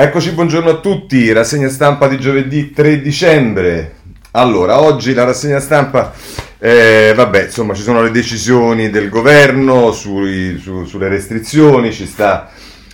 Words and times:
Eccoci, 0.00 0.30
buongiorno 0.30 0.70
a 0.70 0.76
tutti, 0.76 1.32
rassegna 1.32 1.68
stampa 1.68 2.06
di 2.06 2.20
giovedì 2.20 2.70
3 2.70 3.00
dicembre. 3.00 3.94
Allora, 4.30 4.80
oggi 4.80 5.12
la 5.12 5.24
rassegna 5.24 5.58
stampa, 5.58 6.12
eh, 6.60 7.12
vabbè, 7.16 7.46
insomma, 7.46 7.74
ci 7.74 7.82
sono 7.82 8.00
le 8.00 8.12
decisioni 8.12 8.90
del 8.90 9.08
governo 9.08 9.90
sui, 9.90 10.56
su, 10.60 10.84
sulle 10.84 11.08
restrizioni, 11.08 11.92
ci 11.92 12.06
sta, 12.06 12.48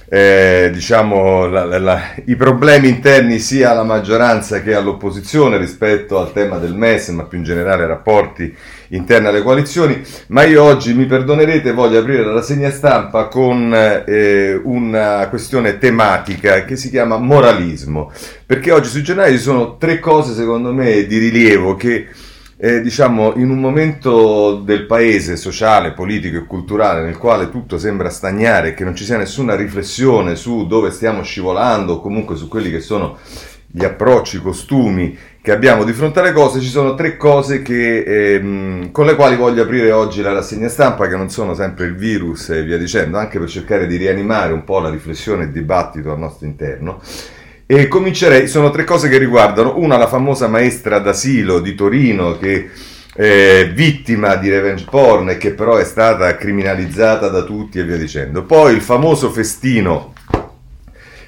eh, 0.09 0.71
diciamo, 0.73 1.45
la, 1.45 1.67
la, 1.67 1.79
la, 1.79 2.01
i 2.25 2.37
problemi 2.37 2.89
interni 2.89 3.39
sia 3.39 3.73
alla 3.73 3.85
maggioranza 3.85 4.63
che 4.63 4.75
all'opposizione 4.75 5.59
rispetto 5.59 6.19
al 6.19 6.33
tema 6.33 6.57
del 6.57 6.75
MES, 6.75 7.09
ma 7.09 7.25
più 7.25 7.37
in 7.37 7.45
generale 7.45 7.83
ai 7.83 7.89
rapporti 7.89 8.57
interna 8.95 9.29
alle 9.29 9.43
coalizioni, 9.43 10.01
ma 10.29 10.45
io 10.45 10.63
oggi 10.63 10.95
mi 10.95 11.07
perdonerete, 11.07 11.73
voglio 11.73 11.99
aprire 11.99 12.25
la 12.25 12.33
rassegna 12.33 12.71
stampa 12.71 13.27
con 13.27 13.73
eh, 14.07 14.61
una 14.63 15.27
questione 15.29 15.79
tematica 15.79 16.65
che 16.65 16.77
si 16.77 16.91
chiama 16.91 17.19
moralismo, 17.19 18.13
perché 18.47 18.73
oggi 18.73 18.89
sui 18.89 19.03
giornali 19.03 19.33
ci 19.33 19.43
sono 19.43 19.77
tre 19.77 19.99
cose 19.99 20.35
secondo 20.35 20.73
me 20.73 21.07
di 21.07 21.19
rilievo 21.19 21.75
che 21.75 22.07
eh, 22.57 22.81
diciamo 22.81 23.35
in 23.37 23.51
un 23.51 23.59
momento 23.59 24.55
del 24.55 24.87
paese 24.87 25.37
sociale, 25.37 25.93
politico 25.93 26.37
e 26.37 26.47
culturale 26.47 27.03
nel 27.03 27.19
quale 27.19 27.51
tutto 27.51 27.79
sembra 27.79 28.11
stagnare, 28.11 28.75
che 28.75 28.85
non 28.85 28.95
ci 28.95 29.05
sia 29.05 29.17
nessuna 29.17 29.57
riflessione 29.57 30.37
su 30.37 30.67
dove 30.67 30.91
stiamo 30.91 31.23
scivolando 31.23 31.95
o 31.95 32.01
comunque 32.01 32.37
su 32.37 32.49
quelli 32.49 32.71
che 32.71 32.81
sono 32.81 33.19
gli 33.67 33.85
approcci, 33.85 34.37
i 34.37 34.41
costumi 34.41 35.19
che 35.45 35.53
abbiamo 35.53 35.85
di 35.85 35.93
fronte 35.93 36.21
alle 36.21 36.33
cose, 36.33 36.59
ci 36.59 36.71
sono 36.71 36.95
tre 36.95 37.19
cose 37.19 37.61
che, 37.61 37.99
ehm, 37.99 38.91
con 38.93 39.05
le 39.05 39.15
quali 39.15 39.37
voglio 39.37 39.65
aprire 39.65 39.93
oggi 39.93 40.23
la 40.23 40.33
rassegna 40.33 40.69
stampa, 40.69 41.07
che 41.07 41.17
non 41.17 41.29
sono 41.29 41.53
sempre 41.53 41.85
il 41.85 41.95
virus 41.95 42.49
e 42.49 42.63
via 42.63 42.79
dicendo, 42.79 43.19
anche 43.19 43.39
per 43.39 43.51
cercare 43.51 43.87
di 43.87 43.99
rianimare 43.99 44.55
un 44.55 44.65
po' 44.65 44.79
la 44.79 44.89
riflessione 44.89 45.43
e 45.43 45.47
il 45.49 45.53
dibattito 45.53 46.11
al 46.11 46.19
nostro 46.19 46.47
interno. 46.47 46.99
E 47.67 47.89
comincerei, 47.89 48.49
sono 48.49 48.71
tre 48.71 48.85
cose 48.85 49.11
che 49.11 49.19
riguardano, 49.19 49.75
una 49.77 49.99
la 49.99 50.09
famosa 50.09 50.49
maestra 50.49 50.99
d'asilo 50.99 51.61
di 51.61 51.75
Torino 51.75 52.39
che 52.39 52.71
è 53.15 53.71
vittima 53.71 54.37
di 54.37 54.49
revenge 54.49 54.87
porn 54.89 55.29
e 55.29 55.37
che 55.37 55.53
però 55.53 55.77
è 55.77 55.85
stata 55.85 56.35
criminalizzata 56.37 57.29
da 57.29 57.43
tutti 57.43 57.79
e 57.79 57.85
via 57.85 57.99
dicendo. 57.99 58.45
Poi 58.45 58.73
il 58.73 58.81
famoso 58.81 59.29
festino 59.29 60.14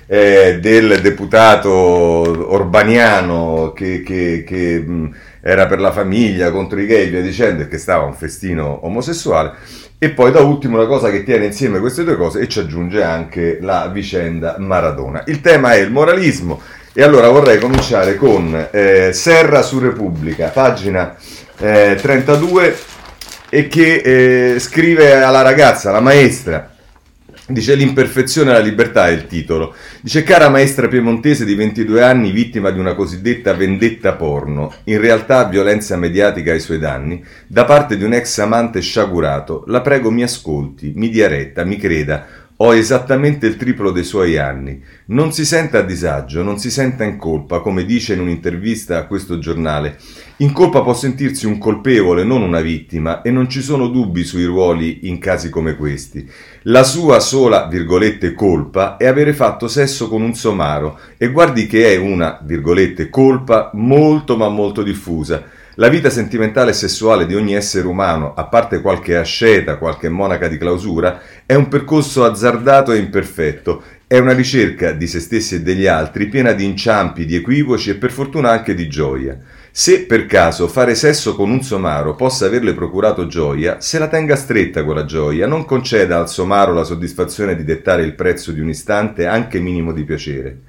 eh, 0.06 0.58
del 0.60 1.00
deputato 1.00 1.70
Orbaniano 1.70 3.72
che, 3.74 4.02
che, 4.02 4.44
che 4.46 4.78
mh, 4.78 5.14
era 5.40 5.66
per 5.66 5.80
la 5.80 5.92
famiglia 5.92 6.50
contro 6.50 6.80
i 6.80 6.86
gay, 6.86 7.08
via 7.08 7.20
dicendo, 7.20 7.62
e 7.62 7.68
che 7.68 7.78
stava 7.78 8.04
un 8.04 8.14
festino 8.14 8.84
omosessuale. 8.84 9.52
E 9.98 10.10
poi 10.10 10.30
da 10.30 10.40
ultimo 10.40 10.76
una 10.76 10.86
cosa 10.86 11.10
che 11.10 11.24
tiene 11.24 11.46
insieme 11.46 11.80
queste 11.80 12.04
due 12.04 12.16
cose 12.16 12.40
e 12.40 12.48
ci 12.48 12.58
aggiunge 12.58 13.02
anche 13.02 13.58
la 13.60 13.88
vicenda 13.88 14.56
Maradona. 14.58 15.22
Il 15.26 15.40
tema 15.40 15.72
è 15.72 15.78
il 15.78 15.90
moralismo 15.90 16.60
e 16.92 17.02
allora 17.02 17.28
vorrei 17.28 17.58
cominciare 17.58 18.16
con 18.16 18.68
eh, 18.70 19.12
Serra 19.12 19.62
su 19.62 19.78
Repubblica, 19.78 20.48
pagina 20.48 21.16
eh, 21.58 21.96
32, 22.00 22.76
e 23.48 23.68
che 23.68 24.54
eh, 24.54 24.58
scrive 24.58 25.22
alla 25.22 25.42
ragazza, 25.42 25.90
la 25.90 26.00
maestra, 26.00 26.75
Dice 27.48 27.76
l'imperfezione 27.76 28.50
e 28.50 28.54
la 28.54 28.58
libertà 28.58 29.06
è 29.06 29.12
il 29.12 29.28
titolo. 29.28 29.72
Dice 30.00 30.24
cara 30.24 30.48
maestra 30.48 30.88
piemontese 30.88 31.44
di 31.44 31.54
22 31.54 32.02
anni 32.02 32.32
vittima 32.32 32.70
di 32.70 32.80
una 32.80 32.96
cosiddetta 32.96 33.54
vendetta 33.54 34.14
porno, 34.14 34.74
in 34.84 35.00
realtà 35.00 35.44
violenza 35.44 35.96
mediatica 35.96 36.50
ai 36.50 36.58
suoi 36.58 36.80
danni, 36.80 37.24
da 37.46 37.64
parte 37.64 37.96
di 37.96 38.02
un 38.02 38.14
ex 38.14 38.38
amante 38.38 38.80
sciagurato, 38.80 39.62
la 39.68 39.80
prego 39.80 40.10
mi 40.10 40.24
ascolti, 40.24 40.92
mi 40.96 41.08
dia 41.08 41.28
retta, 41.28 41.64
mi 41.64 41.76
creda, 41.76 42.26
ho 42.58 42.74
esattamente 42.74 43.46
il 43.46 43.56
triplo 43.56 43.90
dei 43.90 44.04
suoi 44.04 44.38
anni. 44.38 44.82
Non 45.06 45.32
si 45.32 45.44
senta 45.44 45.78
a 45.78 45.82
disagio, 45.82 46.42
non 46.42 46.58
si 46.58 46.70
senta 46.70 47.04
in 47.04 47.18
colpa, 47.18 47.60
come 47.60 47.84
dice 47.84 48.14
in 48.14 48.20
un'intervista 48.20 48.96
a 48.96 49.06
questo 49.06 49.38
giornale. 49.38 49.98
In 50.38 50.52
colpa 50.52 50.82
può 50.82 50.94
sentirsi 50.94 51.46
un 51.46 51.58
colpevole, 51.58 52.24
non 52.24 52.40
una 52.40 52.60
vittima, 52.60 53.20
e 53.20 53.30
non 53.30 53.50
ci 53.50 53.60
sono 53.60 53.88
dubbi 53.88 54.24
sui 54.24 54.44
ruoli 54.44 55.08
in 55.08 55.18
casi 55.18 55.50
come 55.50 55.76
questi. 55.76 56.28
La 56.62 56.82
sua 56.82 57.20
sola, 57.20 57.66
virgolette, 57.66 58.32
colpa 58.32 58.96
è 58.96 59.06
avere 59.06 59.34
fatto 59.34 59.68
sesso 59.68 60.08
con 60.08 60.22
un 60.22 60.34
somaro, 60.34 60.98
e 61.18 61.30
guardi 61.30 61.66
che 61.66 61.92
è 61.92 61.96
una, 61.96 62.38
virgolette, 62.42 63.10
colpa 63.10 63.70
molto 63.74 64.36
ma 64.36 64.48
molto 64.48 64.82
diffusa 64.82 65.55
la 65.78 65.88
vita 65.88 66.08
sentimentale 66.08 66.70
e 66.70 66.74
sessuale 66.74 67.26
di 67.26 67.34
ogni 67.34 67.54
essere 67.54 67.86
umano, 67.86 68.32
a 68.34 68.44
parte 68.44 68.80
qualche 68.80 69.16
asceta, 69.16 69.76
qualche 69.76 70.08
monaca 70.08 70.48
di 70.48 70.56
clausura, 70.56 71.20
è 71.44 71.54
un 71.54 71.68
percorso 71.68 72.24
azzardato 72.24 72.92
e 72.92 72.98
imperfetto, 72.98 73.82
è 74.06 74.16
una 74.16 74.32
ricerca 74.32 74.92
di 74.92 75.06
se 75.06 75.20
stessi 75.20 75.56
e 75.56 75.60
degli 75.60 75.86
altri 75.86 76.28
piena 76.28 76.52
di 76.52 76.64
inciampi, 76.64 77.26
di 77.26 77.34
equivoci 77.34 77.90
e 77.90 77.96
per 77.96 78.10
fortuna 78.10 78.50
anche 78.50 78.74
di 78.74 78.88
gioia. 78.88 79.38
Se 79.70 80.06
per 80.06 80.24
caso 80.24 80.66
fare 80.66 80.94
sesso 80.94 81.34
con 81.36 81.50
un 81.50 81.62
somaro 81.62 82.14
possa 82.14 82.46
averle 82.46 82.72
procurato 82.72 83.26
gioia, 83.26 83.78
se 83.78 83.98
la 83.98 84.08
tenga 84.08 84.34
stretta 84.34 84.82
quella 84.82 85.04
gioia, 85.04 85.46
non 85.46 85.66
conceda 85.66 86.18
al 86.18 86.30
somaro 86.30 86.72
la 86.72 86.84
soddisfazione 86.84 87.54
di 87.54 87.64
dettare 87.64 88.02
il 88.02 88.14
prezzo 88.14 88.52
di 88.52 88.60
un 88.60 88.70
istante 88.70 89.26
anche 89.26 89.60
minimo 89.60 89.92
di 89.92 90.04
piacere. 90.04 90.60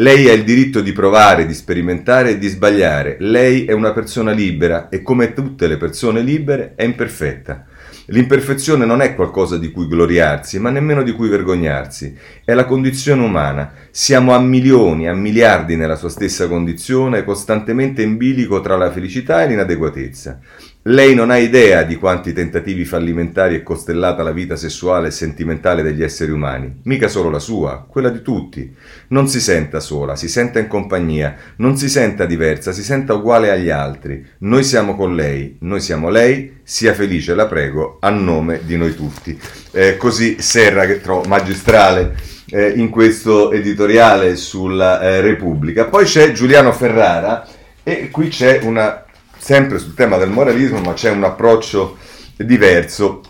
Lei 0.00 0.30
ha 0.30 0.32
il 0.32 0.44
diritto 0.44 0.80
di 0.80 0.92
provare, 0.92 1.44
di 1.44 1.52
sperimentare 1.52 2.30
e 2.30 2.38
di 2.38 2.48
sbagliare. 2.48 3.16
Lei 3.20 3.66
è 3.66 3.72
una 3.72 3.92
persona 3.92 4.30
libera 4.30 4.88
e 4.88 5.02
come 5.02 5.34
tutte 5.34 5.66
le 5.66 5.76
persone 5.76 6.22
libere 6.22 6.72
è 6.74 6.84
imperfetta. 6.84 7.66
L'imperfezione 8.06 8.86
non 8.86 9.02
è 9.02 9.14
qualcosa 9.14 9.58
di 9.58 9.70
cui 9.70 9.86
gloriarsi, 9.86 10.58
ma 10.58 10.70
nemmeno 10.70 11.02
di 11.02 11.12
cui 11.12 11.28
vergognarsi. 11.28 12.16
È 12.42 12.54
la 12.54 12.64
condizione 12.64 13.22
umana. 13.22 13.72
Siamo 13.90 14.32
a 14.32 14.40
milioni, 14.40 15.06
a 15.06 15.12
miliardi 15.12 15.76
nella 15.76 15.96
sua 15.96 16.08
stessa 16.08 16.48
condizione, 16.48 17.22
costantemente 17.22 18.00
in 18.00 18.16
bilico 18.16 18.62
tra 18.62 18.78
la 18.78 18.90
felicità 18.90 19.42
e 19.42 19.48
l'inadeguatezza. 19.48 20.40
Lei 20.84 21.14
non 21.14 21.30
ha 21.30 21.36
idea 21.36 21.82
di 21.82 21.96
quanti 21.96 22.32
tentativi 22.32 22.86
fallimentari 22.86 23.54
è 23.54 23.62
costellata 23.62 24.22
la 24.22 24.30
vita 24.32 24.56
sessuale 24.56 25.08
e 25.08 25.10
sentimentale 25.10 25.82
degli 25.82 26.02
esseri 26.02 26.30
umani, 26.30 26.80
mica 26.84 27.06
solo 27.06 27.28
la 27.28 27.38
sua, 27.38 27.84
quella 27.86 28.08
di 28.08 28.22
tutti. 28.22 28.74
Non 29.08 29.28
si 29.28 29.40
senta 29.40 29.78
sola, 29.78 30.16
si 30.16 30.26
senta 30.26 30.58
in 30.58 30.68
compagnia, 30.68 31.36
non 31.56 31.76
si 31.76 31.90
senta 31.90 32.24
diversa, 32.24 32.72
si 32.72 32.82
senta 32.82 33.12
uguale 33.12 33.50
agli 33.50 33.68
altri. 33.68 34.24
Noi 34.38 34.64
siamo 34.64 34.96
con 34.96 35.14
lei, 35.14 35.58
noi 35.60 35.82
siamo 35.82 36.08
lei, 36.08 36.60
sia 36.62 36.94
felice, 36.94 37.34
la 37.34 37.46
prego, 37.46 37.98
a 38.00 38.08
nome 38.08 38.60
di 38.64 38.78
noi 38.78 38.94
tutti. 38.94 39.38
Eh, 39.72 39.98
così 39.98 40.40
Serra, 40.40 40.86
che 40.86 41.02
trovo 41.02 41.28
magistrale 41.28 42.16
eh, 42.46 42.70
in 42.70 42.88
questo 42.88 43.52
editoriale 43.52 44.34
sulla 44.34 44.98
eh, 45.02 45.20
Repubblica. 45.20 45.84
Poi 45.84 46.06
c'è 46.06 46.32
Giuliano 46.32 46.72
Ferrara 46.72 47.46
e 47.82 48.08
qui 48.08 48.28
c'è 48.28 48.60
una 48.62 49.04
sempre 49.40 49.78
sul 49.78 49.94
tema 49.94 50.18
del 50.18 50.28
moralismo, 50.28 50.80
ma 50.80 50.92
c'è 50.92 51.10
un 51.10 51.24
approccio 51.24 51.96
diverso. 52.36 53.22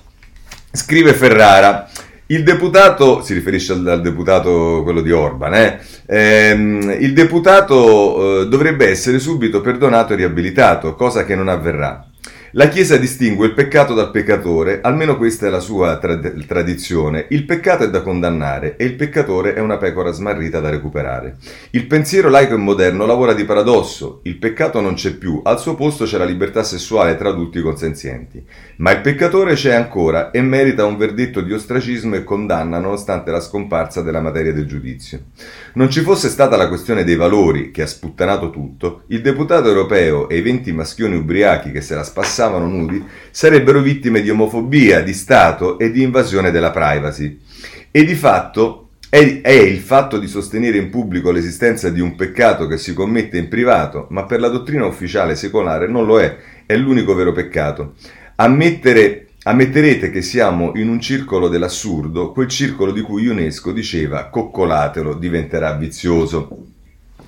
Scrive 0.72 1.14
Ferrara, 1.14 1.88
il 2.26 2.42
deputato, 2.42 3.22
si 3.22 3.34
riferisce 3.34 3.72
al, 3.72 3.86
al 3.86 4.02
deputato 4.02 4.82
quello 4.82 5.00
di 5.00 5.12
Orban, 5.12 5.54
eh? 5.54 5.80
ehm, 6.06 6.96
il 7.00 7.12
deputato 7.12 8.42
eh, 8.42 8.48
dovrebbe 8.48 8.88
essere 8.88 9.18
subito 9.18 9.60
perdonato 9.60 10.12
e 10.12 10.16
riabilitato, 10.16 10.94
cosa 10.94 11.24
che 11.24 11.34
non 11.34 11.48
avverrà. 11.48 12.09
La 12.54 12.68
Chiesa 12.68 12.96
distingue 12.96 13.46
il 13.46 13.54
peccato 13.54 13.94
dal 13.94 14.10
peccatore, 14.10 14.80
almeno 14.82 15.16
questa 15.16 15.46
è 15.46 15.50
la 15.50 15.60
sua 15.60 15.98
trad- 15.98 16.46
tradizione. 16.46 17.26
Il 17.28 17.44
peccato 17.44 17.84
è 17.84 17.90
da 17.90 18.02
condannare 18.02 18.74
e 18.76 18.86
il 18.86 18.96
peccatore 18.96 19.54
è 19.54 19.60
una 19.60 19.76
pecora 19.76 20.10
smarrita 20.10 20.58
da 20.58 20.68
recuperare. 20.68 21.36
Il 21.70 21.86
pensiero 21.86 22.28
laico 22.28 22.54
e 22.54 22.56
moderno 22.56 23.06
lavora 23.06 23.34
di 23.34 23.44
paradosso. 23.44 24.18
Il 24.24 24.38
peccato 24.38 24.80
non 24.80 24.94
c'è 24.94 25.12
più, 25.12 25.40
al 25.44 25.60
suo 25.60 25.76
posto 25.76 26.06
c'è 26.06 26.18
la 26.18 26.24
libertà 26.24 26.64
sessuale 26.64 27.16
tra 27.16 27.28
adulti 27.28 27.60
consenzienti. 27.60 28.44
Ma 28.78 28.90
il 28.90 29.00
peccatore 29.00 29.54
c'è 29.54 29.72
ancora 29.72 30.32
e 30.32 30.42
merita 30.42 30.84
un 30.84 30.96
verdetto 30.96 31.42
di 31.42 31.52
ostracismo 31.52 32.16
e 32.16 32.24
condanna 32.24 32.80
nonostante 32.80 33.30
la 33.30 33.40
scomparsa 33.40 34.02
della 34.02 34.20
materia 34.20 34.52
del 34.52 34.66
giudizio. 34.66 35.20
Non 35.74 35.88
ci 35.88 36.00
fosse 36.00 36.28
stata 36.28 36.56
la 36.56 36.66
questione 36.66 37.04
dei 37.04 37.14
valori 37.14 37.70
che 37.70 37.82
ha 37.82 37.86
sputtanato 37.86 38.50
tutto, 38.50 39.02
il 39.06 39.20
deputato 39.20 39.68
europeo 39.68 40.28
e 40.28 40.38
i 40.38 40.42
venti 40.42 40.72
maschioni 40.72 41.14
ubriachi 41.14 41.70
che 41.70 41.80
se 41.80 41.94
la 41.94 42.02
spassavano 42.02 42.38
passavano 42.40 42.66
nudi 42.66 43.04
sarebbero 43.30 43.80
vittime 43.80 44.22
di 44.22 44.30
omofobia, 44.30 45.02
di 45.02 45.12
Stato 45.12 45.78
e 45.78 45.90
di 45.90 46.02
invasione 46.02 46.50
della 46.50 46.70
privacy. 46.70 47.38
E 47.90 48.04
di 48.04 48.14
fatto 48.14 48.88
è, 49.10 49.18
il 49.18 49.80
fatto 49.80 50.18
di 50.18 50.26
sostenere 50.26 50.78
in 50.78 50.88
pubblico 50.88 51.30
l'esistenza 51.32 51.90
di 51.90 52.00
un 52.00 52.14
peccato 52.16 52.66
che 52.66 52.78
si 52.78 52.94
commette 52.94 53.36
in 53.36 53.48
privato, 53.48 54.06
ma 54.10 54.24
per 54.24 54.40
la 54.40 54.48
dottrina 54.48 54.86
ufficiale 54.86 55.34
secolare 55.34 55.86
non 55.86 56.06
lo 56.06 56.18
è, 56.18 56.36
è 56.64 56.76
l'unico 56.76 57.14
vero 57.14 57.32
peccato. 57.32 57.94
Ammettere, 58.36 59.26
ammetterete 59.42 60.10
che 60.10 60.22
siamo 60.22 60.72
in 60.76 60.88
un 60.88 61.00
circolo 61.00 61.48
dell'assurdo, 61.48 62.32
quel 62.32 62.48
circolo 62.48 62.92
di 62.92 63.02
cui 63.02 63.26
UNESCO 63.26 63.72
diceva 63.72 64.26
coccolatelo, 64.26 65.14
diventerà 65.14 65.72
vizioso. 65.74 66.56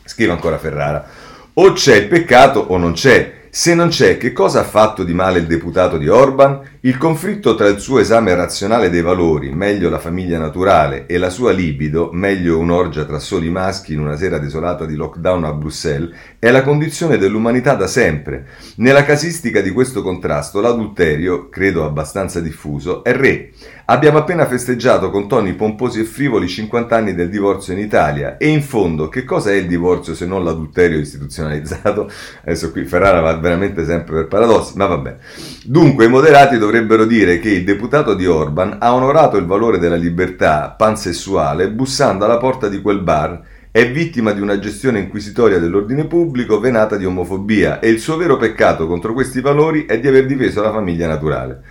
Scrive 0.04 0.32
ancora 0.32 0.58
Ferrara. 0.58 1.06
O 1.54 1.72
c'è 1.72 1.96
il 1.96 2.08
peccato 2.08 2.60
o 2.60 2.78
non 2.78 2.92
c'è. 2.92 3.40
Se 3.54 3.74
non 3.74 3.88
c'è, 3.88 4.16
che 4.16 4.32
cosa 4.32 4.60
ha 4.60 4.64
fatto 4.64 5.04
di 5.04 5.12
male 5.12 5.38
il 5.38 5.46
deputato 5.46 5.98
di 5.98 6.08
Orban? 6.08 6.58
Il 6.80 6.96
conflitto 6.96 7.54
tra 7.54 7.68
il 7.68 7.80
suo 7.80 7.98
esame 7.98 8.34
razionale 8.34 8.88
dei 8.88 9.02
valori, 9.02 9.52
meglio 9.52 9.90
la 9.90 9.98
famiglia 9.98 10.38
naturale, 10.38 11.04
e 11.04 11.18
la 11.18 11.28
sua 11.28 11.52
libido, 11.52 12.08
meglio 12.12 12.56
un'orgia 12.58 13.04
tra 13.04 13.18
soli 13.18 13.50
maschi 13.50 13.92
in 13.92 14.00
una 14.00 14.16
sera 14.16 14.38
desolata 14.38 14.86
di 14.86 14.94
lockdown 14.94 15.44
a 15.44 15.52
Bruxelles, 15.52 16.14
è 16.38 16.50
la 16.50 16.62
condizione 16.62 17.18
dell'umanità 17.18 17.74
da 17.74 17.86
sempre. 17.86 18.46
Nella 18.76 19.04
casistica 19.04 19.60
di 19.60 19.70
questo 19.70 20.00
contrasto, 20.00 20.62
l'adulterio, 20.62 21.50
credo 21.50 21.84
abbastanza 21.84 22.40
diffuso, 22.40 23.04
è 23.04 23.12
re. 23.12 23.50
Abbiamo 23.86 24.18
appena 24.18 24.46
festeggiato 24.46 25.10
con 25.10 25.26
toni 25.26 25.54
pomposi 25.54 25.98
e 25.98 26.04
frivoli 26.04 26.46
50 26.46 26.94
anni 26.94 27.14
del 27.14 27.28
divorzio 27.28 27.72
in 27.72 27.80
Italia 27.80 28.36
e 28.36 28.46
in 28.46 28.62
fondo 28.62 29.08
che 29.08 29.24
cosa 29.24 29.50
è 29.50 29.54
il 29.54 29.66
divorzio 29.66 30.14
se 30.14 30.24
non 30.24 30.44
l'adulterio 30.44 30.98
istituzionalizzato? 30.98 32.08
Adesso 32.44 32.70
qui 32.70 32.84
Ferrara 32.84 33.20
va 33.20 33.36
veramente 33.38 33.84
sempre 33.84 34.14
per 34.14 34.28
paradossi, 34.28 34.76
ma 34.76 34.86
vabbè. 34.86 35.16
Dunque 35.64 36.04
i 36.04 36.08
moderati 36.08 36.58
dovrebbero 36.58 37.04
dire 37.06 37.40
che 37.40 37.50
il 37.50 37.64
deputato 37.64 38.14
di 38.14 38.24
Orban 38.24 38.76
ha 38.78 38.94
onorato 38.94 39.36
il 39.36 39.46
valore 39.46 39.78
della 39.78 39.96
libertà 39.96 40.70
pansessuale 40.70 41.68
bussando 41.70 42.24
alla 42.24 42.38
porta 42.38 42.68
di 42.68 42.80
quel 42.80 43.00
bar 43.00 43.42
è 43.72 43.90
vittima 43.90 44.32
di 44.32 44.40
una 44.40 44.58
gestione 44.58 44.98
inquisitoria 45.00 45.58
dell'ordine 45.58 46.06
pubblico 46.06 46.60
venata 46.60 46.96
di 46.96 47.06
omofobia 47.06 47.80
e 47.80 47.88
il 47.88 48.00
suo 48.00 48.16
vero 48.16 48.36
peccato 48.36 48.86
contro 48.86 49.12
questi 49.12 49.40
valori 49.40 49.86
è 49.86 49.98
di 49.98 50.06
aver 50.06 50.26
difeso 50.26 50.62
la 50.62 50.70
famiglia 50.70 51.08
naturale. 51.08 51.62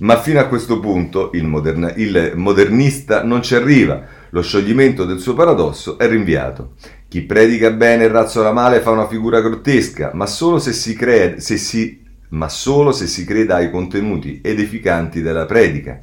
Ma 0.00 0.20
fino 0.20 0.38
a 0.38 0.46
questo 0.46 0.78
punto 0.78 1.30
il, 1.34 1.44
moderna, 1.44 1.92
il 1.96 2.32
modernista 2.36 3.24
non 3.24 3.42
ci 3.42 3.56
arriva, 3.56 4.00
lo 4.30 4.42
scioglimento 4.42 5.04
del 5.04 5.18
suo 5.18 5.34
paradosso 5.34 5.98
è 5.98 6.06
rinviato. 6.06 6.74
Chi 7.08 7.22
predica 7.22 7.70
bene 7.72 8.04
e 8.04 8.08
razzola 8.08 8.52
male 8.52 8.80
fa 8.80 8.90
una 8.90 9.08
figura 9.08 9.40
grottesca, 9.40 10.10
ma 10.14 10.26
solo 10.26 10.58
se 10.58 10.72
si, 10.72 10.94
crede, 10.94 11.40
se 11.40 11.56
si, 11.56 12.04
ma 12.30 12.48
solo 12.48 12.92
se 12.92 13.06
si 13.06 13.24
creda 13.24 13.56
ai 13.56 13.70
contenuti 13.70 14.40
edificanti 14.42 15.20
della 15.20 15.46
predica. 15.46 16.00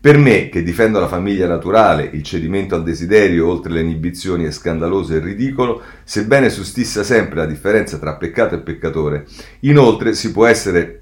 Per 0.00 0.18
me, 0.18 0.48
che 0.48 0.62
difendo 0.62 1.00
la 1.00 1.08
famiglia 1.08 1.46
naturale, 1.46 2.10
il 2.12 2.22
cedimento 2.22 2.74
al 2.74 2.82
desiderio 2.82 3.48
oltre 3.48 3.72
le 3.72 3.80
inibizioni 3.80 4.44
è 4.44 4.50
scandaloso 4.50 5.14
e 5.14 5.20
ridicolo, 5.20 5.80
sebbene 6.04 6.50
sussista 6.50 7.02
sempre 7.02 7.36
la 7.36 7.46
differenza 7.46 7.98
tra 7.98 8.16
peccato 8.16 8.56
e 8.56 8.60
peccatore. 8.60 9.26
Inoltre 9.60 10.14
si 10.14 10.32
può 10.32 10.46
essere 10.46 11.01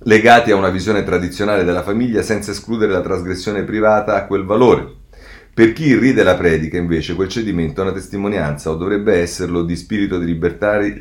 legati 0.00 0.50
a 0.50 0.56
una 0.56 0.70
visione 0.70 1.02
tradizionale 1.02 1.64
della 1.64 1.82
famiglia 1.82 2.22
senza 2.22 2.52
escludere 2.52 2.92
la 2.92 3.00
trasgressione 3.00 3.64
privata 3.64 4.14
a 4.14 4.26
quel 4.26 4.44
valore. 4.44 4.96
Per 5.52 5.72
chi 5.72 5.96
ride 5.96 6.22
la 6.22 6.36
predica, 6.36 6.78
invece, 6.78 7.14
quel 7.14 7.28
cedimento 7.28 7.80
è 7.80 7.84
una 7.84 7.92
testimonianza, 7.92 8.70
o 8.70 8.76
dovrebbe 8.76 9.18
esserlo, 9.18 9.64
di 9.64 9.74
spirito 9.74 10.18
di 10.18 10.38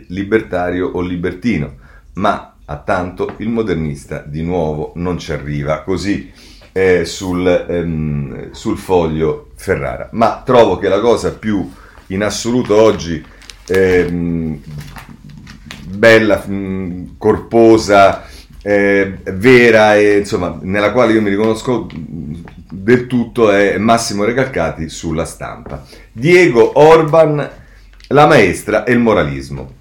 libertario 0.08 0.88
o 0.88 1.02
libertino, 1.02 1.76
ma 2.14 2.56
a 2.66 2.78
tanto 2.78 3.36
il 3.38 3.50
modernista 3.50 4.24
di 4.26 4.42
nuovo 4.42 4.94
non 4.96 5.20
ci 5.20 5.32
arriva 5.32 5.84
così 5.84 6.32
eh, 6.72 7.06
sul, 7.06 7.48
ehm, 7.48 8.52
sul, 8.52 8.78
foglio 8.78 9.52
Ferrara. 9.56 10.10
Ma 10.14 10.42
trovo 10.44 10.78
che 10.78 10.90
la 10.90 11.00
cosa 11.00 11.34
più 11.34 11.70
in 12.08 12.24
assoluto 12.24 12.76
oggi 12.76 13.24
ehm, 13.68 14.60
bella, 15.86 16.44
mh, 16.46 17.18
corposa, 17.18 18.26
eh, 18.68 19.20
vera 19.32 19.96
e 19.96 20.18
insomma 20.18 20.58
nella 20.62 20.92
quale 20.92 21.14
io 21.14 21.22
mi 21.22 21.30
riconosco 21.30 21.88
del 22.70 23.08
tutto 23.08 23.50
è 23.50 23.78
Massimo 23.78 24.26
Recalcati 24.26 24.90
sulla 24.90 25.24
stampa. 25.24 25.86
Diego 26.12 26.78
Orban, 26.78 27.50
la 28.08 28.26
maestra 28.28 28.84
e 28.84 28.92
il 28.92 29.00
moralismo. 29.00 29.76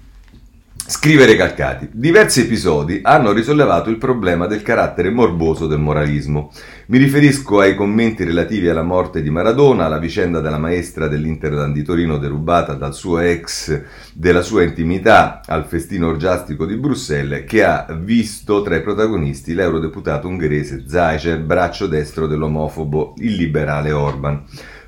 Scrivere 0.89 1.35
Calcati. 1.35 1.89
Diversi 1.91 2.43
episodi 2.43 3.01
hanno 3.03 3.33
risollevato 3.33 3.89
il 3.89 3.97
problema 3.97 4.47
del 4.47 4.61
carattere 4.61 5.09
morboso 5.09 5.67
del 5.67 5.79
moralismo. 5.79 6.49
Mi 6.85 6.97
riferisco 6.97 7.59
ai 7.59 7.75
commenti 7.75 8.23
relativi 8.23 8.69
alla 8.69 8.83
morte 8.83 9.21
di 9.21 9.29
Maradona, 9.29 9.83
alla 9.83 9.97
vicenda 9.97 10.39
della 10.39 10.57
maestra 10.57 11.09
dell'Inter 11.09 11.73
di 11.73 11.83
Torino 11.83 12.17
derubata 12.17 12.73
dal 12.75 12.93
suo 12.93 13.19
ex 13.19 13.81
della 14.13 14.41
sua 14.41 14.63
intimità 14.63 15.41
al 15.45 15.65
festino 15.65 16.07
orgiastico 16.07 16.65
di 16.65 16.77
Bruxelles, 16.77 17.43
che 17.45 17.65
ha 17.65 17.85
visto 17.99 18.61
tra 18.61 18.77
i 18.77 18.81
protagonisti 18.81 19.53
l'eurodeputato 19.53 20.29
ungherese 20.29 20.85
Zajcer, 20.87 21.41
braccio 21.41 21.87
destro 21.87 22.27
dell'omofobo 22.27 23.13
illiberale 23.17 23.91
Orban. 23.91 24.41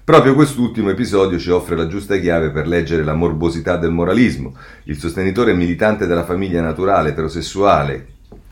Proprio 0.09 0.33
quest'ultimo 0.33 0.89
episodio 0.89 1.37
ci 1.37 1.51
offre 1.51 1.75
la 1.75 1.85
giusta 1.85 2.17
chiave 2.17 2.49
per 2.49 2.65
leggere 2.65 3.03
la 3.03 3.13
morbosità 3.13 3.77
del 3.77 3.91
moralismo. 3.91 4.55
Il 4.85 4.97
sostenitore 4.97 5.53
militante 5.53 6.07
della 6.07 6.25
famiglia 6.25 6.63
naturale 6.63 7.09
eterosessuale, 7.09 8.07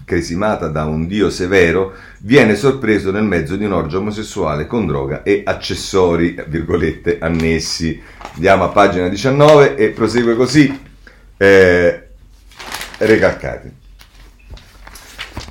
cresimata 0.06 0.68
da 0.68 0.86
un 0.86 1.07
dio 1.07 1.31
severo, 1.31 1.94
viene 2.19 2.54
sorpreso 2.54 3.09
nel 3.09 3.24
mezzo 3.24 3.56
di 3.56 3.65
un'orgia 3.65 3.98
omosessuale 3.98 4.68
con 4.68 4.86
droga 4.86 5.24
e 5.24 5.42
accessori, 5.44 6.36
virgolette, 6.48 7.18
annessi. 7.19 8.00
Andiamo 8.36 8.65
a 8.65 8.69
pagina 8.69 9.07
19 9.07 9.77
e 9.77 9.89
prosegue 9.89 10.36
così. 10.36 10.80
Eh, 11.38 12.07
recalcati. 13.00 13.86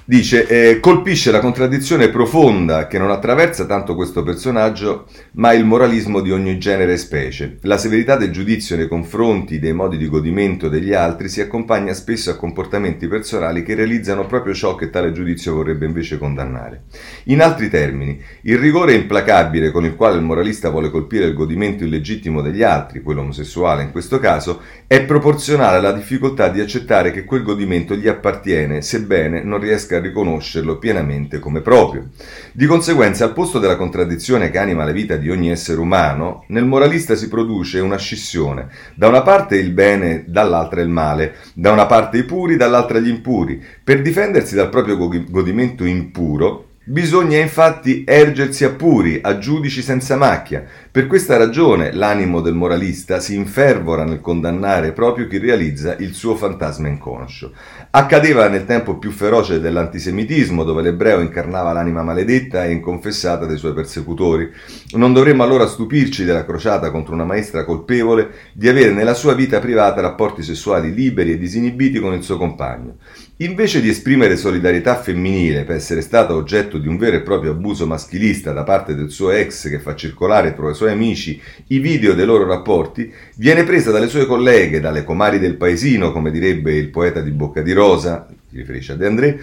Dice, 0.08 0.46
eh, 0.46 0.78
colpisce 0.78 1.32
la 1.32 1.40
contraddizione 1.40 2.10
profonda 2.10 2.86
che 2.86 2.96
non 2.96 3.10
attraversa 3.10 3.66
tanto 3.66 3.96
questo 3.96 4.22
personaggio, 4.22 5.08
ma 5.32 5.52
il 5.52 5.64
moralismo 5.64 6.20
di 6.20 6.30
ogni 6.30 6.58
genere 6.58 6.92
e 6.92 6.96
specie. 6.96 7.58
La 7.62 7.76
severità 7.76 8.14
del 8.14 8.30
giudizio 8.30 8.76
nei 8.76 8.86
confronti 8.86 9.58
dei 9.58 9.72
modi 9.72 9.96
di 9.96 10.06
godimento 10.06 10.68
degli 10.68 10.92
altri 10.92 11.28
si 11.28 11.40
accompagna 11.40 11.92
spesso 11.92 12.30
a 12.30 12.36
comportamenti 12.36 13.08
personali 13.08 13.64
che 13.64 13.74
realizzano 13.74 14.26
proprio 14.26 14.54
ciò 14.54 14.76
che 14.76 14.90
tale 14.90 15.10
giudizio 15.10 15.54
vorrebbe 15.54 15.86
invece 15.86 16.18
condannare. 16.18 16.84
In 17.24 17.42
altri 17.42 17.68
termini, 17.68 18.22
il 18.42 18.58
rigore 18.58 18.92
implacabile 18.94 19.72
con 19.72 19.84
il 19.84 19.96
quale 19.96 20.18
il 20.18 20.22
moralista 20.22 20.70
vuole 20.70 20.88
colpire 20.88 21.24
il 21.24 21.34
godimento 21.34 21.82
illegittimo 21.82 22.42
degli 22.42 22.62
altri, 22.62 23.02
quello 23.02 23.22
omosessuale 23.22 23.82
in 23.82 23.90
questo 23.90 24.20
caso, 24.20 24.60
è 24.86 25.02
proporzionale 25.02 25.78
alla 25.78 25.90
difficoltà 25.90 26.46
di 26.46 26.60
accettare 26.60 27.10
che 27.10 27.24
quel 27.24 27.42
godimento 27.42 27.96
gli 27.96 28.06
appartiene, 28.06 28.82
sebbene 28.82 29.42
non 29.42 29.58
riesca 29.58 29.94
a 29.96 30.00
riconoscerlo 30.00 30.78
pienamente 30.78 31.38
come 31.38 31.60
proprio. 31.60 32.10
Di 32.52 32.66
conseguenza, 32.66 33.24
al 33.24 33.32
posto 33.32 33.58
della 33.58 33.76
contraddizione 33.76 34.50
che 34.50 34.58
anima 34.58 34.84
la 34.84 34.92
vita 34.92 35.16
di 35.16 35.30
ogni 35.30 35.50
essere 35.50 35.80
umano, 35.80 36.44
nel 36.48 36.64
moralista 36.64 37.14
si 37.14 37.28
produce 37.28 37.80
una 37.80 37.98
scissione. 37.98 38.68
Da 38.94 39.08
una 39.08 39.22
parte 39.22 39.56
il 39.56 39.72
bene, 39.72 40.24
dall'altra 40.26 40.80
il 40.80 40.88
male, 40.88 41.36
da 41.54 41.72
una 41.72 41.86
parte 41.86 42.18
i 42.18 42.24
puri, 42.24 42.56
dall'altra 42.56 42.98
gli 42.98 43.08
impuri. 43.08 43.62
Per 43.82 44.02
difendersi 44.02 44.54
dal 44.54 44.68
proprio 44.68 44.96
godimento 44.96 45.84
impuro, 45.84 46.66
Bisogna 46.88 47.38
infatti 47.38 48.04
ergersi 48.06 48.62
a 48.62 48.70
puri, 48.70 49.18
a 49.20 49.38
giudici 49.38 49.82
senza 49.82 50.14
macchia. 50.14 50.64
Per 50.96 51.06
questa 51.08 51.36
ragione 51.36 51.92
l'animo 51.92 52.40
del 52.40 52.54
moralista 52.54 53.20
si 53.20 53.34
infervora 53.34 54.04
nel 54.04 54.22
condannare 54.22 54.92
proprio 54.92 55.26
chi 55.26 55.36
realizza 55.36 55.94
il 55.98 56.14
suo 56.14 56.36
fantasma 56.36 56.88
inconscio. 56.88 57.52
Accadeva 57.90 58.48
nel 58.48 58.64
tempo 58.64 58.96
più 58.96 59.10
feroce 59.10 59.60
dell'antisemitismo, 59.60 60.64
dove 60.64 60.80
l'ebreo 60.80 61.20
incarnava 61.20 61.74
l'anima 61.74 62.02
maledetta 62.02 62.64
e 62.64 62.72
inconfessata 62.72 63.44
dei 63.44 63.58
suoi 63.58 63.74
persecutori. 63.74 64.50
Non 64.92 65.12
dovremmo 65.12 65.42
allora 65.42 65.66
stupirci 65.66 66.24
della 66.24 66.46
crociata 66.46 66.90
contro 66.90 67.12
una 67.12 67.26
maestra 67.26 67.66
colpevole 67.66 68.30
di 68.54 68.66
avere 68.66 68.92
nella 68.92 69.12
sua 69.12 69.34
vita 69.34 69.58
privata 69.58 70.00
rapporti 70.00 70.42
sessuali 70.42 70.94
liberi 70.94 71.32
e 71.32 71.38
disinibiti 71.38 72.00
con 72.00 72.14
il 72.14 72.22
suo 72.22 72.38
compagno. 72.38 72.96
Invece 73.40 73.82
di 73.82 73.90
esprimere 73.90 74.34
solidarietà 74.34 74.96
femminile 74.96 75.64
per 75.64 75.76
essere 75.76 76.00
stata 76.00 76.34
oggetto 76.34 76.78
di 76.78 76.88
un 76.88 76.96
vero 76.96 77.16
e 77.16 77.20
proprio 77.20 77.50
abuso 77.50 77.86
maschilista 77.86 78.54
da 78.54 78.62
parte 78.62 78.94
del 78.94 79.10
suo 79.10 79.30
ex 79.30 79.68
che 79.68 79.78
fa 79.78 79.94
circolare 79.94 80.54
tra 80.54 80.70
i 80.70 80.74
suoi 80.86 80.92
amici 80.92 81.40
i 81.68 81.78
video 81.78 82.14
dei 82.14 82.24
loro 82.24 82.46
rapporti, 82.46 83.12
viene 83.36 83.64
presa 83.64 83.90
dalle 83.90 84.08
sue 84.08 84.26
colleghe, 84.26 84.80
dalle 84.80 85.04
comari 85.04 85.38
del 85.38 85.56
paesino, 85.56 86.12
come 86.12 86.30
direbbe 86.30 86.74
il 86.74 86.88
poeta 86.88 87.20
di 87.20 87.30
Bocca 87.30 87.62
di 87.62 87.72
Rosa, 87.72 88.28
si 88.48 88.56
riferisce 88.56 88.92
a 88.92 88.96
De 88.96 89.06
André, 89.06 89.40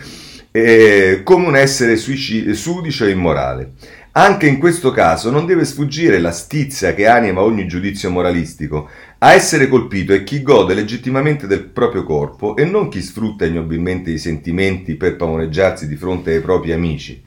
eh, 0.51 1.21
come 1.23 1.47
un 1.47 1.55
essere 1.55 1.97
suicidio, 1.97 2.53
sudicio 2.53 3.05
e 3.05 3.11
immorale. 3.11 3.71
Anche 4.15 4.45
in 4.45 4.59
questo 4.59 4.91
caso 4.91 5.31
non 5.31 5.47
deve 5.47 5.65
sfuggire 5.65 6.19
la 6.19 6.31
stizza 6.31 6.93
che 6.93 7.07
anima 7.07 7.41
ogni 7.41 7.67
giudizio 7.67 8.11
moralistico. 8.11 8.87
A 9.17 9.33
essere 9.33 9.67
colpito 9.67 10.13
è 10.13 10.23
chi 10.23 10.43
gode 10.43 10.75
legittimamente 10.75 11.47
del 11.47 11.63
proprio 11.63 12.03
corpo 12.03 12.55
e 12.55 12.63
non 12.63 12.89
chi 12.89 13.01
sfrutta 13.01 13.45
ignobilmente 13.45 14.11
i 14.11 14.19
sentimenti 14.19 14.95
per 14.95 15.15
pavoneggiarsi 15.15 15.87
di 15.87 15.95
fronte 15.95 16.31
ai 16.31 16.41
propri 16.41 16.73
amici. 16.73 17.23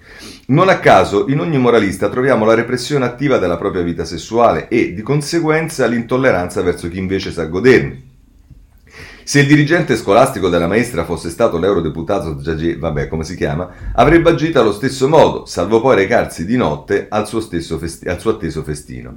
Non 0.49 0.69
a 0.69 0.79
caso 0.79 1.26
in 1.29 1.41
ogni 1.41 1.59
moralista 1.59 2.09
troviamo 2.09 2.45
la 2.45 2.55
repressione 2.55 3.05
attiva 3.05 3.38
della 3.38 3.57
propria 3.57 3.83
vita 3.83 4.05
sessuale 4.05 4.69
e, 4.69 4.95
di 4.95 5.03
conseguenza, 5.03 5.87
l'intolleranza 5.87 6.62
verso 6.62 6.88
chi 6.88 6.99
invece 6.99 7.33
sa 7.33 7.47
goderne. 7.47 8.03
Se 9.25 9.41
il 9.41 9.49
dirigente 9.49 9.97
scolastico 9.97 10.49
della 10.49 10.69
maestra 10.69 11.05
fosse 11.05 11.31
stato 11.31 11.59
l'eurodeputato 11.59 12.37
Giagé, 12.41 12.76
vabbè 12.76 13.09
come 13.09 13.25
si 13.25 13.35
chiama, 13.35 13.69
avrebbe 13.93 14.31
agito 14.31 14.61
allo 14.61 14.71
stesso 14.71 15.09
modo, 15.09 15.47
salvo 15.47 15.81
poi 15.81 15.97
recarsi 15.97 16.47
di 16.47 16.57
notte 16.57 17.09
al 17.11 17.26
suo, 17.26 17.41
festi- 17.41 18.07
al 18.07 18.21
suo 18.21 18.31
atteso 18.31 18.62
festino. 18.62 19.17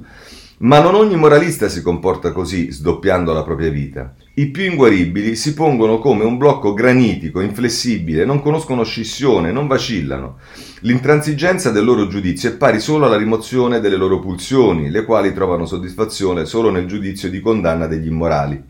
Ma 0.58 0.80
non 0.80 0.96
ogni 0.96 1.14
moralista 1.14 1.68
si 1.68 1.80
comporta 1.80 2.32
così, 2.32 2.72
sdoppiando 2.72 3.32
la 3.32 3.44
propria 3.44 3.70
vita. 3.70 4.12
I 4.32 4.46
più 4.46 4.62
inguaribili 4.62 5.34
si 5.34 5.54
pongono 5.54 5.98
come 5.98 6.24
un 6.24 6.36
blocco 6.36 6.72
granitico, 6.72 7.40
inflessibile, 7.40 8.24
non 8.24 8.40
conoscono 8.40 8.84
scissione, 8.84 9.50
non 9.50 9.66
vacillano. 9.66 10.38
L'intransigenza 10.82 11.70
del 11.72 11.84
loro 11.84 12.06
giudizio 12.06 12.48
è 12.48 12.56
pari 12.56 12.78
solo 12.78 13.06
alla 13.06 13.16
rimozione 13.16 13.80
delle 13.80 13.96
loro 13.96 14.20
pulsioni, 14.20 14.88
le 14.88 15.04
quali 15.04 15.34
trovano 15.34 15.66
soddisfazione 15.66 16.44
solo 16.44 16.70
nel 16.70 16.86
giudizio 16.86 17.28
di 17.28 17.40
condanna 17.40 17.88
degli 17.88 18.06
immorali. 18.06 18.62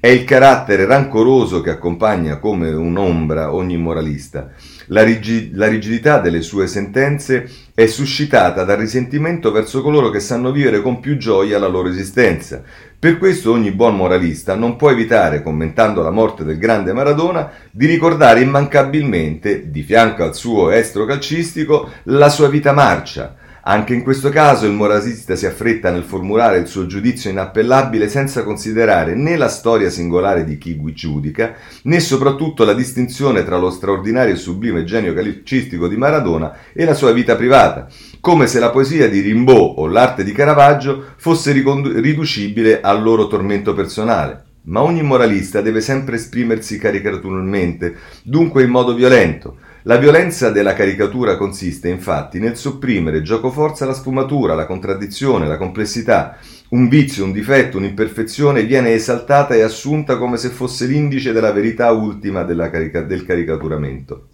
È 0.00 0.08
il 0.08 0.24
carattere 0.24 0.86
rancoroso 0.86 1.60
che 1.60 1.70
accompagna 1.70 2.38
come 2.38 2.70
un'ombra 2.70 3.52
ogni 3.52 3.76
moralista. 3.76 4.52
La, 4.86 5.02
rigid- 5.02 5.54
la, 5.54 5.66
rigidità 5.68 6.18
delle 6.18 6.42
sue 6.42 6.66
sentenze 6.66 7.48
è 7.74 7.86
suscitata 7.86 8.64
dal 8.64 8.76
risentimento 8.76 9.50
verso 9.50 9.82
coloro 9.82 10.10
che 10.10 10.20
sanno 10.20 10.52
vivere 10.52 10.82
con 10.82 11.00
più 11.00 11.16
gioia 11.16 11.58
la 11.58 11.66
loro 11.66 11.88
esistenza. 11.88 12.62
Per 12.98 13.18
questo 13.18 13.50
ogni 13.52 13.70
buon 13.70 13.96
moralista 13.96 14.54
non 14.54 14.76
può 14.76 14.90
evitare, 14.90 15.42
commentando 15.42 16.02
la 16.02 16.10
morte 16.10 16.44
del 16.44 16.58
grande 16.58 16.92
Maradona, 16.92 17.50
di 17.70 17.86
ricordare 17.86 18.40
immancabilmente, 18.40 19.70
di 19.70 19.82
fianco 19.82 20.22
al 20.22 20.34
suo 20.34 20.70
estro 20.70 21.04
calcistico, 21.04 21.90
la 22.04 22.28
sua 22.28 22.48
vita 22.48 22.72
marcia, 22.72 23.36
anche 23.66 23.94
in 23.94 24.02
questo 24.02 24.28
caso 24.28 24.66
il 24.66 24.72
moralista 24.72 25.34
si 25.36 25.46
affretta 25.46 25.90
nel 25.90 26.02
formulare 26.02 26.58
il 26.58 26.66
suo 26.66 26.86
giudizio 26.86 27.30
inappellabile 27.30 28.10
senza 28.10 28.44
considerare 28.44 29.14
né 29.14 29.38
la 29.38 29.48
storia 29.48 29.88
singolare 29.88 30.44
di 30.44 30.58
chi 30.58 30.78
giudica, 30.92 31.54
né 31.84 31.98
soprattutto 32.00 32.64
la 32.64 32.74
distinzione 32.74 33.42
tra 33.42 33.56
lo 33.56 33.70
straordinario 33.70 34.34
e 34.34 34.36
sublime 34.36 34.84
genio 34.84 35.14
calcistico 35.14 35.88
di 35.88 35.96
Maradona 35.96 36.54
e 36.74 36.84
la 36.84 36.92
sua 36.92 37.12
vita 37.12 37.36
privata, 37.36 37.88
come 38.20 38.46
se 38.46 38.58
la 38.58 38.70
poesia 38.70 39.08
di 39.08 39.20
Rimbaud 39.20 39.78
o 39.78 39.86
l'arte 39.86 40.24
di 40.24 40.32
Caravaggio 40.32 41.14
fosse 41.16 41.52
riducibile 41.52 42.82
al 42.82 43.02
loro 43.02 43.28
tormento 43.28 43.72
personale. 43.72 44.42
Ma 44.66 44.82
ogni 44.82 45.02
moralista 45.02 45.60
deve 45.60 45.80
sempre 45.80 46.16
esprimersi 46.16 46.78
caricaturalmente, 46.78 47.96
dunque 48.22 48.62
in 48.62 48.70
modo 48.70 48.94
violento, 48.94 49.56
la 49.86 49.98
violenza 49.98 50.48
della 50.48 50.72
caricatura 50.72 51.36
consiste 51.36 51.90
infatti 51.90 52.38
nel 52.38 52.56
sopprimere 52.56 53.20
giocoforza 53.20 53.84
la 53.84 53.92
sfumatura, 53.92 54.54
la 54.54 54.64
contraddizione, 54.64 55.46
la 55.46 55.58
complessità. 55.58 56.38
Un 56.70 56.88
vizio, 56.88 57.24
un 57.24 57.32
difetto, 57.32 57.76
un'imperfezione 57.76 58.64
viene 58.64 58.94
esaltata 58.94 59.54
e 59.54 59.60
assunta 59.60 60.16
come 60.16 60.38
se 60.38 60.48
fosse 60.48 60.86
l'indice 60.86 61.32
della 61.32 61.52
verità 61.52 61.90
ultima 61.90 62.44
della 62.44 62.70
carica- 62.70 63.02
del 63.02 63.26
caricaturamento. 63.26 64.28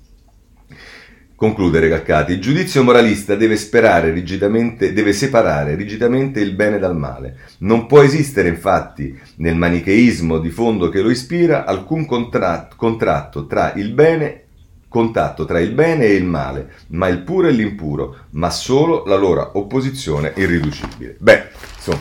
Concludere 1.35 1.89
Caccati, 1.89 2.33
il 2.33 2.41
giudizio 2.41 2.85
moralista 2.85 3.35
deve, 3.35 3.57
deve 3.57 5.13
separare 5.13 5.75
rigidamente 5.75 6.39
il 6.39 6.55
bene 6.55 6.79
dal 6.79 6.97
male. 6.97 7.39
Non 7.61 7.87
può 7.87 8.03
esistere 8.03 8.49
infatti 8.49 9.19
nel 9.39 9.57
manicheismo 9.57 10.39
di 10.39 10.51
fondo 10.51 10.89
che 10.91 11.01
lo 11.01 11.11
ispira 11.11 11.65
alcun 11.65 12.07
contratto, 12.07 12.77
contratto 12.77 13.47
tra 13.47 13.73
il 13.75 13.91
bene 13.91 14.45
contatto 14.91 15.45
tra 15.45 15.61
il 15.61 15.71
bene 15.71 16.07
e 16.07 16.15
il 16.15 16.25
male, 16.25 16.71
ma 16.89 17.07
il 17.07 17.21
puro 17.21 17.47
e 17.47 17.53
l'impuro, 17.53 18.17
ma 18.31 18.51
solo 18.51 19.05
la 19.07 19.15
loro 19.15 19.53
opposizione 19.55 20.33
irriducibile. 20.35 21.15
Beh, 21.17 21.45
insomma, 21.77 22.01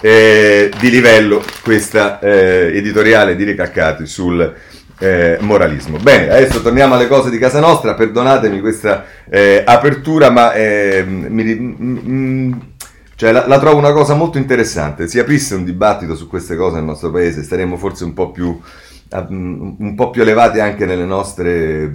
eh, 0.00 0.70
di 0.76 0.90
livello 0.90 1.40
questa 1.62 2.18
eh, 2.18 2.72
editoriale 2.74 3.36
di 3.36 3.44
Ricaccati 3.44 4.06
sul 4.06 4.54
eh, 4.98 5.38
moralismo. 5.40 5.98
Bene, 5.98 6.28
adesso 6.28 6.60
torniamo 6.62 6.94
alle 6.94 7.06
cose 7.06 7.30
di 7.30 7.38
casa 7.38 7.60
nostra, 7.60 7.94
perdonatemi 7.94 8.60
questa 8.60 9.04
eh, 9.30 9.62
apertura, 9.64 10.28
ma 10.28 10.52
eh, 10.52 11.04
mi, 11.06 11.44
mm, 11.54 12.52
cioè, 13.14 13.30
la, 13.30 13.46
la, 13.46 13.60
trovo 13.60 13.78
una 13.78 13.92
cosa 13.92 14.14
molto 14.14 14.38
interessante. 14.38 15.06
Si 15.06 15.20
aprisse 15.20 15.54
un 15.54 15.64
dibattito 15.64 16.16
su 16.16 16.26
queste 16.26 16.56
cose 16.56 16.74
nel 16.74 16.84
nostro 16.84 17.12
paese, 17.12 17.44
staremmo 17.44 17.76
forse 17.76 18.02
un 18.02 18.14
po' 18.14 18.32
più 18.32 18.60
un 19.28 19.94
po' 19.94 20.10
più 20.10 20.22
elevati 20.22 20.60
anche 20.60 20.84
nelle 20.86 21.04
nostre 21.04 21.90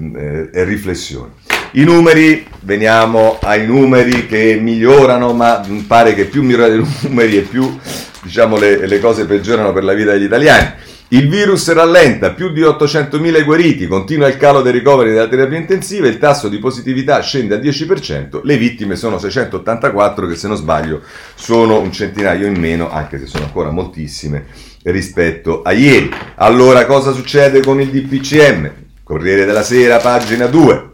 eh, 0.51 0.63
riflessioni. 0.63 1.31
I 1.73 1.83
numeri, 1.83 2.45
veniamo 2.61 3.37
ai 3.41 3.65
numeri 3.65 4.27
che 4.27 4.59
migliorano, 4.61 5.33
ma 5.33 5.65
pare 5.87 6.13
che 6.13 6.25
più 6.25 6.43
migliorano 6.43 6.81
i 6.81 6.85
numeri 7.07 7.37
e 7.37 7.41
più 7.41 7.77
diciamo, 8.23 8.57
le, 8.57 8.85
le 8.85 8.99
cose 8.99 9.25
peggiorano 9.25 9.71
per 9.71 9.83
la 9.83 9.93
vita 9.93 10.11
degli 10.11 10.23
italiani. 10.23 10.89
Il 11.13 11.27
virus 11.27 11.69
rallenta, 11.73 12.31
più 12.31 12.51
di 12.53 12.61
800.000 12.61 13.43
guariti, 13.43 13.87
continua 13.87 14.29
il 14.29 14.37
calo 14.37 14.61
dei 14.61 14.71
ricoveri 14.71 15.11
della 15.11 15.27
terapia 15.27 15.57
intensiva, 15.57 16.07
il 16.07 16.17
tasso 16.17 16.47
di 16.47 16.57
positività 16.57 17.19
scende 17.19 17.55
al 17.55 17.61
10%, 17.61 18.39
le 18.43 18.57
vittime 18.57 18.95
sono 18.95 19.17
684 19.17 20.27
che 20.27 20.35
se 20.35 20.47
non 20.47 20.55
sbaglio 20.55 21.01
sono 21.35 21.79
un 21.79 21.91
centinaio 21.91 22.47
in 22.47 22.57
meno, 22.57 22.89
anche 22.89 23.19
se 23.19 23.25
sono 23.25 23.43
ancora 23.43 23.71
moltissime 23.71 24.45
rispetto 24.83 25.61
a 25.61 25.71
ieri. 25.71 26.09
Allora 26.35 26.85
cosa 26.85 27.11
succede 27.11 27.61
con 27.61 27.79
il 27.79 27.89
DPCM? 27.89 28.71
Corriere 29.03 29.45
della 29.45 29.63
Sera, 29.63 29.97
pagina 29.97 30.47
2. 30.47 30.89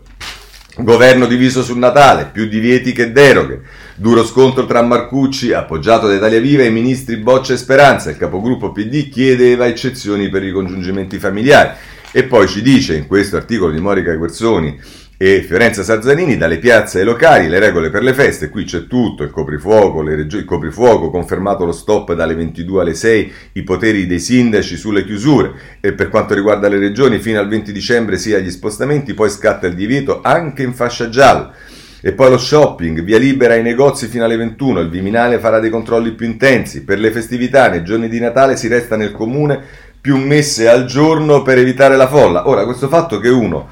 Governo 0.80 1.26
diviso 1.26 1.64
sul 1.64 1.78
Natale, 1.78 2.30
più 2.32 2.48
divieti 2.48 2.92
che 2.92 3.12
deroghe. 3.12 3.62
Duro 3.96 4.24
scontro 4.24 4.66
tra 4.68 4.84
Marcucci, 4.84 5.52
appoggiato 5.52 6.08
da 6.08 6.14
Italia 6.14 6.40
Viva, 6.40 6.62
e 6.62 6.68
i 6.68 6.72
ministri 6.72 7.18
Boccia 7.18 7.54
e 7.54 7.58
Speranza. 7.58 8.12
Il 8.12 8.18
capogruppo 8.18 8.72
PD 8.72 9.10
chiedeva 9.10 9.66
eccezioni 9.66 10.30
per 10.30 10.44
i 10.44 10.52
congiungimenti 10.52 11.18
familiari. 11.18 11.72
E 12.12 12.24
poi 12.24 12.48
ci 12.48 12.62
dice 12.62 12.96
in 12.96 13.08
questo 13.08 13.38
articolo 13.38 13.72
di 13.72 13.80
Morica 13.80 14.14
Guerzoni 14.14 14.80
e 15.20 15.42
Fiorenza 15.42 15.82
Sarzanini 15.82 16.38
dalle 16.38 16.60
piazze 16.60 17.00
ai 17.00 17.06
locali, 17.06 17.48
le 17.48 17.58
regole 17.58 17.90
per 17.90 18.04
le 18.04 18.14
feste, 18.14 18.50
qui 18.50 18.66
c'è 18.66 18.86
tutto, 18.86 19.24
il 19.24 19.32
coprifuoco, 19.32 20.04
regio- 20.04 20.38
il 20.38 20.46
coprifuoco, 20.46 21.10
confermato 21.10 21.66
lo 21.66 21.72
stop 21.72 22.14
dalle 22.14 22.36
22 22.36 22.82
alle 22.82 22.94
6, 22.94 23.32
i 23.54 23.64
poteri 23.64 24.06
dei 24.06 24.20
sindaci 24.20 24.78
sulle 24.78 25.04
chiusure 25.04 25.54
e 25.82 25.94
per 25.94 26.10
quanto 26.10 26.36
riguarda 26.36 26.68
le 26.68 26.78
regioni 26.78 27.18
fino 27.18 27.40
al 27.40 27.48
20 27.48 27.72
dicembre 27.72 28.20
sia 28.20 28.38
gli 28.38 28.52
spostamenti, 28.52 29.16
poi 29.16 29.32
scatta 29.32 29.66
il 29.66 29.74
divieto 29.74 30.22
anche 30.22 30.62
in 30.62 30.74
fascia 30.74 31.10
gialla. 31.10 31.52
E 32.00 32.14
poi 32.14 32.30
lo 32.30 32.38
shopping, 32.38 33.02
via 33.02 33.18
libera 33.18 33.56
ai 33.56 33.64
negozi 33.64 34.06
fino 34.06 34.24
alle 34.24 34.38
21, 34.38 34.82
il 34.82 34.90
Viminale 34.90 35.40
farà 35.40 35.60
dei 35.60 35.72
controlli 35.72 36.12
più 36.12 36.28
intensi, 36.28 36.84
per 36.84 37.00
le 37.00 37.10
festività 37.10 37.70
nei 37.70 37.84
giorni 37.84 38.08
di 38.08 38.20
Natale 38.20 38.56
si 38.56 38.68
resta 38.68 38.96
nel 38.96 39.14
comune 39.14 39.60
più 40.00 40.16
messe 40.18 40.70
al 40.70 40.86
giorno 40.86 41.42
per 41.42 41.58
evitare 41.58 41.98
la 41.98 42.08
folla. 42.08 42.48
Ora, 42.48 42.66
questo 42.66 42.88
fatto 42.88 43.20
che 43.20 43.30
uno 43.30 43.68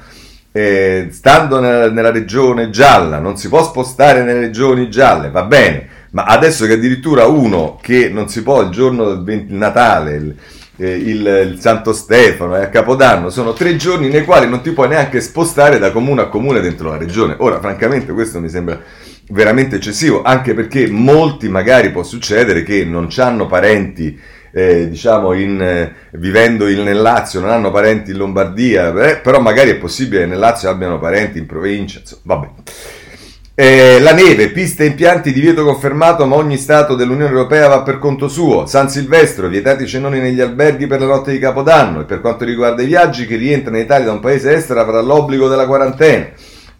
eh, 0.56 1.08
stando 1.10 1.60
nella, 1.60 1.90
nella, 1.90 2.10
regione 2.10 2.70
gialla, 2.70 3.18
non 3.18 3.36
si 3.36 3.50
può 3.50 3.62
spostare 3.62 4.22
nelle 4.22 4.40
regioni 4.40 4.88
gialle, 4.88 5.28
va 5.28 5.42
bene, 5.42 5.86
ma 6.12 6.24
adesso 6.24 6.64
che 6.64 6.72
addirittura 6.72 7.26
uno 7.26 7.78
che 7.82 8.08
non 8.08 8.30
si 8.30 8.42
può 8.42 8.62
il 8.62 8.70
giorno 8.70 9.04
del 9.04 9.22
20, 9.22 9.52
Natale, 9.54 10.14
il, 10.14 10.34
eh, 10.78 10.96
il, 10.96 11.50
il, 11.52 11.58
Santo 11.60 11.92
Stefano 11.92 12.56
e 12.56 12.62
a 12.62 12.68
Capodanno, 12.70 13.28
sono 13.28 13.52
tre 13.52 13.76
giorni 13.76 14.08
nei 14.08 14.24
quali 14.24 14.48
non 14.48 14.62
ti 14.62 14.70
puoi 14.70 14.88
neanche 14.88 15.20
spostare 15.20 15.78
da 15.78 15.90
comune 15.90 16.22
a 16.22 16.28
comune 16.28 16.62
dentro 16.62 16.88
la 16.88 16.96
regione. 16.96 17.34
Ora, 17.36 17.60
francamente, 17.60 18.14
questo 18.14 18.40
mi 18.40 18.48
sembra 18.48 18.80
veramente 19.28 19.76
eccessivo, 19.76 20.22
anche 20.22 20.54
perché 20.54 20.88
molti 20.88 21.50
magari 21.50 21.90
può 21.90 22.02
succedere 22.02 22.62
che 22.62 22.82
non 22.86 23.08
hanno 23.18 23.46
parenti 23.46 24.18
eh, 24.52 24.88
diciamo 24.88 25.32
in, 25.32 25.60
eh, 25.60 25.92
vivendo 26.12 26.68
in, 26.68 26.82
nel 26.82 27.00
Lazio 27.00 27.40
non 27.40 27.50
hanno 27.50 27.70
parenti 27.70 28.10
in 28.10 28.16
Lombardia, 28.16 28.88
eh, 28.88 29.16
però 29.16 29.40
magari 29.40 29.70
è 29.70 29.76
possibile 29.76 30.20
che 30.20 30.26
nel 30.26 30.38
Lazio 30.38 30.68
abbiano 30.68 30.98
parenti 30.98 31.38
in 31.38 31.46
provincia, 31.46 32.00
insomma, 32.00 32.22
vabbè. 32.22 32.48
Eh, 33.58 34.00
la 34.00 34.12
neve, 34.12 34.50
piste 34.50 34.84
e 34.84 34.88
impianti 34.88 35.32
divieto 35.32 35.64
confermato, 35.64 36.26
ma 36.26 36.36
ogni 36.36 36.58
Stato 36.58 36.94
dell'Unione 36.94 37.30
Europea 37.30 37.68
va 37.68 37.80
per 37.80 37.98
conto 37.98 38.28
suo. 38.28 38.66
San 38.66 38.90
Silvestro, 38.90 39.48
vietati 39.48 39.84
i 39.84 39.86
cenoni 39.86 40.20
negli 40.20 40.42
alberghi 40.42 40.86
per 40.86 41.00
la 41.00 41.06
notte 41.06 41.32
di 41.32 41.38
Capodanno. 41.38 42.02
E 42.02 42.04
per 42.04 42.20
quanto 42.20 42.44
riguarda 42.44 42.82
i 42.82 42.86
viaggi, 42.86 43.26
chi 43.26 43.36
rientra 43.36 43.74
in 43.74 43.82
Italia 43.82 44.04
da 44.04 44.12
un 44.12 44.20
paese 44.20 44.52
estero 44.52 44.80
avrà 44.80 45.00
l'obbligo 45.00 45.48
della 45.48 45.64
quarantena. 45.64 46.28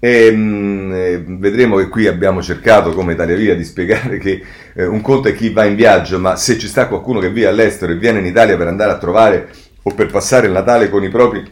E, 0.07 0.31
mh, 0.31 0.37
mm, 0.37 0.93
eh, 0.93 1.25
vedremo 1.27 1.77
che 1.79 1.89
qui 1.89 2.07
abbiamo 2.07 2.41
cercato 2.41 2.93
come 2.93 3.15
Italia 3.15 3.35
Via 3.35 3.57
di 3.57 3.65
spiegare 3.65 4.19
che 4.19 4.41
eh, 4.73 4.87
un 4.87 5.01
conto 5.01 5.27
è 5.27 5.35
chi 5.35 5.51
va 5.51 5.65
in 5.65 5.75
viaggio, 5.75 6.21
ma 6.21 6.37
se 6.37 6.57
ci 6.59 6.69
sta 6.69 6.87
qualcuno 6.87 7.19
che 7.19 7.31
vive 7.31 7.49
all'estero 7.49 7.91
e 7.91 7.97
viene 7.97 8.21
in 8.21 8.27
Italia 8.27 8.57
per 8.57 8.69
andare 8.69 8.93
a 8.93 8.99
trovare 8.99 9.49
o 9.83 9.93
per 9.95 10.07
passare 10.07 10.47
il 10.47 10.53
Natale 10.53 10.89
con 10.91 11.03
i 11.03 11.09
propri 11.09 11.43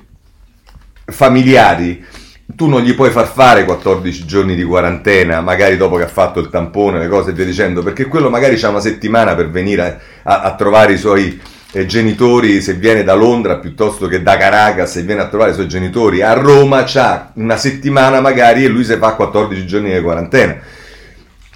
familiari, 1.06 2.04
tu 2.46 2.68
non 2.68 2.82
gli 2.82 2.94
puoi 2.94 3.10
far 3.10 3.26
fare 3.26 3.64
14 3.64 4.24
giorni 4.24 4.54
di 4.54 4.62
quarantena, 4.62 5.40
magari 5.40 5.76
dopo 5.76 5.96
che 5.96 6.04
ha 6.04 6.08
fatto 6.08 6.38
il 6.38 6.48
tampone, 6.48 7.00
le 7.00 7.08
cose 7.08 7.30
e 7.30 7.32
via 7.32 7.44
dicendo, 7.44 7.82
perché 7.82 8.04
quello 8.04 8.30
magari 8.30 8.54
c'ha 8.54 8.68
una 8.68 8.78
settimana 8.78 9.34
per 9.34 9.50
venire 9.50 9.82
a, 9.82 9.98
a, 10.22 10.42
a 10.42 10.54
trovare 10.54 10.92
i 10.92 10.98
suoi 10.98 11.40
genitori, 11.86 12.60
se 12.60 12.74
viene 12.74 13.02
da 13.02 13.14
Londra 13.14 13.58
piuttosto 13.58 14.06
che 14.06 14.22
da 14.22 14.36
Caracas, 14.36 14.92
se 14.92 15.02
viene 15.02 15.22
a 15.22 15.28
trovare 15.28 15.50
i 15.50 15.54
suoi 15.54 15.66
genitori 15.66 16.22
a 16.22 16.32
Roma, 16.34 16.84
c'ha 16.84 17.32
una 17.34 17.56
settimana 17.56 18.20
magari 18.20 18.64
e 18.64 18.68
lui 18.68 18.84
si 18.84 18.96
fa 18.96 19.14
14 19.14 19.66
giorni 19.66 19.92
di 19.92 20.00
quarantena. 20.00 20.56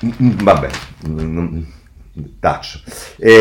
Mm, 0.05 0.11
mm, 0.23 0.31
vabbè, 0.43 0.69
mm, 1.09 1.59
taccio. 2.41 2.81
E, 3.17 3.33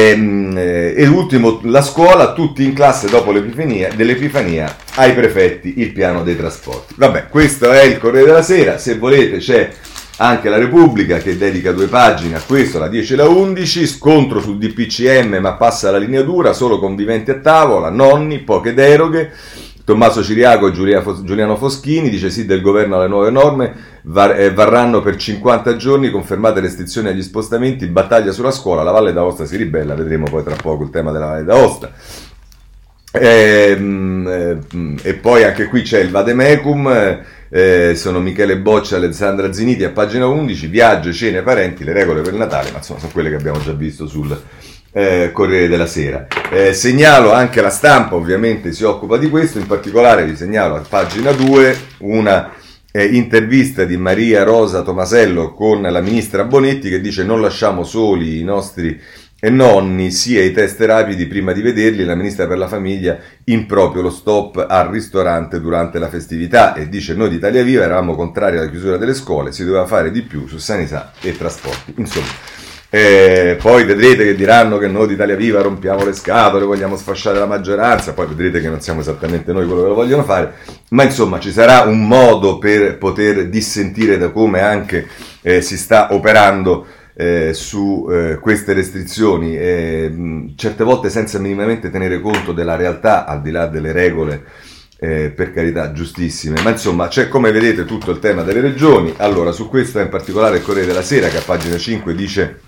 eh, 0.56 0.94
e 0.96 1.06
l'ultimo, 1.06 1.60
la 1.64 1.82
scuola, 1.82 2.34
tutti 2.34 2.64
in 2.64 2.74
classe 2.74 3.10
dopo 3.10 3.32
l'Epifania, 3.32 3.90
dell'Epifania 3.96 4.76
ai 4.96 5.14
prefetti 5.14 5.80
il 5.82 5.92
piano 5.92 6.24
dei 6.24 6.38
trasporti. 6.38 6.94
Vabbè, 6.98 7.28
questo 7.28 7.72
è 7.72 7.84
il 7.84 7.98
Corriere 7.98 8.28
della 8.28 8.44
Sera, 8.44 8.78
se 8.78 8.98
volete 8.98 9.38
c'è 9.38 9.72
Anche 10.20 10.50
la 10.50 10.58
Repubblica 10.58 11.20
che 11.20 11.38
dedica 11.38 11.72
due 11.72 11.86
pagine 11.86 12.38
a 12.38 12.42
questo, 12.42 12.80
la 12.80 12.88
10 12.88 13.14
e 13.14 13.16
la 13.16 13.28
11, 13.28 13.86
scontro 13.86 14.40
sul 14.40 14.58
DPCM 14.58 15.38
ma 15.40 15.54
passa 15.54 15.92
la 15.92 16.00
linea 16.00 16.24
dura, 16.24 16.54
solo 16.54 16.80
conviventi 16.80 17.30
a 17.30 17.40
tavola, 17.40 17.92
nonni, 17.92 18.40
poche 18.40 18.74
deroghe. 18.74 19.32
Tommaso 19.84 20.22
Ciriaco 20.22 20.68
e 20.68 20.72
Giuliano 20.74 21.56
Foschini 21.56 22.10
dice 22.10 22.30
sì 22.30 22.46
del 22.46 22.62
governo 22.62 22.98
alle 22.98 23.08
nuove 23.08 23.30
norme, 23.30 23.74
eh, 24.36 24.52
varranno 24.52 25.02
per 25.02 25.16
50 25.16 25.78
giorni, 25.78 26.10
confermate 26.10 26.60
restrizioni 26.60 27.08
agli 27.10 27.22
spostamenti, 27.22 27.86
battaglia 27.86 28.32
sulla 28.32 28.52
scuola, 28.52 28.84
la 28.84 28.92
Valle 28.92 29.14
d'Aosta 29.14 29.46
si 29.46 29.56
ribella, 29.56 29.94
vedremo 29.94 30.26
poi 30.26 30.44
tra 30.44 30.56
poco 30.56 30.84
il 30.84 30.90
tema 30.90 31.12
della 31.12 31.28
Valle 31.28 31.44
d'Aosta. 31.46 31.92
E, 33.12 33.76
ehm, 33.78 34.28
eh, 34.28 35.10
e 35.10 35.14
poi 35.14 35.44
anche 35.44 35.68
qui 35.68 35.84
c'è 35.84 36.00
il 36.00 36.10
Vademecum, 36.10 37.20
eh, 37.50 37.94
sono 37.96 38.20
Michele 38.20 38.58
Boccia 38.58 38.96
e 38.96 39.00
Alessandra 39.00 39.52
Ziniti 39.54 39.84
a 39.84 39.92
pagina 39.92 40.28
11, 40.28 40.68
viaggio, 40.68 41.14
cene, 41.14 41.42
parenti, 41.42 41.84
le 41.84 41.94
regole 41.94 42.22
per 42.22 42.34
Natale, 42.34 42.72
ma 42.72 42.78
insomma 42.78 43.00
sono 43.00 43.12
quelle 43.12 43.30
che 43.30 43.36
abbiamo 43.36 43.60
già 43.60 43.74
visto 43.74 44.08
sul 44.08 44.40
eh, 44.92 45.32
Corriere 45.32 45.68
della 45.68 45.88
Sera. 45.88 46.28
Eh, 46.52 46.74
segnalo 46.74 47.32
anche 47.32 47.62
la 47.62 47.70
stampa, 47.70 48.16
ovviamente 48.16 48.74
si 48.74 48.84
occupa 48.84 49.18
di 49.18 49.30
questo, 49.30 49.60
in 49.60 49.68
particolare 49.68 50.26
vi 50.26 50.36
segnalo 50.36 50.76
a 50.76 50.86
pagina 50.88 51.32
2 51.32 51.78
una 52.00 52.52
eh, 52.92 53.06
intervista 53.06 53.84
di 53.84 53.96
Maria 53.96 54.44
Rosa 54.44 54.82
Tomasello 54.82 55.54
con 55.54 55.82
la 55.84 56.02
ministra 56.02 56.46
Bonetti 56.46 56.90
che 56.90 57.00
dice 57.00 57.24
non 57.24 57.42
lasciamo 57.42 57.84
soli 57.84 58.40
i 58.40 58.44
nostri 58.44 59.00
e 59.40 59.50
nonni 59.50 60.10
sia 60.12 60.44
i 60.44 60.52
test 60.52 60.82
rapidi 60.82 61.28
prima 61.28 61.52
di 61.52 61.62
vederli, 61.62 62.04
la 62.04 62.16
ministra 62.16 62.48
per 62.48 62.58
la 62.58 62.68
famiglia 62.68 63.18
improprio 63.46 64.02
lo 64.02 64.10
stop 64.10 64.66
al 64.68 64.88
ristorante 64.88 65.62
durante 65.62 66.00
la 66.00 66.10
festività. 66.10 66.74
E 66.74 66.90
dice 66.90 67.14
noi 67.14 67.30
di 67.30 67.36
Italia 67.36 67.64
Viva 67.64 67.84
eravamo 67.84 68.16
contrari 68.16 68.58
alla 68.58 68.70
chiusura 68.70 68.98
delle 68.98 69.14
scuole, 69.14 69.52
si 69.52 69.64
doveva 69.64 69.86
fare 69.86 70.12
di 70.12 70.24
più 70.24 70.48
su 70.48 70.58
sanità 70.58 71.12
e 71.22 71.38
trasporti. 71.38 71.94
Insomma, 71.98 72.26
eh, 72.90 73.58
poi 73.62 73.84
vedrete 73.84 74.24
che 74.24 74.34
diranno 74.34 74.78
che 74.78 74.88
noi 74.88 75.08
di 75.08 75.14
Italia 75.14 75.36
Viva 75.36 75.62
rompiamo 75.62 76.04
le 76.04 76.14
scatole, 76.14 76.66
vogliamo 76.66 76.96
sfasciare 76.96 77.38
la 77.38 77.46
maggioranza, 77.46 78.14
poi 78.14 78.28
vedrete 78.28 78.60
che 78.60 78.70
non 78.70 78.82
siamo 78.82 79.02
esattamente 79.02 79.52
noi 79.52 79.68
quello 79.68 79.82
che 79.84 79.88
lo 79.90 79.94
vogliono 79.94 80.24
fare, 80.24 80.54
ma 80.90 81.04
insomma 81.04 81.40
ci 81.40 81.52
sarà 81.52 81.82
un 81.82 82.08
modo 82.08 82.58
per 82.58 82.98
poter 82.98 83.50
dissentire 83.50 84.18
da 84.18 84.30
come 84.30 84.62
anche 84.62 85.08
eh, 85.42 85.62
si 85.62 85.78
sta 85.78 86.14
operando 86.14 86.88
eh, 87.20 87.52
su 87.56 88.08
eh, 88.12 88.38
queste 88.40 88.74
restrizioni, 88.74 89.58
eh, 89.58 90.54
certe 90.56 90.84
volte 90.84 91.10
senza 91.10 91.40
minimamente 91.40 91.90
tenere 91.90 92.22
conto 92.22 92.52
della 92.52 92.76
realtà, 92.76 93.26
al 93.26 93.42
di 93.42 93.50
là 93.50 93.66
delle 93.66 93.92
regole. 93.92 94.44
Eh, 95.00 95.30
per 95.30 95.54
carità 95.54 95.92
giustissime, 95.92 96.60
ma 96.64 96.72
insomma 96.72 97.08
c'è 97.08 97.28
come 97.28 97.52
vedete 97.52 97.86
tutto 97.86 98.10
il 98.10 98.18
tema 98.18 98.42
delle 98.42 98.62
regioni. 98.62 99.14
Allora, 99.18 99.52
su 99.52 99.70
questo 99.70 100.00
in 100.00 100.10
particolare 100.10 100.58
il 100.58 100.64
Corriere 100.64 100.88
della 100.88 101.04
Sera, 101.04 101.28
che 101.28 101.38
a 101.38 101.44
pagina 101.46 101.78
5 101.78 102.16
dice 102.16 102.62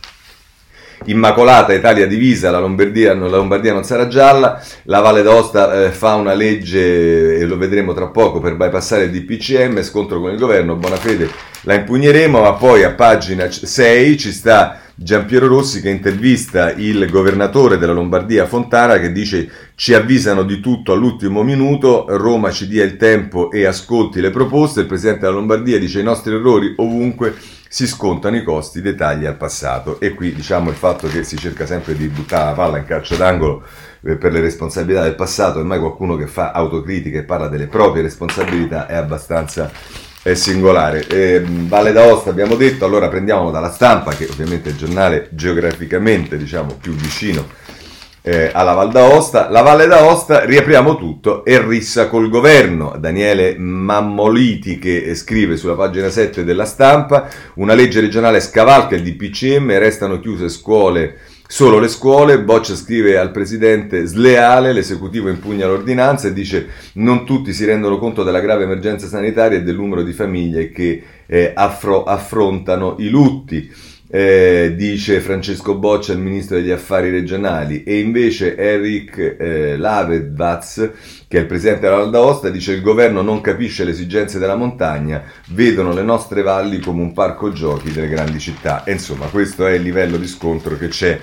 Immacolata, 1.06 1.74
Italia 1.74 2.08
divisa, 2.08 2.52
la 2.52 2.60
Lombardia, 2.60 3.14
la 3.14 3.28
Lombardia 3.28 3.74
non 3.74 3.84
sarà 3.84 4.08
gialla, 4.08 4.62
la 4.84 5.00
Valle 5.00 5.22
d'Aosta 5.22 5.86
eh, 5.86 5.92
fa 5.92 6.16
una 6.16 6.34
legge, 6.34 7.38
e 7.38 7.46
lo 7.46 7.58
vedremo 7.58 7.94
tra 7.94 8.08
poco, 8.08 8.40
per 8.40 8.56
bypassare 8.56 9.06
il 9.06 9.12
DPCM, 9.12 9.82
scontro 9.82 10.20
con 10.20 10.32
il 10.32 10.38
governo, 10.38 10.76
buona 10.76 10.98
fede 10.98 11.50
la 11.64 11.74
impugneremo, 11.74 12.40
ma 12.40 12.54
poi 12.54 12.84
a 12.84 12.92
pagina 12.92 13.50
6 13.52 14.18
ci 14.18 14.32
sta 14.32 14.80
Giampiero 14.96 15.48
Rossi 15.48 15.82
che 15.82 15.90
intervista 15.90 16.72
il 16.72 17.10
governatore 17.10 17.78
della 17.78 17.94
Lombardia 17.94 18.46
Fontana 18.46 18.98
che 19.00 19.12
dice 19.12 19.50
ci 19.76 19.94
avvisano 19.94 20.44
di 20.44 20.60
tutto 20.60 20.94
all'ultimo 20.94 21.44
minuto, 21.44 22.06
Roma 22.08 22.52
ci 22.52 22.68
dia 22.68 22.84
il 22.84 22.98
tempo 22.98 23.52
e 23.52 23.66
ascolti 23.66 24.22
le 24.22 24.30
proposte, 24.30 24.82
il 24.82 24.86
presidente 24.86 25.22
della 25.22 25.34
Lombardia 25.34 25.80
dice 25.80 26.00
i 26.00 26.04
nostri 26.04 26.34
errori 26.34 26.74
ovunque 26.78 27.36
si 27.72 27.86
scontano 27.86 28.36
i 28.36 28.44
costi 28.44 28.82
dei 28.82 28.96
tagli 28.96 29.28
al 29.28 29.38
passato 29.38 30.00
e 30.00 30.16
qui 30.16 30.34
diciamo 30.34 30.72
il 30.72 30.76
fatto 30.76 31.08
che 31.08 31.24
si 31.24 31.38
cerca 31.38 31.68
sempre 31.68 31.96
di 31.96 32.08
buttare 32.08 32.46
la 32.46 32.54
palla 32.54 32.80
in 32.80 32.86
calcio 32.86 33.16
d'angolo 33.16 33.64
eh, 34.02 34.16
per 34.16 34.32
le 34.32 34.42
responsabilità 34.42 35.04
del 35.04 35.14
passato, 35.14 35.60
ormai 35.60 35.78
qualcuno 35.78 36.16
che 36.16 36.26
fa 36.26 36.52
autocritica 36.52 37.20
e 37.20 37.24
parla 37.24 37.48
delle 37.48 37.68
proprie 37.68 38.02
responsabilità 38.02 38.88
è 38.88 38.96
abbastanza 38.96 39.72
è 40.22 40.34
singolare. 40.34 41.06
Eh, 41.08 41.44
Valle 41.46 41.92
d'Aosta 41.92 42.32
abbiamo 42.32 42.56
detto, 42.56 42.86
allora 42.86 43.08
prendiamolo 43.08 43.52
dalla 43.52 43.72
stampa, 43.72 44.12
che 44.12 44.28
ovviamente 44.30 44.70
è 44.70 44.72
il 44.72 44.78
giornale 44.78 45.30
geograficamente 45.32 46.38
diciamo, 46.38 46.76
più 46.76 46.94
vicino 46.94 47.48
eh, 48.22 48.50
alla 48.54 48.74
Val 48.74 48.92
d'Aosta. 48.92 49.50
La 49.50 49.62
Valle 49.62 49.88
d'Aosta 49.88 50.46
riapriamo 50.46 50.98
tutto 50.98 51.46
e 51.46 51.62
rissa 51.66 52.08
col 52.08 52.30
governo. 52.30 52.96
Daniele 53.00 53.58
Mammoliti 53.58 54.80
che 54.80 55.14
scrive 55.16 55.58
sulla 55.58 55.76
pagina 55.76 56.10
7 56.10 56.44
della 56.44 56.66
stampa, 56.66 57.28
una 57.56 57.74
legge 57.74 58.02
regionale 58.02 58.40
scavalca 58.40 58.96
il 58.96 59.04
DPCM, 59.04 59.78
restano 59.78 60.20
chiuse 60.20 60.50
scuole 60.50 61.18
Solo 61.52 61.80
le 61.80 61.88
scuole, 61.88 62.44
Boccia 62.44 62.76
scrive 62.76 63.18
al 63.18 63.32
presidente 63.32 64.06
sleale, 64.06 64.72
l'esecutivo 64.72 65.30
impugna 65.30 65.66
l'ordinanza 65.66 66.28
e 66.28 66.34
dice 66.34 66.68
non 66.94 67.26
tutti 67.26 67.54
si 67.54 67.66
rendono 67.66 67.98
conto 67.98 68.22
della 68.22 68.40
grave 68.40 68.66
emergenza 68.66 69.08
sanitaria 69.08 69.58
e 69.58 69.64
del 69.64 69.74
numero 69.74 70.04
di 70.04 70.14
famiglie 70.14 70.70
che 70.70 71.04
eh, 71.26 71.52
affro- 71.56 72.04
affrontano 72.04 72.98
i 73.00 73.10
lutti 73.10 73.68
eh, 74.12 74.74
dice 74.76 75.22
Francesco 75.22 75.76
Boccia, 75.76 76.14
il 76.14 76.20
ministro 76.20 76.58
degli 76.58 76.72
affari 76.72 77.12
regionali, 77.12 77.84
e 77.84 78.00
invece 78.00 78.58
Eric 78.58 79.36
eh, 79.40 79.78
Lavedvaz, 79.78 80.92
che 81.28 81.38
è 81.38 81.42
il 81.42 81.46
presidente 81.46 81.82
della 81.82 81.98
Val 81.98 82.10
d'Aosta, 82.10 82.50
dice 82.50 82.74
il 82.74 82.82
governo 82.82 83.22
non 83.22 83.40
capisce 83.42 83.84
le 83.84 83.92
esigenze 83.92 84.40
della 84.40 84.56
montagna, 84.56 85.24
vedono 85.50 85.94
le 85.94 86.02
nostre 86.02 86.42
valli 86.42 86.80
come 86.80 87.02
un 87.02 87.14
parco 87.14 87.52
giochi 87.52 87.92
delle 87.92 88.10
grandi 88.10 88.40
città. 88.40 88.84
E 88.84 88.94
insomma, 88.94 89.28
questo 89.28 89.68
è 89.68 89.74
il 89.74 89.84
livello 89.84 90.18
di 90.18 90.28
scontro 90.28 90.76
che 90.76 90.88
c'è 90.88 91.20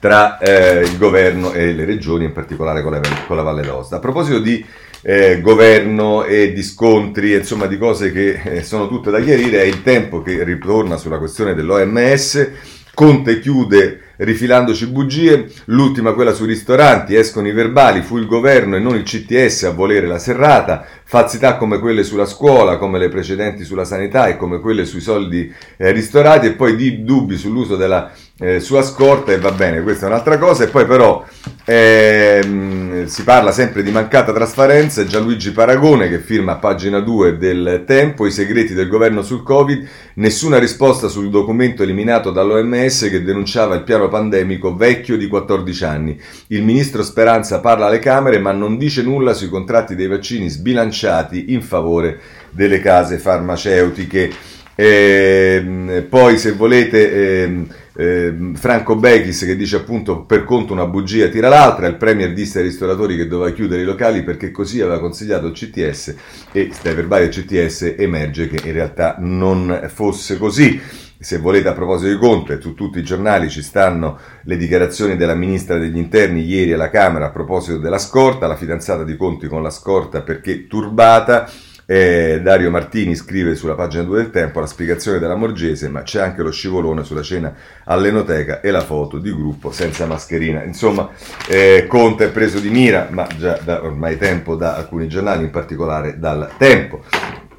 tra 0.00 0.38
eh, 0.38 0.80
il 0.80 0.96
governo 0.96 1.52
e 1.52 1.72
le 1.74 1.84
regioni, 1.84 2.24
in 2.24 2.32
particolare 2.32 2.82
con 2.82 2.92
la, 2.92 3.00
con 3.26 3.36
la 3.36 3.42
Valle 3.42 3.62
d'Aosta. 3.62 3.96
A 3.96 4.00
proposito 4.00 4.38
di 4.38 4.64
eh, 5.02 5.40
governo 5.40 6.24
e 6.24 6.52
di 6.52 6.62
scontri, 6.62 7.34
insomma 7.34 7.66
di 7.66 7.76
cose 7.76 8.12
che 8.12 8.40
eh, 8.42 8.62
sono 8.62 8.88
tutte 8.88 9.10
da 9.10 9.20
chiarire, 9.20 9.60
è 9.60 9.64
il 9.64 9.82
tempo 9.82 10.22
che 10.22 10.42
ritorna 10.44 10.96
sulla 10.96 11.18
questione 11.18 11.54
dell'OMS. 11.54 12.50
Conte 12.94 13.40
chiude 13.40 14.00
rifilandoci 14.16 14.86
bugie, 14.86 15.50
l'ultima 15.66 16.12
quella 16.12 16.32
sui 16.32 16.46
ristoranti, 16.46 17.14
escono 17.14 17.48
i 17.48 17.52
verbali, 17.52 18.02
fu 18.02 18.18
il 18.18 18.26
governo 18.26 18.76
e 18.76 18.80
non 18.80 18.94
il 18.96 19.02
CTS 19.02 19.64
a 19.64 19.70
volere 19.70 20.06
la 20.06 20.18
serrata, 20.18 20.86
falsità 21.04 21.56
come 21.56 21.78
quelle 21.78 22.04
sulla 22.04 22.26
scuola, 22.26 22.76
come 22.76 22.98
le 22.98 23.08
precedenti 23.08 23.64
sulla 23.64 23.84
sanità 23.84 24.26
e 24.26 24.36
come 24.36 24.60
quelle 24.60 24.84
sui 24.84 25.00
soldi 25.00 25.52
eh, 25.76 25.90
ristorati 25.90 26.46
e 26.46 26.52
poi 26.52 26.76
di 26.76 27.02
dubbi 27.02 27.36
sull'uso 27.36 27.76
della 27.76 28.12
eh, 28.42 28.58
sua 28.58 28.82
scorta 28.82 29.30
e 29.32 29.38
va 29.38 29.52
bene, 29.52 29.82
questa 29.82 30.06
è 30.06 30.08
un'altra 30.08 30.36
cosa 30.36 30.64
e 30.64 30.66
poi 30.66 30.84
però 30.84 31.24
ehm, 31.64 33.06
si 33.06 33.22
parla 33.22 33.52
sempre 33.52 33.84
di 33.84 33.92
mancata 33.92 34.32
trasparenza, 34.32 35.04
Gianluigi 35.04 35.52
Paragone 35.52 36.08
che 36.08 36.18
firma 36.18 36.52
a 36.52 36.56
pagina 36.56 36.98
2 36.98 37.38
del 37.38 37.84
Tempo 37.86 38.26
i 38.26 38.32
segreti 38.32 38.74
del 38.74 38.88
governo 38.88 39.22
sul 39.22 39.44
Covid, 39.44 39.86
nessuna 40.14 40.58
risposta 40.58 41.06
sul 41.06 41.30
documento 41.30 41.84
eliminato 41.84 42.32
dall'OMS 42.32 43.08
che 43.10 43.22
denunciava 43.22 43.76
il 43.76 43.84
piano 43.84 44.08
pandemico 44.08 44.74
vecchio 44.74 45.16
di 45.16 45.28
14 45.28 45.84
anni. 45.84 46.20
Il 46.48 46.64
ministro 46.64 47.04
Speranza 47.04 47.60
parla 47.60 47.86
alle 47.86 48.00
Camere 48.00 48.40
ma 48.40 48.50
non 48.50 48.76
dice 48.76 49.02
nulla 49.02 49.34
sui 49.34 49.48
contratti 49.48 49.94
dei 49.94 50.08
vaccini 50.08 50.48
sbilanciati 50.48 51.52
in 51.52 51.62
favore 51.62 52.18
delle 52.50 52.80
case 52.80 53.18
farmaceutiche. 53.18 54.30
Eh, 54.74 56.06
poi 56.08 56.38
se 56.38 56.52
volete 56.52 57.12
eh, 57.12 57.66
eh, 57.94 58.52
Franco 58.54 58.96
Bechis 58.96 59.44
che 59.44 59.56
dice 59.56 59.76
appunto 59.76 60.24
per 60.24 60.44
conto 60.44 60.72
una 60.72 60.86
bugia 60.86 61.28
tira 61.28 61.48
l'altra, 61.48 61.86
il 61.86 61.96
premier 61.96 62.32
disse 62.32 62.58
ai 62.58 62.64
ristoratori 62.64 63.16
che 63.16 63.26
doveva 63.26 63.54
chiudere 63.54 63.82
i 63.82 63.84
locali 63.84 64.22
perché 64.22 64.50
così 64.50 64.80
aveva 64.80 65.00
consigliato 65.00 65.46
il 65.46 65.52
CTS 65.52 66.14
e 66.52 66.70
dai 66.82 66.94
verbali 66.94 67.28
del 67.28 67.44
CTS 67.44 67.94
emerge 67.98 68.48
che 68.48 68.66
in 68.66 68.72
realtà 68.72 69.16
non 69.18 69.88
fosse 69.92 70.38
così. 70.38 70.80
Se 71.22 71.38
volete 71.38 71.68
a 71.68 71.72
proposito 71.72 72.10
di 72.10 72.18
Conte, 72.18 72.60
su 72.60 72.74
tutti 72.74 72.98
i 72.98 73.04
giornali 73.04 73.48
ci 73.48 73.62
stanno 73.62 74.18
le 74.42 74.56
dichiarazioni 74.56 75.16
della 75.16 75.36
ministra 75.36 75.78
degli 75.78 75.96
interni 75.96 76.44
ieri 76.44 76.72
alla 76.72 76.90
Camera 76.90 77.26
a 77.26 77.30
proposito 77.30 77.78
della 77.78 77.98
scorta, 77.98 78.48
la 78.48 78.56
fidanzata 78.56 79.04
di 79.04 79.16
Conti 79.16 79.46
con 79.46 79.62
la 79.62 79.70
scorta 79.70 80.22
perché 80.22 80.66
turbata 80.66 81.48
eh, 81.92 82.40
Dario 82.40 82.70
Martini 82.70 83.14
scrive 83.14 83.54
sulla 83.54 83.74
pagina 83.74 84.02
2 84.04 84.16
del 84.16 84.30
Tempo 84.30 84.60
la 84.60 84.66
spiegazione 84.66 85.18
della 85.18 85.34
Morgese, 85.34 85.88
ma 85.88 86.00
c'è 86.00 86.22
anche 86.22 86.40
lo 86.40 86.50
scivolone 86.50 87.04
sulla 87.04 87.20
cena 87.20 87.54
all'enoteca 87.84 88.62
e 88.62 88.70
la 88.70 88.80
foto 88.80 89.18
di 89.18 89.30
gruppo 89.30 89.70
senza 89.72 90.06
mascherina. 90.06 90.62
Insomma, 90.62 91.10
eh, 91.46 91.84
Conte 91.86 92.24
è 92.24 92.30
preso 92.30 92.60
di 92.60 92.70
mira, 92.70 93.08
ma 93.10 93.26
già 93.38 93.58
da 93.62 93.84
ormai 93.84 94.16
tempo 94.16 94.54
da 94.54 94.76
alcuni 94.76 95.06
giornali, 95.06 95.44
in 95.44 95.50
particolare 95.50 96.18
dal 96.18 96.52
Tempo. 96.56 97.02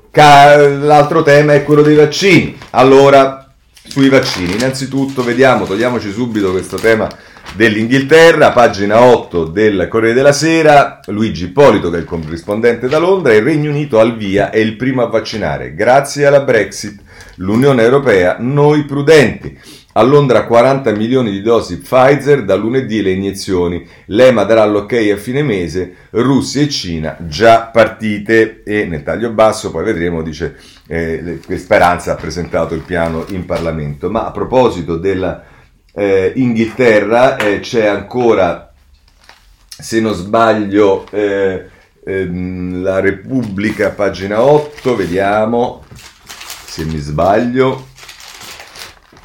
Ca- 0.09 0.67
l'altro 0.67 1.21
tema 1.21 1.53
è 1.53 1.63
quello 1.63 1.83
dei 1.83 1.95
vaccini. 1.95 2.57
Allora, 2.71 3.53
sui 3.71 4.09
vaccini, 4.09 4.55
innanzitutto 4.55 5.23
vediamo, 5.23 5.65
togliamoci 5.65 6.11
subito 6.11 6.49
questo 6.49 6.77
tema 6.77 7.07
dell'Inghilterra, 7.55 8.51
pagina 8.51 9.01
8 9.01 9.45
del 9.45 9.87
Corriere 9.87 10.15
della 10.15 10.31
Sera, 10.31 10.99
Luigi 11.07 11.45
Ippolito 11.45 11.89
che 11.89 11.97
è 11.97 11.99
il 11.99 12.05
corrispondente 12.05 12.87
da 12.87 12.97
Londra, 12.97 13.33
il 13.33 13.43
Regno 13.43 13.69
Unito 13.69 13.99
al 13.99 14.17
via 14.17 14.49
è 14.49 14.57
il 14.57 14.75
primo 14.75 15.03
a 15.03 15.07
vaccinare, 15.07 15.75
grazie 15.75 16.25
alla 16.25 16.41
Brexit, 16.41 16.99
l'Unione 17.35 17.83
Europea, 17.83 18.37
noi 18.39 18.85
prudenti. 18.85 19.81
A 19.95 20.01
Londra 20.01 20.45
40 20.45 20.91
milioni 20.93 21.29
di 21.29 21.43
dosi 21.43 21.77
Pfizer, 21.77 22.43
da 22.43 22.55
lunedì 22.55 23.03
le 23.03 23.11
iniezioni. 23.11 23.87
L'EMA 24.07 24.43
darà 24.43 24.65
l'ok 24.65 24.93
a 24.93 25.17
fine 25.17 25.43
mese, 25.43 25.93
Russia 26.09 26.63
e 26.63 26.69
Cina 26.69 27.15
già 27.19 27.69
partite 27.71 28.63
e 28.63 28.85
nel 28.85 29.03
taglio 29.03 29.29
basso 29.29 29.69
poi 29.69 29.83
vedremo, 29.83 30.23
dice 30.23 30.55
eh, 30.87 31.39
Speranza 31.57 32.13
ha 32.13 32.15
presentato 32.15 32.73
il 32.73 32.81
piano 32.81 33.25
in 33.27 33.45
Parlamento. 33.45 34.09
Ma 34.09 34.25
a 34.25 34.31
proposito 34.31 34.97
della 34.97 35.43
eh, 35.93 36.33
Inghilterra 36.35 37.37
eh, 37.37 37.59
c'è 37.59 37.85
ancora, 37.85 38.73
se 39.67 39.99
non 39.99 40.13
sbaglio, 40.13 41.05
eh, 41.11 41.69
ehm, 42.03 42.81
la 42.81 42.99
Repubblica, 42.99 43.89
pagina 43.89 44.41
8, 44.41 44.95
vediamo 44.95 45.83
se 46.65 46.85
mi 46.85 46.97
sbaglio. 46.97 47.87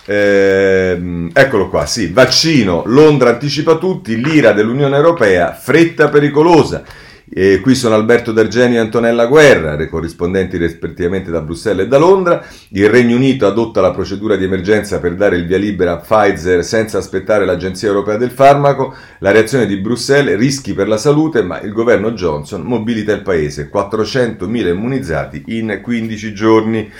Eh, 0.04 1.28
eccolo 1.32 1.68
qua, 1.68 1.84
sì, 1.86 2.12
vaccino, 2.12 2.82
Londra 2.86 3.30
anticipa 3.30 3.76
tutti, 3.76 4.22
l'ira 4.22 4.52
dell'Unione 4.52 4.96
Europea, 4.96 5.52
fretta 5.52 6.08
pericolosa. 6.08 6.82
E 7.30 7.60
qui 7.60 7.74
sono 7.74 7.94
Alberto 7.94 8.32
D'Argenio 8.32 8.78
e 8.78 8.80
Antonella 8.80 9.26
Guerra, 9.26 9.76
corrispondenti 9.88 10.56
rispettivamente 10.56 11.30
da 11.30 11.42
Bruxelles 11.42 11.84
e 11.84 11.88
da 11.88 11.98
Londra. 11.98 12.42
Il 12.70 12.88
Regno 12.88 13.16
Unito 13.16 13.46
adotta 13.46 13.82
la 13.82 13.90
procedura 13.90 14.36
di 14.36 14.44
emergenza 14.44 14.98
per 14.98 15.14
dare 15.14 15.36
il 15.36 15.46
via 15.46 15.58
libera 15.58 15.92
a 15.92 15.96
Pfizer 15.98 16.64
senza 16.64 16.98
aspettare 16.98 17.44
l'Agenzia 17.44 17.88
Europea 17.88 18.16
del 18.16 18.30
Farmaco. 18.30 18.94
La 19.18 19.30
reazione 19.30 19.66
di 19.66 19.76
Bruxelles, 19.76 20.38
rischi 20.38 20.72
per 20.72 20.88
la 20.88 20.96
salute, 20.96 21.42
ma 21.42 21.60
il 21.60 21.72
governo 21.72 22.12
Johnson 22.12 22.62
mobilita 22.62 23.12
il 23.12 23.22
paese. 23.22 23.70
400.000 23.72 24.68
immunizzati 24.68 25.42
in 25.48 25.80
15 25.82 26.32
giorni. 26.32 26.90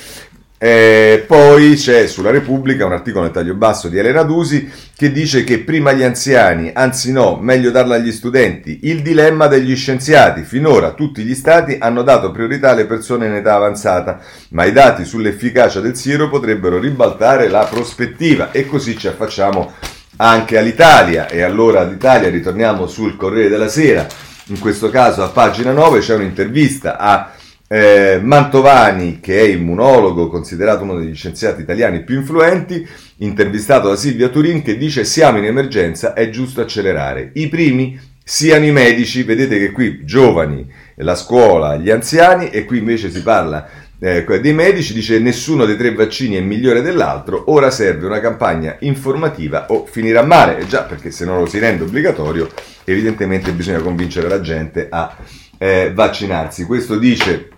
Eh, 0.61 1.23
poi 1.25 1.77
c'è 1.77 2.09
sulla 2.09 2.33
Repubblica 2.33 2.85
un 2.85 2.93
articolo 2.93 3.23
nel 3.23 3.33
taglio 3.33 3.55
basso 3.55 3.89
di 3.89 3.97
Elena 3.97 4.25
Dusi 4.25 4.69
che 4.97 5.13
dice 5.13 5.45
che 5.45 5.61
prima 5.61 5.93
gli 5.93 6.03
anziani, 6.03 6.73
anzi 6.75 7.13
no, 7.13 7.39
meglio 7.41 7.71
darla 7.71 7.95
agli 7.95 8.11
studenti. 8.11 8.81
Il 8.83 9.03
dilemma 9.03 9.47
degli 9.47 9.77
scienziati. 9.77 10.43
Finora 10.43 10.91
tutti 10.91 11.23
gli 11.23 11.37
stati 11.37 11.77
hanno 11.79 12.03
dato 12.03 12.33
priorità 12.33 12.71
alle 12.71 12.87
persone 12.87 13.27
in 13.27 13.35
età 13.35 13.55
avanzata, 13.55 14.19
ma 14.51 14.65
i 14.65 14.73
dati 14.73 15.05
sull'efficacia 15.05 15.79
del 15.79 15.95
siero 15.95 16.29
potrebbero 16.29 16.81
ribaltare 16.81 17.49
la 17.49 17.65
prospettiva 17.71 18.51
e 18.51 18.67
così 18.67 18.99
ci 18.99 19.07
affacciamo 19.07 19.75
anche 20.17 20.59
all'Italia. 20.59 21.29
E 21.29 21.43
allora 21.43 21.83
all'Italia 21.83 22.31
ritorniamo 22.31 22.89
sul 22.89 23.15
Corriere 23.17 23.49
della 23.49 23.69
Sera. 23.69 24.05
In 24.47 24.59
questo 24.59 24.91
caso 24.91 25.23
a 25.23 25.29
pagina 25.29 25.71
9 25.71 26.01
c'è 26.01 26.17
un'intervista 26.17 26.97
a 26.97 27.31
eh, 27.69 28.19
Mantovani, 28.23 29.21
che 29.21 29.39
è 29.39 29.45
immunologo, 29.45 30.29
considerato 30.29 30.83
uno 30.83 30.99
degli 30.99 31.15
scienziati 31.15 31.61
italiani 31.61 32.03
più 32.03 32.17
influenti, 32.17 32.87
intervistato 33.19 33.89
da 33.89 33.97
Silvia 33.97 34.29
Turin, 34.29 34.63
che 34.63 34.79
dice 34.79 35.05
siamo 35.05 35.39
in 35.39 35.45
emergenza, 35.45 36.15
è 36.15 36.31
giusto 36.31 36.63
accelerare. 36.63 37.31
I 37.35 37.49
primi 37.49 38.01
siano 38.25 38.65
i 38.65 38.73
medici, 38.73 39.23
vedete 39.23 39.59
che 39.59 39.71
qui 39.71 40.05
giovani, 40.05 40.67
la 40.97 41.15
scuola, 41.15 41.77
gli 41.77 41.91
anziani, 41.91 42.49
e 42.49 42.65
qui 42.65 42.79
invece 42.79 43.11
si 43.11 43.23
parla 43.23 43.69
eh, 44.01 44.25
dei 44.41 44.55
medici, 44.55 44.95
dice 44.95 45.19
nessuno 45.19 45.67
dei 45.67 45.77
tre 45.77 45.93
vaccini 45.93 46.37
è 46.37 46.41
migliore 46.41 46.81
dell'altro, 46.81 47.45
ora 47.49 47.71
serve 47.71 48.07
una 48.07 48.21
campagna 48.21 48.77
informativa 48.81 49.67
o 49.69 49.85
finirà 49.85 50.23
male, 50.23 50.59
e 50.59 50.67
già 50.67 50.85
perché 50.85 51.11
se 51.11 51.27
non 51.27 51.39
lo 51.39 51.47
si 51.47 51.59
rende 51.59 51.85
obbligatorio, 51.85 52.49
evidentemente 52.85 53.53
bisogna 53.53 53.81
convincere 53.81 54.29
la 54.29 54.41
gente 54.41 54.87
a 54.89 55.17
eh, 55.59 55.93
vaccinarsi. 55.95 56.65
Questo 56.65 56.97
dice 56.97 57.49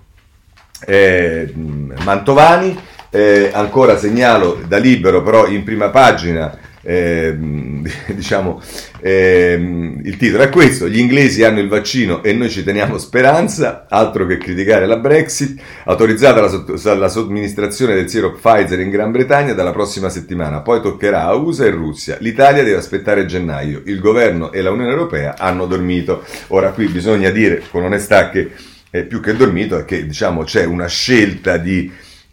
eh, 0.86 1.52
Mantovani, 2.04 2.78
eh, 3.10 3.50
ancora 3.52 3.98
segnalo 3.98 4.60
da 4.66 4.78
libero 4.78 5.22
però 5.22 5.46
in 5.46 5.64
prima 5.64 5.90
pagina 5.90 6.56
eh, 6.82 7.36
diciamo 8.14 8.62
eh, 9.00 9.98
il 10.02 10.16
titolo 10.16 10.42
è 10.44 10.48
questo 10.48 10.88
gli 10.88 10.98
inglesi 10.98 11.42
hanno 11.42 11.60
il 11.60 11.68
vaccino 11.68 12.22
e 12.22 12.32
noi 12.32 12.48
ci 12.48 12.62
teniamo 12.62 12.98
speranza 12.98 13.86
altro 13.88 14.26
che 14.26 14.38
criticare 14.38 14.86
la 14.86 14.96
Brexit 14.96 15.60
autorizzata 15.84 16.40
la, 16.40 16.94
la 16.94 17.08
somministrazione 17.08 17.94
del 17.94 18.08
siero 18.08 18.32
Pfizer 18.32 18.80
in 18.80 18.90
Gran 18.90 19.10
Bretagna 19.10 19.52
dalla 19.52 19.72
prossima 19.72 20.08
settimana 20.08 20.60
poi 20.60 20.80
toccherà 20.80 21.24
a 21.24 21.34
USA 21.34 21.64
e 21.64 21.70
Russia 21.70 22.16
l'Italia 22.20 22.62
deve 22.62 22.78
aspettare 22.78 23.26
gennaio 23.26 23.82
il 23.84 23.98
governo 23.98 24.52
e 24.52 24.62
la 24.62 24.70
Unione 24.70 24.90
Europea 24.90 25.34
hanno 25.36 25.66
dormito. 25.66 26.24
Ora 26.48 26.70
qui 26.70 26.86
bisogna 26.86 27.30
dire 27.30 27.62
con 27.70 27.82
onestà 27.82 28.30
che 28.30 28.50
eh, 28.90 29.05
più 29.05 29.20
che 29.20 29.37
dormito 29.37 29.79
è 29.79 29.85
che 29.85 30.07
diciamo, 30.07 30.44
c'è 30.44 30.64
una 30.64 30.87
scelta 30.87 31.57
di 31.57 31.90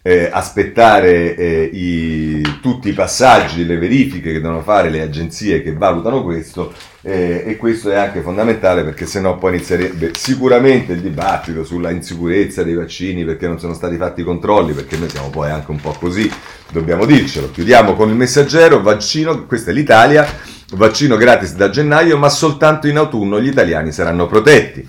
eh, 0.07 0.29
aspettare 0.31 1.35
eh, 1.35 1.69
i, 1.71 2.59
tutti 2.61 2.87
i 2.87 2.93
passaggi, 2.93 3.65
le 3.65 3.77
verifiche 3.77 4.31
che 4.31 4.39
devono 4.39 4.61
fare 4.61 4.89
le 4.89 5.01
agenzie 5.01 5.61
che 5.61 5.73
valutano 5.73 6.23
questo 6.23 6.73
eh, 7.01 7.43
e 7.45 7.57
questo 7.57 7.91
è 7.91 7.95
anche 7.95 8.21
fondamentale 8.21 8.83
perché 8.85 9.05
sennò 9.05 9.37
poi 9.37 9.55
inizierebbe 9.55 10.11
sicuramente 10.15 10.93
il 10.93 11.01
dibattito 11.01 11.65
sulla 11.65 11.91
insicurezza 11.91 12.63
dei 12.63 12.75
vaccini 12.75 13.25
perché 13.25 13.47
non 13.47 13.59
sono 13.59 13.73
stati 13.73 13.97
fatti 13.97 14.21
i 14.21 14.23
controlli 14.23 14.71
perché 14.71 14.95
noi 14.95 15.09
siamo 15.09 15.29
poi 15.29 15.49
anche 15.49 15.71
un 15.71 15.81
po' 15.81 15.91
così, 15.99 16.31
dobbiamo 16.71 17.03
dircelo. 17.03 17.51
Chiudiamo 17.51 17.93
con 17.93 18.07
il 18.07 18.15
messaggero, 18.15 18.81
vaccino, 18.81 19.45
questa 19.45 19.71
è 19.71 19.73
l'Italia, 19.73 20.25
vaccino 20.71 21.17
gratis 21.17 21.53
da 21.53 21.69
gennaio 21.69 22.17
ma 22.17 22.29
soltanto 22.29 22.87
in 22.87 22.95
autunno 22.95 23.41
gli 23.41 23.47
italiani 23.47 23.91
saranno 23.91 24.25
protetti. 24.25 24.87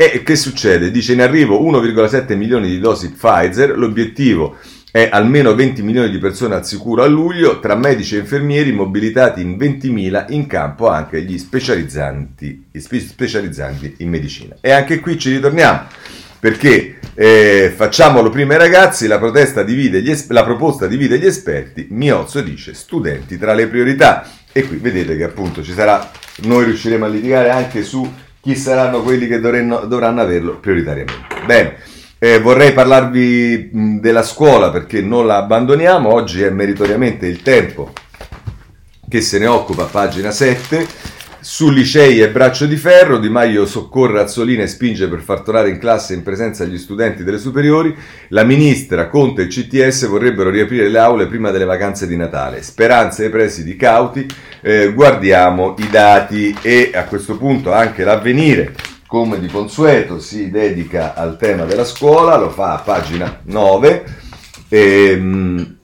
E 0.00 0.22
che 0.22 0.36
succede? 0.36 0.92
Dice 0.92 1.14
in 1.14 1.20
arrivo 1.20 1.60
1,7 1.60 2.36
milioni 2.36 2.68
di 2.68 2.78
dosi 2.78 3.10
Pfizer, 3.10 3.76
l'obiettivo 3.76 4.56
è 4.92 5.08
almeno 5.10 5.56
20 5.56 5.82
milioni 5.82 6.08
di 6.08 6.18
persone 6.18 6.54
al 6.54 6.64
sicuro 6.64 7.02
a 7.02 7.06
luglio, 7.08 7.58
tra 7.58 7.74
medici 7.74 8.14
e 8.14 8.20
infermieri 8.20 8.70
mobilitati 8.70 9.40
in 9.40 9.56
20.000 9.56 10.26
in 10.28 10.46
campo 10.46 10.86
anche 10.86 11.22
gli 11.22 11.36
specializzanti, 11.36 12.66
gli 12.70 12.78
specializzanti 12.78 13.96
in 13.98 14.08
medicina. 14.08 14.54
E 14.60 14.70
anche 14.70 15.00
qui 15.00 15.18
ci 15.18 15.32
ritorniamo, 15.32 15.86
perché 16.38 17.00
eh, 17.14 17.72
facciamolo 17.74 18.30
prima 18.30 18.52
ai 18.52 18.60
ragazzi, 18.60 19.08
la, 19.08 19.18
es- 19.18 20.28
la 20.28 20.44
proposta 20.44 20.86
divide 20.86 21.18
gli 21.18 21.26
esperti, 21.26 21.88
Miozzo 21.90 22.40
dice 22.40 22.72
studenti 22.72 23.36
tra 23.36 23.52
le 23.52 23.66
priorità. 23.66 24.30
E 24.52 24.62
qui 24.62 24.76
vedete 24.76 25.16
che 25.16 25.24
appunto 25.24 25.60
ci 25.60 25.72
sarà, 25.72 26.08
noi 26.42 26.66
riusciremo 26.66 27.04
a 27.04 27.08
litigare 27.08 27.50
anche 27.50 27.82
su 27.82 28.08
chi 28.48 28.56
saranno 28.56 29.02
quelli 29.02 29.26
che 29.26 29.40
dovranno, 29.40 29.80
dovranno 29.80 30.22
averlo 30.22 30.56
prioritariamente. 30.56 31.44
Bene, 31.44 31.76
eh, 32.18 32.40
vorrei 32.40 32.72
parlarvi 32.72 33.68
mh, 33.70 34.00
della 34.00 34.22
scuola 34.22 34.70
perché 34.70 35.02
non 35.02 35.26
la 35.26 35.36
abbandoniamo, 35.36 36.10
oggi 36.10 36.40
è 36.40 36.48
meritoriamente 36.48 37.26
il 37.26 37.42
tempo 37.42 37.92
che 39.06 39.20
se 39.20 39.38
ne 39.38 39.46
occupa, 39.46 39.84
pagina 39.84 40.30
7. 40.30 40.86
Su 41.50 41.70
licei 41.70 42.20
e 42.20 42.28
braccio 42.28 42.66
di 42.66 42.76
ferro, 42.76 43.16
Di 43.16 43.30
Maio 43.30 43.64
soccorre 43.64 44.20
Azzolina 44.20 44.64
e 44.64 44.66
spinge 44.66 45.08
per 45.08 45.20
far 45.20 45.40
tornare 45.40 45.70
in 45.70 45.78
classe 45.78 46.12
in 46.12 46.22
presenza 46.22 46.62
degli 46.62 46.76
studenti 46.76 47.24
delle 47.24 47.38
superiori. 47.38 47.96
La 48.28 48.44
ministra, 48.44 49.08
Conte 49.08 49.40
e 49.40 49.44
il 49.46 49.50
CTS 49.50 50.08
vorrebbero 50.08 50.50
riaprire 50.50 50.90
le 50.90 50.98
aule 50.98 51.26
prima 51.26 51.50
delle 51.50 51.64
vacanze 51.64 52.06
di 52.06 52.16
Natale. 52.16 52.62
Speranze 52.62 53.24
ai 53.24 53.30
presidi 53.30 53.76
cauti. 53.76 54.26
Eh, 54.60 54.92
guardiamo 54.92 55.74
i 55.78 55.88
dati 55.88 56.54
e 56.60 56.90
a 56.92 57.04
questo 57.04 57.38
punto 57.38 57.72
anche 57.72 58.04
l'avvenire 58.04 58.74
come 59.06 59.40
di 59.40 59.48
consueto 59.48 60.20
si 60.20 60.50
dedica 60.50 61.14
al 61.14 61.38
tema 61.38 61.64
della 61.64 61.86
scuola, 61.86 62.36
lo 62.36 62.50
fa 62.50 62.74
a 62.74 62.80
pagina 62.80 63.40
9. 63.44 64.04
Ehm, 64.68 65.76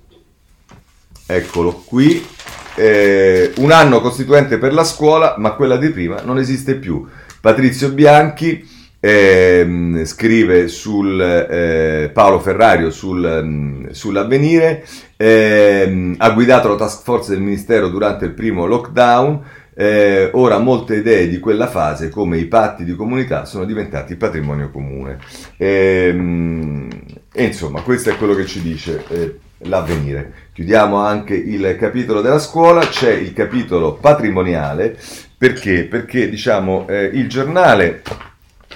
eccolo 1.26 1.82
qui 1.86 2.32
eh, 2.76 3.52
un 3.56 3.70
anno 3.70 4.00
costituente 4.00 4.58
per 4.58 4.72
la 4.72 4.84
scuola, 4.84 5.34
ma 5.38 5.52
quella 5.52 5.76
di 5.76 5.90
prima 5.90 6.20
non 6.24 6.38
esiste 6.38 6.76
più. 6.76 7.06
Patrizio 7.40 7.90
Bianchi 7.90 8.66
eh, 9.04 10.02
scrive 10.04 10.68
sul 10.68 11.20
eh, 11.20 12.10
Paolo 12.10 12.40
Ferrario 12.40 12.90
sul, 12.90 13.42
mm, 13.44 13.90
sull'avvenire, 13.90 14.82
ehm, 15.18 16.14
ha 16.16 16.30
guidato 16.30 16.68
la 16.68 16.76
task 16.76 17.02
force 17.02 17.32
del 17.32 17.42
Ministero 17.42 17.88
durante 17.88 18.24
il 18.24 18.32
primo 18.32 18.64
lockdown. 18.64 19.42
Eh, 19.76 20.30
ora 20.32 20.56
molte 20.58 20.96
idee 20.96 21.28
di 21.28 21.38
quella 21.38 21.66
fase, 21.66 22.08
come 22.08 22.38
i 22.38 22.46
patti 22.46 22.84
di 22.84 22.94
comunità, 22.94 23.44
sono 23.44 23.66
diventati 23.66 24.16
patrimonio 24.16 24.70
comune. 24.70 25.18
E, 25.58 26.06
ehm, 26.08 26.88
e 27.30 27.44
insomma, 27.44 27.82
questo 27.82 28.08
è 28.08 28.16
quello 28.16 28.34
che 28.34 28.46
ci 28.46 28.62
dice 28.62 29.04
eh, 29.08 29.38
l'avvenire. 29.58 30.32
Chiudiamo 30.52 30.98
anche 30.98 31.34
il 31.34 31.76
capitolo 31.78 32.20
della 32.20 32.38
scuola, 32.38 32.86
c'è 32.86 33.12
il 33.12 33.32
capitolo 33.32 33.94
patrimoniale, 33.94 34.96
perché? 35.36 35.84
Perché 35.84 36.28
diciamo 36.28 36.86
eh, 36.88 37.04
il 37.04 37.28
giornale, 37.28 38.02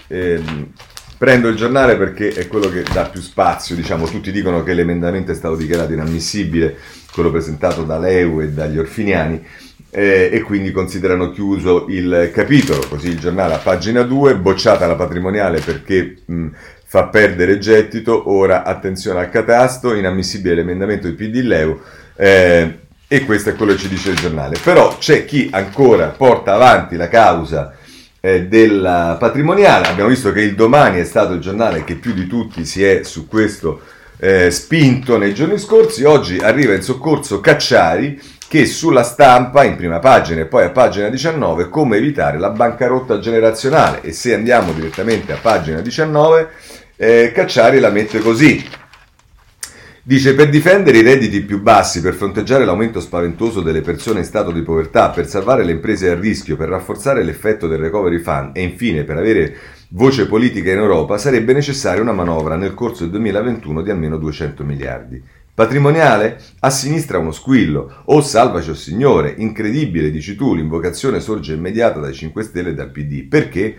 eh, 0.09 0.43
prendo 1.17 1.49
il 1.49 1.57
giornale 1.57 1.97
perché 1.97 2.31
è 2.31 2.47
quello 2.47 2.69
che 2.69 2.83
dà 2.93 3.05
più 3.05 3.21
spazio, 3.21 3.75
diciamo, 3.75 4.07
tutti 4.07 4.33
dicono 4.33 4.63
che 4.63 4.75
l'emendamento 4.75 5.33
è 5.33 5.35
stato 5.35 5.57
dichiarato 5.57 5.93
inammissibile, 5.93 6.77
quello 7.13 7.31
presentato 7.31 7.85
da 7.85 7.99
Leu 7.99 8.41
e 8.41 8.51
dagli 8.51 8.79
Orfiniani, 8.79 9.45
eh, 9.91 10.31
e 10.33 10.43
quindi 10.43 10.71
considerano 10.71 11.31
chiuso 11.31 11.87
il 11.89 12.31
capitolo. 12.33 12.87
Così 12.89 13.09
il 13.09 13.19
giornale 13.19 13.55
a 13.55 13.59
pagina 13.59 14.03
2, 14.03 14.37
bocciata 14.37 14.87
la 14.87 14.95
patrimoniale 14.95 15.61
perché 15.61 16.17
mh, 16.25 16.49
fa 16.91 17.09
perdere 17.09 17.59
gettito, 17.59 18.31
ora 18.31 18.65
attenzione 18.65 19.21
al 19.21 19.29
catasto, 19.29 19.95
inammissibile 19.95 20.55
l'emendamento 20.55 21.07
del 21.07 21.17
PD 21.17 21.43
Leu. 21.43 21.79
Eh, 22.17 22.79
e 23.07 23.25
questo 23.27 23.51
è 23.51 23.55
quello 23.55 23.73
che 23.73 23.79
ci 23.79 23.89
dice 23.89 24.09
il 24.09 24.17
giornale. 24.17 24.57
Però 24.63 24.97
c'è 24.97 25.27
chi 25.27 25.51
ancora 25.53 26.07
porta 26.07 26.55
avanti 26.55 26.97
la 26.97 27.09
causa 27.09 27.75
eh, 28.21 28.47
della 28.47 29.17
patrimoniale. 29.19 29.89
Abbiamo 29.89 30.09
visto 30.09 30.33
che 30.33 30.41
il 30.41 30.55
domani 30.55 30.99
è 30.99 31.05
stato 31.05 31.35
il 31.35 31.41
giornale 31.41 31.85
che 31.85 31.97
più 31.97 32.15
di 32.15 32.27
tutti 32.27 32.65
si 32.65 32.83
è 32.83 33.03
su 33.03 33.29
questo 33.29 33.83
eh, 34.17 34.51
spinto 34.51 35.19
nei 35.19 35.35
giorni 35.35 35.59
scorsi. 35.59 36.05
Oggi 36.05 36.39
arriva 36.39 36.73
in 36.73 36.83
soccorso 36.83 37.41
Cacciari 37.41 38.19
che 38.49 38.65
sulla 38.65 39.03
stampa, 39.03 39.63
in 39.63 39.77
prima 39.77 39.99
pagina 39.99 40.41
e 40.41 40.47
poi 40.47 40.65
a 40.65 40.71
pagina 40.71 41.11
19, 41.11 41.69
come 41.69 41.99
evitare 41.99 42.39
la 42.39 42.49
bancarotta 42.49 43.19
generazionale. 43.19 44.01
E 44.01 44.13
se 44.13 44.33
andiamo 44.33 44.73
direttamente 44.73 45.35
a 45.35 45.39
pagina 45.41 45.81
19, 45.81 46.49
eh, 47.01 47.31
Cacciari 47.33 47.79
la 47.79 47.91
mette 47.91 48.19
così. 48.19 48.63
Dice 50.03 50.35
per 50.35 50.49
difendere 50.49 50.99
i 50.99 51.03
redditi 51.03 51.43
più 51.43 51.61
bassi, 51.61 52.01
per 52.01 52.15
fronteggiare 52.15 52.65
l'aumento 52.65 52.99
spaventoso 52.99 53.61
delle 53.61 53.83
persone 53.83 54.21
in 54.21 54.25
stato 54.25 54.51
di 54.51 54.63
povertà, 54.63 55.11
per 55.11 55.29
salvare 55.29 55.65
le 55.65 55.73
imprese 55.73 56.11
a 56.11 56.19
rischio, 56.19 56.57
per 56.57 56.71
rafforzare 56.71 57.23
l'effetto 57.23 57.69
del 57.69 57.79
recovery 57.79 58.19
fund 58.19 58.57
e 58.57 58.63
infine 58.63 59.05
per 59.05 59.17
avere 59.17 59.57
voce 59.91 60.27
politica 60.27 60.73
in 60.73 60.79
Europa, 60.79 61.19
sarebbe 61.19 61.53
necessaria 61.53 62.03
una 62.03 62.13
manovra 62.13 62.57
nel 62.57 62.75
corso 62.75 63.03
del 63.03 63.11
2021 63.13 63.83
di 63.83 63.91
almeno 63.91 64.17
200 64.17 64.65
miliardi. 64.65 65.23
Patrimoniale? 65.59 66.41
A 66.61 66.71
sinistra 66.71 67.19
uno 67.19 67.33
squillo. 67.33 68.03
O 68.07 68.21
salvaci 68.21 68.71
o 68.71 68.75
signore. 68.75 69.35
Incredibile, 69.39 70.11
dici 70.11 70.37
tu, 70.37 70.55
l'invocazione 70.55 71.19
sorge 71.19 71.55
immediata 71.55 71.99
dai 72.01 72.15
5 72.15 72.43
Stelle 72.45 72.71
e 72.71 72.75
dal 72.75 72.93
PD. 72.93 73.27
Perché? 73.27 73.77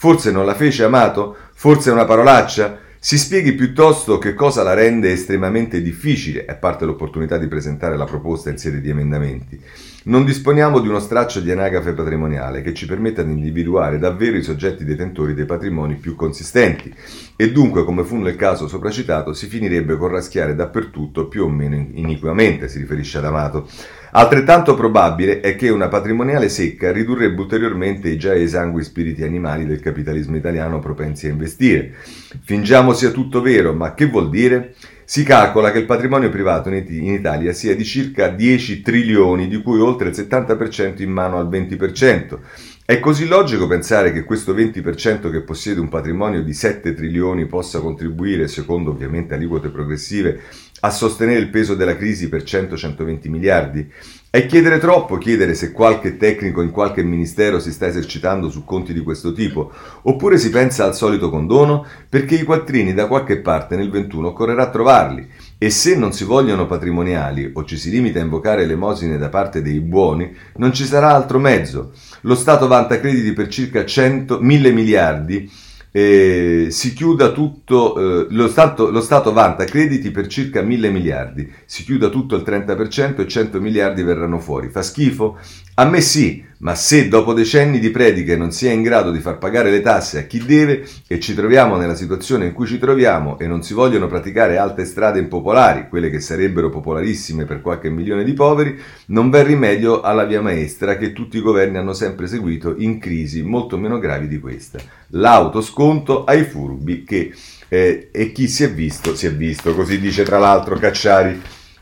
Forse 0.00 0.32
non 0.32 0.46
la 0.46 0.54
fece 0.54 0.82
Amato? 0.84 1.36
Forse 1.52 1.90
è 1.90 1.92
una 1.92 2.06
parolaccia? 2.06 2.78
Si 2.98 3.18
spieghi 3.18 3.52
piuttosto 3.52 4.16
che 4.16 4.32
cosa 4.32 4.62
la 4.62 4.72
rende 4.72 5.12
estremamente 5.12 5.82
difficile, 5.82 6.46
a 6.46 6.54
parte 6.54 6.86
l'opportunità 6.86 7.36
di 7.36 7.48
presentare 7.48 7.98
la 7.98 8.06
proposta 8.06 8.48
in 8.48 8.56
sede 8.56 8.80
di 8.80 8.88
emendamenti. 8.88 9.60
Non 10.04 10.24
disponiamo 10.24 10.80
di 10.80 10.88
uno 10.88 11.00
straccio 11.00 11.40
di 11.40 11.50
anagrafe 11.50 11.92
patrimoniale 11.92 12.62
che 12.62 12.72
ci 12.72 12.86
permetta 12.86 13.22
di 13.22 13.32
individuare 13.32 13.98
davvero 13.98 14.38
i 14.38 14.42
soggetti 14.42 14.86
detentori 14.86 15.34
dei 15.34 15.44
patrimoni 15.44 15.96
più 15.96 16.16
consistenti 16.16 16.90
e 17.36 17.52
dunque, 17.52 17.84
come 17.84 18.02
fu 18.02 18.16
nel 18.16 18.36
caso 18.36 18.68
sopracitato, 18.68 19.34
si 19.34 19.48
finirebbe 19.48 19.98
con 19.98 20.08
raschiare 20.08 20.54
dappertutto 20.54 21.28
più 21.28 21.44
o 21.44 21.48
meno 21.50 21.76
iniquamente, 21.76 22.68
si 22.68 22.78
riferisce 22.78 23.18
ad 23.18 23.26
Amato. 23.26 23.68
Altrettanto 24.12 24.74
probabile 24.74 25.38
è 25.38 25.54
che 25.54 25.68
una 25.68 25.86
patrimoniale 25.86 26.48
secca 26.48 26.90
ridurrebbe 26.90 27.40
ulteriormente 27.40 28.08
i 28.08 28.18
già 28.18 28.34
esangui 28.34 28.82
spiriti 28.82 29.22
animali 29.22 29.66
del 29.66 29.78
capitalismo 29.78 30.36
italiano 30.36 30.80
propensi 30.80 31.26
a 31.26 31.30
investire. 31.30 31.94
Fingiamo 32.42 32.92
sia 32.92 33.10
tutto 33.10 33.40
vero, 33.40 33.72
ma 33.72 33.94
che 33.94 34.06
vuol 34.06 34.28
dire? 34.28 34.74
Si 35.04 35.22
calcola 35.22 35.70
che 35.70 35.78
il 35.78 35.86
patrimonio 35.86 36.28
privato 36.28 36.68
in 36.70 37.12
Italia 37.12 37.52
sia 37.52 37.74
di 37.74 37.84
circa 37.84 38.28
10 38.28 38.80
trilioni, 38.80 39.48
di 39.48 39.60
cui 39.62 39.80
oltre 39.80 40.08
il 40.08 40.14
70% 40.14 41.02
in 41.02 41.10
mano 41.10 41.36
al 41.36 41.48
20%. 41.48 42.38
È 42.84 42.98
così 42.98 43.26
logico 43.26 43.68
pensare 43.68 44.12
che 44.12 44.24
questo 44.24 44.52
20% 44.52 45.30
che 45.30 45.42
possiede 45.42 45.78
un 45.78 45.88
patrimonio 45.88 46.42
di 46.42 46.52
7 46.52 46.94
trilioni 46.94 47.46
possa 47.46 47.80
contribuire, 47.80 48.48
secondo 48.48 48.90
ovviamente 48.90 49.34
aliquote 49.34 49.68
progressive, 49.68 50.40
a 50.80 50.90
sostenere 50.90 51.38
il 51.38 51.48
peso 51.48 51.74
della 51.74 51.96
crisi 51.96 52.28
per 52.28 52.42
100-120 52.42 53.28
miliardi? 53.28 53.90
È 54.32 54.46
chiedere 54.46 54.78
troppo 54.78 55.18
chiedere 55.18 55.54
se 55.54 55.72
qualche 55.72 56.16
tecnico 56.16 56.62
in 56.62 56.70
qualche 56.70 57.02
ministero 57.02 57.58
si 57.58 57.72
sta 57.72 57.88
esercitando 57.88 58.48
su 58.48 58.64
conti 58.64 58.92
di 58.92 59.00
questo 59.00 59.32
tipo, 59.32 59.72
oppure 60.02 60.38
si 60.38 60.50
pensa 60.50 60.84
al 60.84 60.94
solito 60.94 61.30
condono, 61.30 61.84
perché 62.08 62.36
i 62.36 62.44
quattrini 62.44 62.94
da 62.94 63.08
qualche 63.08 63.38
parte 63.40 63.74
nel 63.74 63.90
21 63.90 64.28
occorrerà 64.28 64.70
trovarli, 64.70 65.28
e 65.58 65.68
se 65.70 65.96
non 65.96 66.12
si 66.12 66.22
vogliono 66.22 66.66
patrimoniali 66.66 67.50
o 67.54 67.64
ci 67.64 67.76
si 67.76 67.90
limita 67.90 68.20
a 68.20 68.22
invocare 68.22 68.62
elemosine 68.62 69.18
da 69.18 69.28
parte 69.28 69.62
dei 69.62 69.80
buoni, 69.80 70.32
non 70.58 70.72
ci 70.72 70.84
sarà 70.84 71.12
altro 71.12 71.40
mezzo. 71.40 71.92
Lo 72.20 72.36
Stato 72.36 72.68
vanta 72.68 73.00
crediti 73.00 73.32
per 73.32 73.48
circa 73.48 73.84
100, 73.84 74.38
1000 74.40 74.70
miliardi, 74.70 75.50
eh, 75.92 76.68
si 76.70 76.92
chiuda 76.92 77.32
tutto, 77.32 77.96
eh, 77.96 78.26
lo, 78.30 78.48
Stato, 78.48 78.90
lo, 78.90 79.00
Stato, 79.00 79.32
vanta 79.32 79.64
crediti 79.64 80.10
per 80.10 80.26
circa 80.26 80.62
mille 80.62 80.90
miliardi, 80.90 81.52
si 81.64 81.84
chiuda 81.84 82.08
tutto 82.08 82.36
il 82.36 82.42
30% 82.42 83.20
e 83.20 83.26
100 83.26 83.60
miliardi 83.60 84.02
verranno 84.02 84.38
fuori. 84.38 84.68
Fa 84.68 84.82
schifo? 84.82 85.38
A 85.80 85.86
me 85.86 86.02
sì, 86.02 86.44
ma 86.58 86.74
se 86.74 87.08
dopo 87.08 87.32
decenni 87.32 87.78
di 87.78 87.88
prediche 87.88 88.36
non 88.36 88.52
si 88.52 88.66
è 88.66 88.70
in 88.70 88.82
grado 88.82 89.10
di 89.10 89.18
far 89.18 89.38
pagare 89.38 89.70
le 89.70 89.80
tasse 89.80 90.18
a 90.18 90.22
chi 90.24 90.44
deve 90.44 90.86
e 91.06 91.18
ci 91.18 91.34
troviamo 91.34 91.78
nella 91.78 91.94
situazione 91.94 92.44
in 92.44 92.52
cui 92.52 92.66
ci 92.66 92.78
troviamo 92.78 93.38
e 93.38 93.46
non 93.46 93.62
si 93.62 93.72
vogliono 93.72 94.06
praticare 94.06 94.58
alte 94.58 94.84
strade 94.84 95.20
impopolari, 95.20 95.88
quelle 95.88 96.10
che 96.10 96.20
sarebbero 96.20 96.68
popolarissime 96.68 97.46
per 97.46 97.62
qualche 97.62 97.88
milione 97.88 98.24
di 98.24 98.34
poveri, 98.34 98.78
non 99.06 99.30
v'è 99.30 99.42
rimedio 99.42 100.02
alla 100.02 100.24
via 100.24 100.42
maestra 100.42 100.98
che 100.98 101.14
tutti 101.14 101.38
i 101.38 101.40
governi 101.40 101.78
hanno 101.78 101.94
sempre 101.94 102.26
seguito 102.26 102.74
in 102.76 102.98
crisi 102.98 103.40
molto 103.40 103.78
meno 103.78 103.98
gravi 103.98 104.28
di 104.28 104.38
questa. 104.38 104.78
L'autosconto 105.12 106.24
ai 106.24 106.44
furbi 106.44 107.04
che 107.04 107.32
eh, 107.68 108.10
e 108.12 108.32
chi 108.32 108.48
si 108.48 108.64
è 108.64 108.70
visto 108.70 109.16
si 109.16 109.24
è 109.24 109.32
visto, 109.32 109.74
così 109.74 109.98
dice 109.98 110.24
tra 110.24 110.38
l'altro 110.38 110.76
Cacciari 110.76 111.40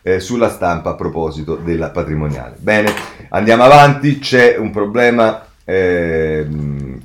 eh, 0.09 0.21
sulla 0.21 0.49
stampa 0.49 0.91
a 0.91 0.95
proposito 0.95 1.57
della 1.57 1.91
patrimoniale. 1.91 2.57
Bene, 2.59 2.93
andiamo 3.31 3.65
avanti, 3.65 4.19
c'è 4.19 4.57
un 4.57 4.71
problema 4.71 5.45
eh, 5.65 6.47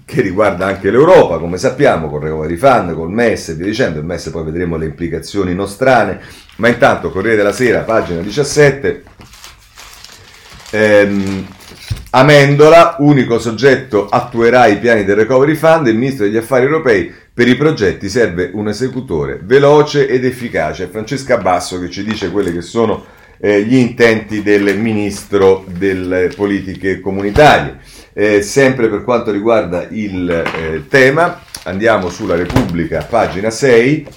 che 0.05 0.21
riguarda 0.21 0.65
anche 0.65 0.89
l'Europa, 0.89 1.37
come 1.37 1.57
sappiamo, 1.57 2.09
con 2.09 2.21
Recovery 2.21 2.55
Fund, 2.55 2.93
col 2.93 3.11
MES 3.11 3.49
e 3.49 3.55
via 3.55 3.65
dicendo, 3.65 3.99
il 3.99 4.05
MES 4.05 4.29
poi 4.29 4.45
vedremo 4.45 4.77
le 4.77 4.85
implicazioni 4.85 5.53
nostrane, 5.53 6.21
ma 6.57 6.69
intanto 6.69 7.11
Corriere 7.11 7.35
della 7.35 7.51
Sera, 7.51 7.81
pagina 7.81 8.21
17, 8.21 9.03
ehm, 10.71 11.47
Amendola, 12.11 12.97
unico 12.99 13.39
soggetto, 13.39 14.07
attuerà 14.07 14.67
i 14.67 14.77
piani 14.77 15.03
del 15.03 15.15
Recovery 15.15 15.55
Fund, 15.55 15.87
il 15.87 15.97
Ministro 15.97 16.25
degli 16.25 16.37
Affari 16.37 16.65
Europei 16.65 17.11
per 17.33 17.47
i 17.47 17.55
progetti 17.55 18.09
serve 18.09 18.51
un 18.53 18.67
esecutore 18.67 19.39
veloce 19.41 20.07
ed 20.07 20.23
efficace. 20.23 20.87
Francesca 20.87 21.37
Basso 21.37 21.79
che 21.79 21.89
ci 21.89 22.03
dice 22.03 22.29
quelli 22.29 22.53
che 22.53 22.61
sono 22.61 23.03
eh, 23.39 23.63
gli 23.63 23.75
intenti 23.75 24.43
del 24.43 24.77
Ministro 24.77 25.65
delle 25.67 26.27
Politiche 26.35 26.99
Comunitarie. 26.99 27.79
Eh, 28.13 28.43
sempre 28.43 28.87
per 28.89 29.03
quanto 29.03 29.31
riguarda 29.31 29.87
il 29.89 30.29
eh, 30.29 30.87
tema, 30.87 31.41
andiamo 31.63 32.09
sulla 32.09 32.35
Repubblica, 32.35 33.03
pagina 33.03 33.49
6 33.49 34.07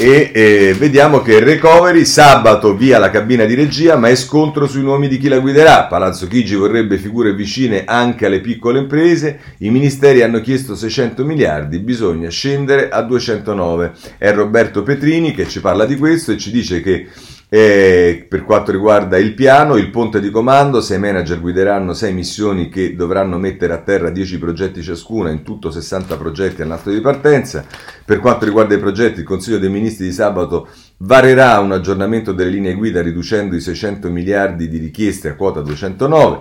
e 0.00 0.30
eh, 0.32 0.74
vediamo 0.78 1.22
che 1.22 1.40
recovery 1.40 2.04
sabato 2.04 2.76
via 2.76 3.00
la 3.00 3.10
cabina 3.10 3.44
di 3.44 3.54
regia 3.54 3.96
ma 3.96 4.08
è 4.08 4.14
scontro 4.14 4.68
sui 4.68 4.84
nomi 4.84 5.08
di 5.08 5.18
chi 5.18 5.26
la 5.26 5.40
guiderà. 5.40 5.86
Palazzo 5.86 6.28
Chigi 6.28 6.54
vorrebbe 6.54 6.98
figure 6.98 7.34
vicine 7.34 7.82
anche 7.84 8.26
alle 8.26 8.40
piccole 8.40 8.78
imprese. 8.78 9.40
I 9.58 9.70
ministeri 9.70 10.22
hanno 10.22 10.40
chiesto 10.40 10.76
600 10.76 11.24
miliardi 11.24 11.80
bisogna 11.80 12.28
scendere 12.28 12.90
a 12.90 13.02
209 13.02 13.92
è 14.18 14.32
Roberto 14.32 14.84
Petrini 14.84 15.32
che 15.32 15.48
ci 15.48 15.60
parla 15.60 15.84
di 15.84 15.96
questo 15.96 16.30
e 16.30 16.38
ci 16.38 16.52
dice 16.52 16.80
che 16.80 17.08
e 17.50 18.26
per 18.28 18.44
quanto 18.44 18.72
riguarda 18.72 19.16
il 19.16 19.32
piano, 19.32 19.76
il 19.76 19.88
ponte 19.88 20.20
di 20.20 20.30
comando, 20.30 20.82
sei 20.82 20.98
manager 20.98 21.40
guideranno 21.40 21.94
sei 21.94 22.12
missioni 22.12 22.68
che 22.68 22.94
dovranno 22.94 23.38
mettere 23.38 23.72
a 23.72 23.78
terra 23.78 24.10
10 24.10 24.38
progetti 24.38 24.82
ciascuna, 24.82 25.30
in 25.30 25.42
tutto 25.42 25.70
60 25.70 26.18
progetti 26.18 26.60
all'atto 26.60 26.90
di 26.90 27.00
partenza. 27.00 27.64
Per 28.04 28.20
quanto 28.20 28.44
riguarda 28.44 28.74
i 28.74 28.78
progetti, 28.78 29.20
il 29.20 29.24
Consiglio 29.24 29.58
dei 29.58 29.70
Ministri 29.70 30.04
di 30.04 30.12
sabato 30.12 30.68
varerà 30.98 31.58
un 31.60 31.72
aggiornamento 31.72 32.32
delle 32.32 32.50
linee 32.50 32.74
guida 32.74 33.00
riducendo 33.00 33.56
i 33.56 33.60
600 33.60 34.10
miliardi 34.10 34.68
di 34.68 34.76
richieste 34.76 35.28
a 35.28 35.34
quota 35.34 35.62
209. 35.62 36.40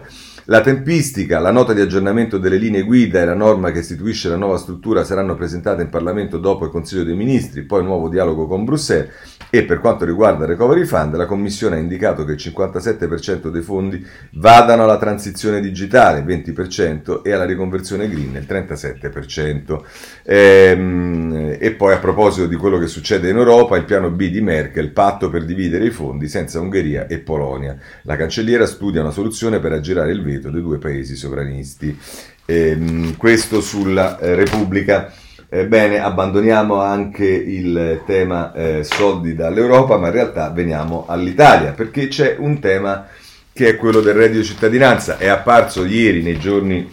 La 0.49 0.61
tempistica, 0.61 1.39
la 1.39 1.51
nota 1.51 1.73
di 1.73 1.81
aggiornamento 1.81 2.37
delle 2.37 2.55
linee 2.55 2.83
guida 2.83 3.21
e 3.21 3.25
la 3.25 3.33
norma 3.33 3.71
che 3.71 3.79
istituisce 3.79 4.29
la 4.29 4.37
nuova 4.37 4.57
struttura 4.57 5.03
saranno 5.03 5.35
presentate 5.35 5.81
in 5.81 5.89
Parlamento 5.89 6.37
dopo 6.37 6.65
il 6.65 6.71
Consiglio 6.71 7.03
dei 7.03 7.15
Ministri, 7.15 7.63
poi 7.63 7.83
nuovo 7.83 8.07
dialogo 8.07 8.47
con 8.47 8.63
Bruxelles 8.63 9.09
e 9.49 9.63
per 9.63 9.79
quanto 9.79 10.05
riguarda 10.05 10.43
il 10.43 10.49
Recovery 10.49 10.85
Fund 10.85 11.15
la 11.15 11.25
Commissione 11.25 11.77
ha 11.77 11.79
indicato 11.79 12.25
che 12.25 12.33
il 12.33 12.37
57% 12.37 13.49
dei 13.49 13.61
fondi 13.61 14.05
vadano 14.33 14.83
alla 14.83 14.97
transizione 14.97 15.61
digitale, 15.61 16.19
il 16.19 16.25
20% 16.25 17.21
e 17.23 17.31
alla 17.31 17.45
riconversione 17.45 18.09
green, 18.09 18.35
il 18.35 18.45
37%. 18.47 19.83
Ehm, 20.23 21.55
e 21.59 21.71
poi 21.71 21.93
a 21.93 21.99
proposito 21.99 22.47
di 22.47 22.55
quello 22.55 22.77
che 22.77 22.87
succede 22.87 23.29
in 23.29 23.37
Europa, 23.37 23.77
il 23.77 23.85
piano 23.85 24.09
B 24.09 24.29
di 24.29 24.41
Merkel, 24.41 24.91
patto 24.91 25.29
per 25.29 25.45
dividere 25.45 25.85
i 25.85 25.91
fondi 25.91 26.27
senza 26.27 26.59
Ungheria 26.59 27.07
e 27.07 27.19
Polonia. 27.19 27.77
La 28.03 28.15
cancelliera 28.15 28.65
studia 28.65 29.01
una 29.01 29.11
soluzione 29.11 29.59
per 29.59 29.71
aggirare 29.71 30.11
il 30.11 30.23
veto 30.23 30.49
dei 30.49 30.61
due 30.61 30.77
paesi 30.77 31.15
sovranisti. 31.15 31.97
Eh, 32.45 33.13
questo 33.17 33.61
sulla 33.61 34.19
eh, 34.19 34.35
Repubblica. 34.35 35.11
Ebbene, 35.49 35.99
abbandoniamo 35.99 36.81
anche 36.81 37.25
il 37.25 38.01
tema 38.05 38.53
eh, 38.53 38.83
soldi 38.83 39.33
dall'Europa, 39.33 39.95
ma 39.97 40.07
in 40.07 40.13
realtà 40.13 40.49
veniamo 40.49 41.05
all'Italia, 41.07 41.71
perché 41.71 42.09
c'è 42.09 42.35
un 42.37 42.59
tema 42.59 43.07
che 43.53 43.69
è 43.69 43.75
quello 43.77 44.01
del 44.01 44.13
reddito 44.13 44.41
di 44.41 44.45
cittadinanza. 44.45 45.17
È 45.17 45.27
apparso 45.27 45.85
ieri 45.85 46.21
nei 46.21 46.37
giorni 46.37 46.89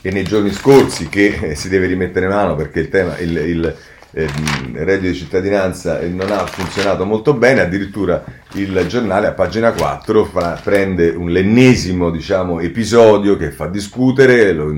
e 0.00 0.10
nei 0.10 0.24
giorni 0.24 0.52
scorsi 0.52 1.08
che 1.08 1.38
eh, 1.40 1.54
si 1.54 1.68
deve 1.68 1.86
rimettere 1.86 2.26
in 2.26 2.32
mano 2.32 2.56
perché 2.56 2.80
il 2.80 2.88
tema, 2.88 3.18
il, 3.18 3.36
il 3.36 3.76
eh, 4.12 4.28
reddito 4.72 5.12
di 5.12 5.14
cittadinanza 5.14 6.00
non 6.06 6.30
ha 6.30 6.46
funzionato 6.46 7.04
molto 7.04 7.34
bene, 7.34 7.60
addirittura 7.60 8.24
il 8.54 8.86
giornale 8.88 9.26
a 9.26 9.32
pagina 9.32 9.72
4 9.72 10.24
fa, 10.24 10.58
prende 10.62 11.10
un 11.10 11.30
l'ennesimo 11.30 12.10
diciamo, 12.10 12.60
episodio 12.60 13.36
che 13.36 13.50
fa 13.50 13.66
discutere, 13.66 14.52
lo, 14.52 14.72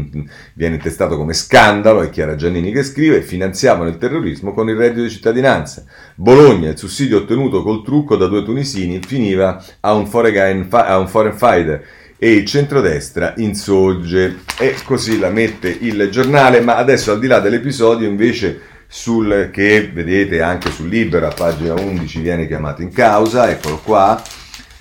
viene 0.55 0.79
testato 0.79 1.17
come 1.17 1.33
scandalo, 1.33 2.03
è 2.03 2.11
Chiara 2.11 2.35
Giannini 2.35 2.73
che 2.73 2.83
scrive, 2.83 3.23
finanziamo 3.23 3.87
il 3.87 3.99
terrorismo 3.99 4.53
con 4.53 4.69
il 4.69 4.77
reddito 4.77 5.03
di 5.03 5.11
cittadinanza. 5.11 5.85
Bologna, 6.17 6.71
il 6.71 6.79
sussidio 6.79 7.19
ottenuto 7.19 7.63
col 7.63 7.85
trucco 7.85 8.17
da 8.17 8.27
due 8.27 8.43
tunisini 8.43 9.01
finiva 9.07 9.63
a 9.81 9.93
un 9.95 10.07
foreign, 10.07 10.67
a 10.71 10.99
un 10.99 11.07
foreign 11.07 11.37
fighter 11.37 11.85
e 12.23 12.33
il 12.35 12.45
centrodestra 12.45 13.33
insorge 13.39 14.41
e 14.59 14.75
così 14.85 15.19
la 15.19 15.31
mette 15.31 15.75
il 15.81 16.11
giornale, 16.11 16.61
ma 16.61 16.77
adesso 16.77 17.13
al 17.13 17.19
di 17.19 17.27
là 17.27 17.41
dell'episodio 17.41 18.07
invece 18.07 18.61
sul, 18.93 19.51
che 19.53 19.89
vedete 19.95 20.43
anche 20.43 20.73
sul 20.73 20.89
Libero 20.89 21.29
a 21.29 21.33
pagina 21.33 21.75
11 21.75 22.21
viene 22.21 22.49
chiamato 22.49 22.83
in 22.83 22.93
causa, 22.93 23.49
eccolo 23.49 23.79
qua, 23.79 24.21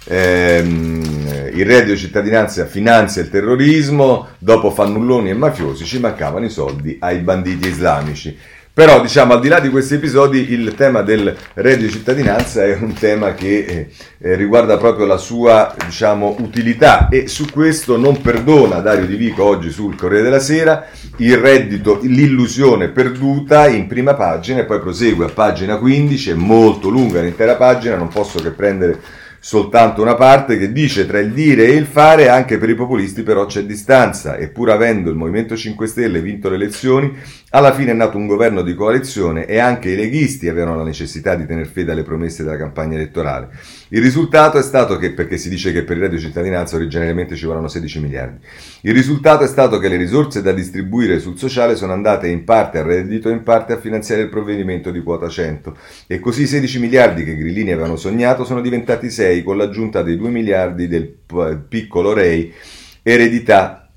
ehm, 0.05 1.51
il 1.53 1.63
reddito 1.63 1.93
di 1.93 1.99
cittadinanza 1.99 2.65
finanzia 2.65 3.21
il 3.21 3.29
terrorismo, 3.29 4.29
dopo 4.39 4.71
fannulloni 4.71 5.29
e 5.29 5.35
mafiosi 5.35 5.85
ci 5.85 5.99
mancavano 5.99 6.45
i 6.45 6.49
soldi 6.49 6.97
ai 6.99 7.19
banditi 7.19 7.67
islamici. 7.67 8.35
Però, 8.79 9.01
diciamo, 9.01 9.33
al 9.33 9.41
di 9.41 9.49
là 9.49 9.59
di 9.59 9.67
questi 9.67 9.95
episodi, 9.95 10.53
il 10.53 10.73
tema 10.73 11.01
del 11.01 11.35
reddito 11.55 11.85
di 11.87 11.91
cittadinanza 11.91 12.63
è 12.63 12.77
un 12.79 12.93
tema 12.93 13.33
che 13.33 13.65
eh, 13.65 13.89
eh, 14.19 14.35
riguarda 14.35 14.77
proprio 14.77 15.05
la 15.05 15.17
sua, 15.17 15.75
diciamo, 15.85 16.37
utilità. 16.39 17.09
E 17.09 17.27
su 17.27 17.45
questo 17.51 17.97
non 17.97 18.21
perdona 18.21 18.79
Dario 18.79 19.05
Di 19.05 19.17
Vico 19.17 19.43
oggi 19.43 19.69
sul 19.69 19.97
Corriere 19.97 20.23
della 20.23 20.39
Sera 20.39 20.85
il 21.17 21.35
reddito, 21.35 21.99
l'illusione 22.03 22.87
perduta 22.87 23.67
in 23.67 23.85
prima 23.85 24.13
pagina 24.13 24.61
e 24.61 24.63
poi 24.63 24.79
prosegue 24.79 25.25
a 25.25 25.29
pagina 25.29 25.75
15, 25.75 26.29
è 26.29 26.35
molto 26.35 26.87
lunga 26.87 27.19
l'intera 27.19 27.57
pagina, 27.57 27.97
non 27.97 28.07
posso 28.07 28.39
che 28.39 28.51
prendere 28.51 28.97
soltanto 29.41 30.01
una 30.01 30.15
parte 30.15 30.57
che 30.57 30.71
dice 30.71 31.07
tra 31.07 31.19
il 31.19 31.31
dire 31.31 31.65
e 31.65 31.71
il 31.71 31.85
fare 31.85 32.27
anche 32.27 32.57
per 32.57 32.69
i 32.69 32.75
populisti 32.75 33.23
però 33.23 33.45
c'è 33.45 33.63
distanza. 33.63 34.35
E 34.35 34.51
avendo 34.67 35.09
il 35.09 35.15
Movimento 35.15 35.55
5 35.55 35.87
Stelle 35.87 36.21
vinto 36.21 36.49
le 36.49 36.55
elezioni 36.55 37.17
alla 37.51 37.73
fine 37.73 37.91
è 37.91 37.93
nato 37.95 38.17
un 38.17 38.27
governo 38.27 38.61
di 38.61 38.75
coalizione 38.75 39.45
e 39.45 39.57
anche 39.57 39.89
i 39.89 39.95
leghisti 39.95 40.47
avevano 40.47 40.77
la 40.77 40.83
necessità 40.83 41.35
di 41.35 41.47
tener 41.47 41.65
fede 41.65 41.93
alle 41.93 42.03
promesse 42.03 42.43
della 42.43 42.57
campagna 42.57 42.95
elettorale. 42.95 43.49
Il 43.89 44.01
risultato 44.01 44.59
è 44.59 44.61
stato 44.61 44.97
che, 44.97 45.13
perché 45.13 45.37
si 45.37 45.49
dice 45.49 45.71
che 45.71 45.83
per 45.83 45.95
il 45.95 46.03
reddito 46.03 46.21
di 46.21 46.27
cittadinanza 46.27 46.75
originariamente 46.75 47.35
ci 47.35 47.45
vorranno 47.45 47.67
16 47.67 47.99
miliardi, 48.01 48.45
il 48.81 48.93
risultato 48.93 49.43
è 49.43 49.47
stato 49.47 49.79
che 49.79 49.87
le 49.87 49.97
risorse 49.97 50.43
da 50.43 50.51
distribuire 50.51 51.19
sul 51.19 51.39
sociale 51.39 51.75
sono 51.75 51.93
andate 51.93 52.27
in 52.27 52.43
parte 52.43 52.77
al 52.77 52.85
reddito 52.85 53.29
e 53.29 53.33
in 53.33 53.41
parte 53.41 53.73
a 53.73 53.79
finanziare 53.79 54.21
il 54.21 54.29
provvedimento 54.29 54.91
di 54.91 55.01
quota 55.01 55.27
100 55.27 55.75
e 56.05 56.19
così 56.19 56.43
i 56.43 56.47
16 56.47 56.79
miliardi 56.79 57.23
che 57.23 57.35
grillini 57.35 57.71
avevano 57.71 57.95
sognato 57.95 58.45
sono 58.45 58.61
diventati 58.61 59.09
6 59.09 59.41
con 59.43 59.57
l'aggiunta 59.57 60.03
dei 60.03 60.17
2 60.17 60.29
miliardi 60.29 60.87
del 60.87 61.15
piccolo 61.67 62.13
REI 62.13 62.53
eredità 63.01 63.88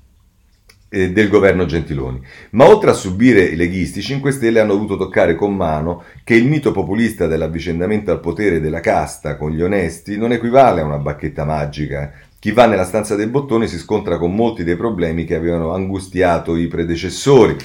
eh, 0.93 1.11
del 1.11 1.27
governo 1.27 1.65
Gentiloni. 1.65 2.21
Ma 2.51 2.67
oltre 2.67 2.91
a 2.91 2.93
subire 2.93 3.41
i 3.41 3.55
leghisti, 3.55 3.99
i 3.99 4.03
5 4.03 4.31
Stelle 4.31 4.59
hanno 4.59 4.73
dovuto 4.73 4.95
toccare 4.95 5.33
con 5.33 5.55
mano 5.55 6.03
che 6.23 6.35
il 6.35 6.47
mito 6.47 6.71
populista 6.71 7.25
dell'avvicendamento 7.25 8.11
al 8.11 8.19
potere 8.19 8.61
della 8.61 8.79
casta 8.79 9.35
con 9.35 9.49
gli 9.49 9.61
onesti 9.61 10.17
non 10.17 10.31
equivale 10.31 10.81
a 10.81 10.85
una 10.85 10.99
bacchetta 10.99 11.45
magica. 11.45 12.11
Chi 12.37 12.51
va 12.51 12.67
nella 12.67 12.85
stanza 12.85 13.15
dei 13.15 13.27
bottoni 13.27 13.67
si 13.67 13.79
scontra 13.79 14.17
con 14.17 14.35
molti 14.35 14.63
dei 14.63 14.75
problemi 14.75 15.25
che 15.25 15.33
avevano 15.33 15.73
angustiato 15.73 16.55
i 16.55 16.67
predecessori. 16.67 17.55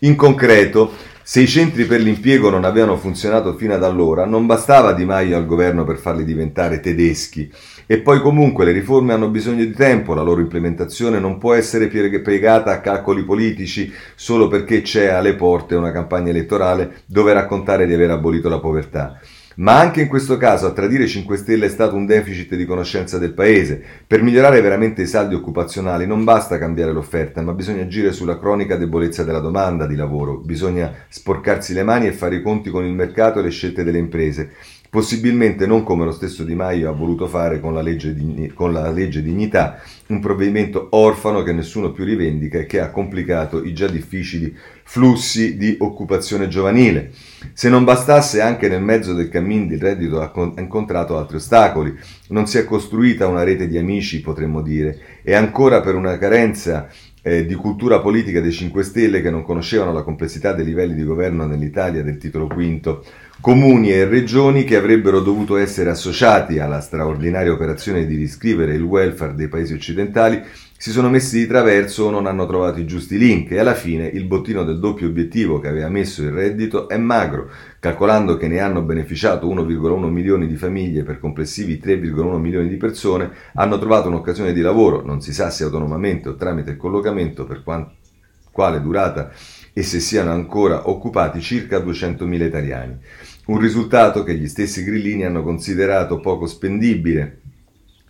In 0.00 0.16
concreto, 0.16 0.90
se 1.22 1.40
i 1.40 1.46
centri 1.46 1.84
per 1.84 2.00
l'impiego 2.00 2.50
non 2.50 2.64
avevano 2.64 2.96
funzionato 2.96 3.54
fino 3.54 3.74
ad 3.74 3.84
allora, 3.84 4.24
non 4.24 4.46
bastava 4.46 4.92
Di 4.92 5.04
Maio 5.04 5.36
al 5.36 5.46
governo 5.46 5.84
per 5.84 5.98
farli 5.98 6.24
diventare 6.24 6.80
tedeschi. 6.80 7.48
E 7.92 7.98
poi 7.98 8.22
comunque 8.22 8.64
le 8.64 8.72
riforme 8.72 9.12
hanno 9.12 9.28
bisogno 9.28 9.62
di 9.62 9.74
tempo, 9.74 10.14
la 10.14 10.22
loro 10.22 10.40
implementazione 10.40 11.20
non 11.20 11.36
può 11.36 11.52
essere 11.52 11.88
piegata 11.88 12.70
a 12.70 12.80
calcoli 12.80 13.22
politici 13.22 13.92
solo 14.14 14.48
perché 14.48 14.80
c'è 14.80 15.08
alle 15.08 15.34
porte 15.34 15.74
una 15.74 15.92
campagna 15.92 16.30
elettorale 16.30 17.02
dove 17.04 17.34
raccontare 17.34 17.84
di 17.84 17.92
aver 17.92 18.12
abolito 18.12 18.48
la 18.48 18.60
povertà. 18.60 19.20
Ma 19.56 19.78
anche 19.78 20.00
in 20.00 20.08
questo 20.08 20.38
caso 20.38 20.64
a 20.64 20.72
tradire 20.72 21.06
5 21.06 21.36
Stelle 21.36 21.66
è 21.66 21.68
stato 21.68 21.94
un 21.94 22.06
deficit 22.06 22.54
di 22.54 22.64
conoscenza 22.64 23.18
del 23.18 23.34
Paese. 23.34 23.82
Per 24.06 24.22
migliorare 24.22 24.62
veramente 24.62 25.02
i 25.02 25.06
saldi 25.06 25.34
occupazionali 25.34 26.06
non 26.06 26.24
basta 26.24 26.56
cambiare 26.56 26.92
l'offerta, 26.92 27.42
ma 27.42 27.52
bisogna 27.52 27.82
agire 27.82 28.12
sulla 28.12 28.38
cronica 28.38 28.76
debolezza 28.76 29.22
della 29.22 29.40
domanda 29.40 29.86
di 29.86 29.96
lavoro, 29.96 30.38
bisogna 30.38 30.90
sporcarsi 31.08 31.74
le 31.74 31.82
mani 31.82 32.06
e 32.06 32.12
fare 32.12 32.36
i 32.36 32.42
conti 32.42 32.70
con 32.70 32.86
il 32.86 32.94
mercato 32.94 33.40
e 33.40 33.42
le 33.42 33.50
scelte 33.50 33.84
delle 33.84 33.98
imprese 33.98 34.52
possibilmente 34.92 35.64
non 35.64 35.84
come 35.84 36.04
lo 36.04 36.12
stesso 36.12 36.44
Di 36.44 36.54
Maio 36.54 36.90
ha 36.90 36.92
voluto 36.92 37.26
fare 37.26 37.60
con 37.60 37.72
la, 37.72 37.80
legge, 37.80 38.14
con 38.52 38.74
la 38.74 38.90
legge 38.90 39.22
dignità, 39.22 39.80
un 40.08 40.20
provvedimento 40.20 40.88
orfano 40.90 41.42
che 41.42 41.54
nessuno 41.54 41.92
più 41.92 42.04
rivendica 42.04 42.58
e 42.58 42.66
che 42.66 42.78
ha 42.78 42.90
complicato 42.90 43.64
i 43.64 43.72
già 43.72 43.88
difficili 43.88 44.54
flussi 44.82 45.56
di 45.56 45.76
occupazione 45.78 46.46
giovanile. 46.46 47.10
Se 47.54 47.70
non 47.70 47.84
bastasse 47.84 48.42
anche 48.42 48.68
nel 48.68 48.82
mezzo 48.82 49.14
del 49.14 49.30
cammin 49.30 49.72
il 49.72 49.80
reddito 49.80 50.20
ha 50.20 50.30
incontrato 50.58 51.16
altri 51.16 51.36
ostacoli, 51.36 51.96
non 52.28 52.46
si 52.46 52.58
è 52.58 52.66
costruita 52.66 53.26
una 53.26 53.44
rete 53.44 53.66
di 53.68 53.78
amici, 53.78 54.20
potremmo 54.20 54.60
dire, 54.60 55.20
e 55.22 55.34
ancora 55.34 55.80
per 55.80 55.94
una 55.94 56.18
carenza 56.18 56.90
eh, 57.22 57.46
di 57.46 57.54
cultura 57.54 58.00
politica 58.00 58.40
dei 58.40 58.52
5 58.52 58.82
Stelle 58.82 59.22
che 59.22 59.30
non 59.30 59.42
conoscevano 59.42 59.92
la 59.92 60.02
complessità 60.02 60.52
dei 60.52 60.64
livelli 60.64 60.94
di 60.94 61.04
governo 61.04 61.46
nell'Italia 61.46 62.02
del 62.02 62.18
titolo 62.18 62.48
V 62.48 63.00
comuni 63.40 63.92
e 63.92 64.04
regioni 64.04 64.62
che 64.62 64.76
avrebbero 64.76 65.20
dovuto 65.20 65.56
essere 65.56 65.90
associati 65.90 66.60
alla 66.60 66.80
straordinaria 66.80 67.52
operazione 67.52 68.06
di 68.06 68.14
riscrivere 68.14 68.74
il 68.74 68.82
welfare 68.82 69.34
dei 69.34 69.48
paesi 69.48 69.72
occidentali, 69.72 70.40
si 70.82 70.90
sono 70.90 71.10
messi 71.10 71.38
di 71.38 71.46
traverso 71.46 72.06
o 72.06 72.10
non 72.10 72.26
hanno 72.26 72.44
trovato 72.44 72.80
i 72.80 72.86
giusti 72.86 73.16
link 73.16 73.52
e 73.52 73.60
alla 73.60 73.72
fine 73.72 74.04
il 74.04 74.24
bottino 74.24 74.64
del 74.64 74.80
doppio 74.80 75.06
obiettivo 75.06 75.60
che 75.60 75.68
aveva 75.68 75.88
messo 75.88 76.22
il 76.22 76.32
reddito 76.32 76.88
è 76.88 76.96
magro, 76.96 77.48
calcolando 77.78 78.36
che 78.36 78.48
ne 78.48 78.58
hanno 78.58 78.82
beneficiato 78.82 79.46
1,1 79.46 80.08
milioni 80.08 80.48
di 80.48 80.56
famiglie 80.56 81.04
per 81.04 81.20
complessivi 81.20 81.80
3,1 81.80 82.36
milioni 82.38 82.68
di 82.68 82.78
persone, 82.78 83.30
hanno 83.54 83.78
trovato 83.78 84.08
un'occasione 84.08 84.52
di 84.52 84.60
lavoro, 84.60 85.02
non 85.04 85.20
si 85.20 85.32
sa 85.32 85.50
se 85.50 85.62
autonomamente 85.62 86.30
o 86.30 86.34
tramite 86.34 86.76
collocamento 86.76 87.44
per 87.44 87.62
quant- 87.62 87.92
quale 88.50 88.82
durata 88.82 89.30
e 89.72 89.84
se 89.84 90.00
siano 90.00 90.32
ancora 90.32 90.90
occupati 90.90 91.40
circa 91.40 91.78
200.000 91.78 92.42
italiani. 92.44 92.98
Un 93.46 93.58
risultato 93.60 94.24
che 94.24 94.34
gli 94.34 94.48
stessi 94.48 94.82
grillini 94.82 95.24
hanno 95.24 95.44
considerato 95.44 96.18
poco 96.18 96.48
spendibile 96.48 97.41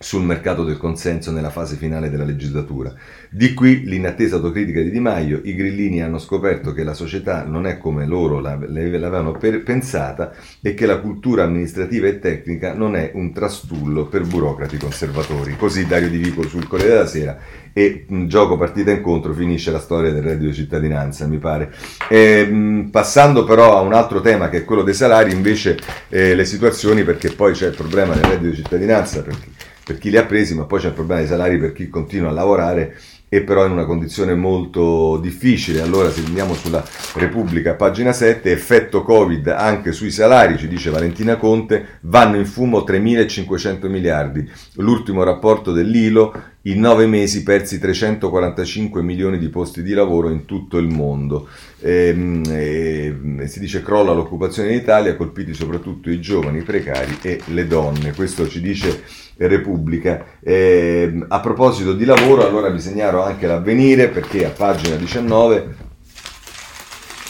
sul 0.03 0.23
mercato 0.23 0.65
del 0.65 0.77
consenso 0.77 1.31
nella 1.31 1.49
fase 1.49 1.77
finale 1.77 2.09
della 2.09 2.25
legislatura. 2.25 2.93
Di 3.29 3.53
qui 3.53 3.85
l'inattesa 3.85 4.35
autocritica 4.35 4.81
di 4.81 4.91
Di 4.91 4.99
Maio, 4.99 5.39
i 5.43 5.55
grillini 5.55 6.01
hanno 6.01 6.19
scoperto 6.19 6.73
che 6.73 6.83
la 6.83 6.93
società 6.93 7.45
non 7.45 7.65
è 7.65 7.77
come 7.77 8.05
loro 8.05 8.39
l'avevano 8.39 9.31
pensata 9.31 10.33
e 10.61 10.73
che 10.73 10.85
la 10.85 10.99
cultura 10.99 11.43
amministrativa 11.43 12.07
e 12.07 12.19
tecnica 12.19 12.73
non 12.73 12.97
è 12.97 13.11
un 13.13 13.31
trastullo 13.31 14.05
per 14.07 14.27
burocrati 14.27 14.77
conservatori. 14.77 15.55
Così 15.55 15.87
Dario 15.87 16.09
Di 16.09 16.17
Vico 16.17 16.43
sul 16.43 16.67
Corriere 16.67 16.93
della 16.93 17.07
Sera 17.07 17.37
e 17.71 18.05
mh, 18.07 18.27
gioco 18.27 18.55
partita 18.57 18.91
incontro 18.91 19.33
finisce 19.33 19.71
la 19.71 19.79
storia 19.79 20.11
del 20.11 20.21
reddito 20.21 20.49
di 20.49 20.53
cittadinanza, 20.53 21.25
mi 21.27 21.37
pare. 21.37 21.73
E, 22.07 22.45
mh, 22.45 22.89
passando 22.91 23.45
però 23.45 23.77
a 23.77 23.81
un 23.81 23.93
altro 23.93 24.21
tema 24.21 24.49
che 24.49 24.57
è 24.57 24.65
quello 24.65 24.83
dei 24.83 24.93
salari, 24.93 25.31
invece 25.31 25.77
eh, 26.09 26.35
le 26.35 26.45
situazioni, 26.45 27.03
perché 27.03 27.31
poi 27.31 27.53
c'è 27.53 27.67
il 27.67 27.75
problema 27.75 28.13
del 28.13 28.25
reddito 28.25 28.49
di 28.49 28.55
cittadinanza 28.55 29.23
per 29.23 29.39
chi, 29.39 29.49
per 29.83 29.97
chi 29.97 30.09
li 30.09 30.17
ha 30.17 30.25
presi, 30.25 30.55
ma 30.55 30.63
poi 30.63 30.79
c'è 30.79 30.87
il 30.87 30.93
problema 30.93 31.19
dei 31.19 31.29
salari 31.29 31.57
per 31.57 31.73
chi 31.73 31.89
continua 31.89 32.29
a 32.29 32.33
lavorare 32.33 32.95
e 33.33 33.41
però 33.41 33.65
in 33.65 33.71
una 33.71 33.85
condizione 33.85 34.35
molto 34.35 35.17
difficile. 35.17 35.81
Allora 35.81 36.11
se 36.11 36.21
andiamo 36.23 36.53
sulla 36.53 36.85
Repubblica, 37.15 37.73
pagina 37.73 38.13
7, 38.13 38.51
effetto 38.51 39.01
Covid 39.01 39.47
anche 39.47 39.91
sui 39.91 40.11
salari, 40.11 40.55
ci 40.55 40.67
dice 40.67 40.91
Valentina 40.91 41.35
Conte, 41.35 41.97
vanno 42.01 42.37
in 42.37 42.45
fumo 42.45 42.81
3.500 42.81 43.89
miliardi. 43.89 44.47
L'ultimo 44.75 45.23
rapporto 45.23 45.71
dell'ILO, 45.71 46.31
in 46.65 46.79
nove 46.79 47.07
mesi 47.07 47.41
persi 47.41 47.79
345 47.79 49.01
milioni 49.01 49.39
di 49.39 49.49
posti 49.49 49.81
di 49.81 49.93
lavoro 49.93 50.29
in 50.29 50.45
tutto 50.45 50.77
il 50.77 50.87
mondo. 50.87 51.47
E, 51.79 52.39
e, 52.47 53.47
si 53.47 53.59
dice 53.59 53.81
crolla 53.81 54.13
l'occupazione 54.13 54.69
in 54.69 54.77
Italia, 54.77 55.15
colpiti 55.15 55.55
soprattutto 55.55 56.11
i 56.11 56.21
giovani, 56.21 56.59
i 56.59 56.63
precari 56.63 57.17
e 57.23 57.41
le 57.45 57.65
donne. 57.65 58.13
Questo 58.13 58.47
ci 58.47 58.61
dice 58.61 59.22
Repubblica. 59.37 60.25
Eh, 60.39 61.25
a 61.27 61.39
proposito 61.39 61.93
di 61.93 62.05
lavoro, 62.05 62.45
allora 62.45 62.69
vi 62.69 62.79
segnalo 62.79 63.23
anche 63.23 63.47
l'avvenire 63.47 64.09
perché 64.09 64.45
a 64.45 64.49
pagina 64.49 64.95
19 64.95 65.75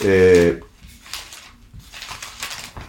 eh, 0.01 0.59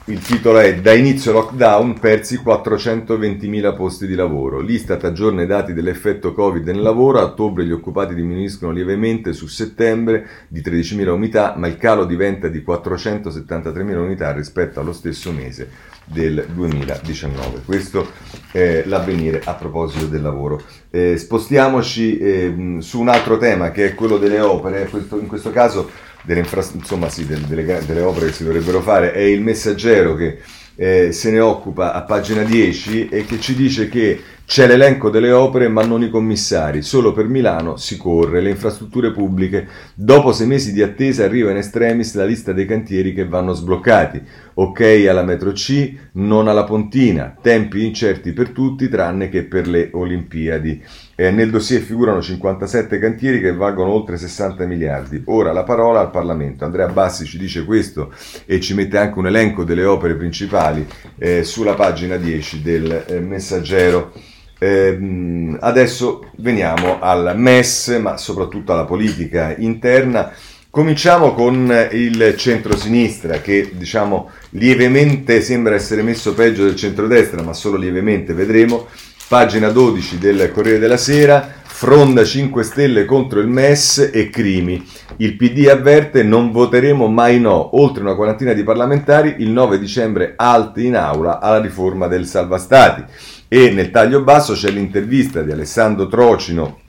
il 0.07 0.19
titolo 0.19 0.59
è 0.59 0.81
Da 0.81 0.93
inizio 0.93 1.33
lockdown 1.33 1.99
persi 1.99 2.37
420.000 2.37 3.75
posti 3.75 4.07
di 4.07 4.15
lavoro. 4.15 4.61
L'Istat 4.61 5.03
aggiorna 5.05 5.43
i 5.43 5.47
dati 5.47 5.73
dell'effetto 5.73 6.35
Covid 6.35 6.67
nel 6.67 6.83
lavoro. 6.83 7.21
A 7.21 7.25
ottobre 7.25 7.65
gli 7.65 7.73
occupati 7.73 8.15
diminuiscono 8.15 8.71
lievemente 8.71 9.33
su 9.33 9.47
settembre 9.47 10.27
di 10.49 10.61
13.000 10.61 11.09
unità, 11.09 11.55
ma 11.57 11.69
il 11.69 11.79
calo 11.79 12.05
diventa 12.05 12.49
di 12.49 12.63
473.000 12.67 13.97
unità 13.97 14.31
rispetto 14.33 14.79
allo 14.79 14.93
stesso 14.93 15.33
mese 15.33 15.94
del 16.05 16.47
2019. 16.53 17.63
Questo 17.65 18.11
è 18.51 18.85
l'avvenire 18.87 19.41
a 19.45 19.55
proposito 19.55 20.07
del 20.07 20.23
lavoro. 20.23 20.63
Eh, 20.91 21.17
spostiamoci 21.17 22.19
eh, 22.19 22.77
su 22.79 23.01
un 23.01 23.09
altro 23.09 23.39
tema 23.39 23.71
che 23.71 23.87
è 23.87 23.95
quello 23.95 24.19
delle 24.19 24.41
opere. 24.41 24.87
Questo, 24.89 25.19
in 25.19 25.27
questo 25.27 25.51
caso 25.51 25.91
delle, 26.23 26.41
infra- 26.41 26.65
insomma, 26.73 27.09
sì, 27.09 27.27
delle, 27.27 27.47
delle, 27.47 27.85
delle, 27.85 28.01
opere 28.01 28.27
che 28.27 28.33
si 28.33 28.45
dovrebbero 28.45 28.81
fare, 28.81 29.13
è 29.13 29.21
il 29.21 29.43
messaggero 29.43 30.15
che 30.15 30.39
eh, 30.77 31.13
se 31.13 31.31
ne 31.31 31.41
occupa 31.41 31.93
a 31.93 32.03
pagina 32.03 32.43
10 32.43 33.09
e 33.09 33.25
che 33.25 33.39
ci 33.39 33.55
dice 33.55 33.89
che 33.89 34.21
c'è 34.47 34.67
l'elenco 34.67 35.09
delle 35.09 35.33
opere 35.33 35.69
ma 35.69 35.85
non 35.85 36.03
i 36.03 36.11
commissari, 36.11 36.83
solo 36.83 37.13
per 37.13 37.29
Milano 37.29 37.77
si 37.77 37.97
corre, 37.97 38.43
le 38.43 38.51
infrastrutture 38.51 39.11
pubbliche, 39.13 39.67
dopo 39.95 40.33
sei 40.33 40.47
mesi 40.47 40.73
di 40.73 40.83
attesa 40.83 41.25
arriva 41.25 41.51
in 41.51 41.57
estremis 41.57 42.15
la 42.15 42.27
lista 42.27 42.53
dei 42.53 42.67
cantieri 42.67 43.15
che 43.15 43.27
vanno 43.27 43.55
sbloccati, 43.55 44.21
ok 44.55 45.07
alla 45.09 45.23
metro 45.23 45.53
C, 45.53 45.95
non 46.13 46.49
alla 46.49 46.65
Pontina, 46.65 47.37
tempi 47.41 47.85
incerti 47.85 48.33
per 48.33 48.51
tutti 48.51 48.89
tranne 48.89 49.29
che 49.29 49.45
per 49.45 49.67
le 49.67 49.91
Olimpiadi. 49.93 50.83
Eh, 51.17 51.31
nel 51.31 51.51
dossier 51.51 51.81
figurano 51.81 52.21
57 52.21 52.99
cantieri 52.99 53.41
che 53.41 53.53
valgono 53.53 53.91
oltre 53.91 54.17
60 54.17 54.67
miliardi. 54.67 55.23
Ora 55.27 55.53
la 55.53 55.63
parola 55.63 56.01
al 56.01 56.11
Parlamento. 56.11 56.65
Andrea 56.65 56.89
Bassi 56.89 57.25
ci 57.25 57.39
dice 57.39 57.65
questo 57.65 58.13
e 58.47 58.61
ci 58.61 58.75
mette 58.75 58.99
anche 58.99 59.19
un 59.19 59.27
elenco 59.27 59.65
delle 59.65 59.85
opere 59.85 60.15
principali 60.17 60.87
eh, 61.19 61.45
sulla 61.45 61.75
pagina 61.75 62.17
10 62.17 62.63
del 62.63 63.05
eh, 63.07 63.21
Messaggero. 63.21 64.13
Eh, 64.59 65.57
adesso 65.61 66.31
veniamo 66.39 67.01
al 67.01 67.35
MES, 67.37 67.99
ma 68.01 68.17
soprattutto 68.17 68.73
alla 68.73 68.85
politica 68.85 69.55
interna. 69.57 70.33
Cominciamo 70.71 71.35
con 71.35 71.73
il 71.93 72.35
centro-sinistra 72.37 73.41
che 73.41 73.71
diciamo 73.75 74.31
lievemente 74.57 75.41
sembra 75.41 75.75
essere 75.75 76.03
messo 76.03 76.35
peggio 76.35 76.65
del 76.65 76.77
centrodestra, 76.77 77.43
ma 77.43 77.53
solo 77.53 77.77
lievemente 77.77 78.35
vedremo 78.35 78.87
pagina 79.27 79.71
12 79.71 80.19
del 80.19 80.51
Corriere 80.53 80.79
della 80.79 80.97
Sera, 80.97 81.53
fronda 81.65 82.25
5 82.25 82.63
Stelle 82.63 83.05
contro 83.05 83.41
il 83.41 83.49
MES 83.49 84.11
e 84.13 84.31
crimi. 84.31 84.87
Il 85.17 85.37
PD 85.37 85.69
avverte 85.69 86.23
non 86.23 86.53
voteremo 86.53 87.09
mai 87.09 87.41
no, 87.41 87.77
oltre 87.81 88.03
una 88.03 88.15
quarantina 88.15 88.53
di 88.53 88.63
parlamentari 88.63 89.37
il 89.39 89.51
9 89.51 89.79
dicembre 89.79 90.35
alti 90.37 90.87
in 90.87 90.97
aula 90.97 91.41
alla 91.41 91.61
riforma 91.61 92.07
del 92.07 92.27
Salva 92.27 92.59
Stati. 92.59 93.05
E 93.49 93.71
nel 93.71 93.91
taglio 93.91 94.23
basso 94.23 94.53
c'è 94.53 94.71
l'intervista 94.71 95.43
di 95.43 95.53
Alessandro 95.53 96.07
Trocino 96.07 96.81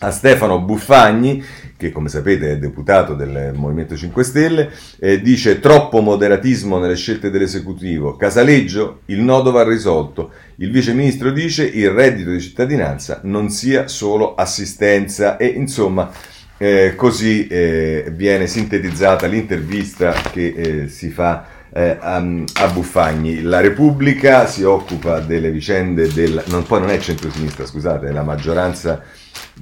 a 0.00 0.10
Stefano 0.10 0.60
Buffagni 0.60 1.42
che 1.80 1.90
come 1.90 2.10
sapete 2.10 2.50
è 2.50 2.58
deputato 2.58 3.14
del 3.14 3.52
Movimento 3.54 3.96
5 3.96 4.22
Stelle, 4.22 4.70
eh, 4.98 5.22
dice 5.22 5.60
troppo 5.60 6.02
moderatismo 6.02 6.78
nelle 6.78 6.94
scelte 6.94 7.30
dell'esecutivo. 7.30 8.16
Casaleggio, 8.16 9.00
il 9.06 9.22
nodo 9.22 9.50
va 9.50 9.64
risolto. 9.64 10.30
Il 10.56 10.70
vice 10.70 10.92
ministro 10.92 11.32
dice 11.32 11.64
il 11.64 11.88
reddito 11.88 12.32
di 12.32 12.40
cittadinanza 12.40 13.20
non 13.24 13.48
sia 13.48 13.88
solo 13.88 14.34
assistenza 14.34 15.38
e 15.38 15.46
insomma 15.46 16.12
eh, 16.58 16.92
così 16.94 17.46
eh, 17.46 18.12
viene 18.14 18.46
sintetizzata 18.46 19.26
l'intervista 19.26 20.12
che 20.12 20.52
eh, 20.54 20.88
si 20.88 21.08
fa 21.08 21.46
eh, 21.72 21.96
a, 21.98 22.16
a, 22.16 22.68
Buffagni. 22.68 23.40
La 23.40 23.60
Repubblica 23.60 24.46
si 24.46 24.64
occupa 24.64 25.20
delle 25.20 25.50
vicende 25.50 26.12
del... 26.12 26.44
Non, 26.48 26.64
poi 26.64 26.80
non 26.80 26.90
è 26.90 26.98
centro-sinistra, 26.98 27.64
scusate, 27.64 28.08
è 28.08 28.12
la 28.12 28.22
maggioranza 28.22 29.02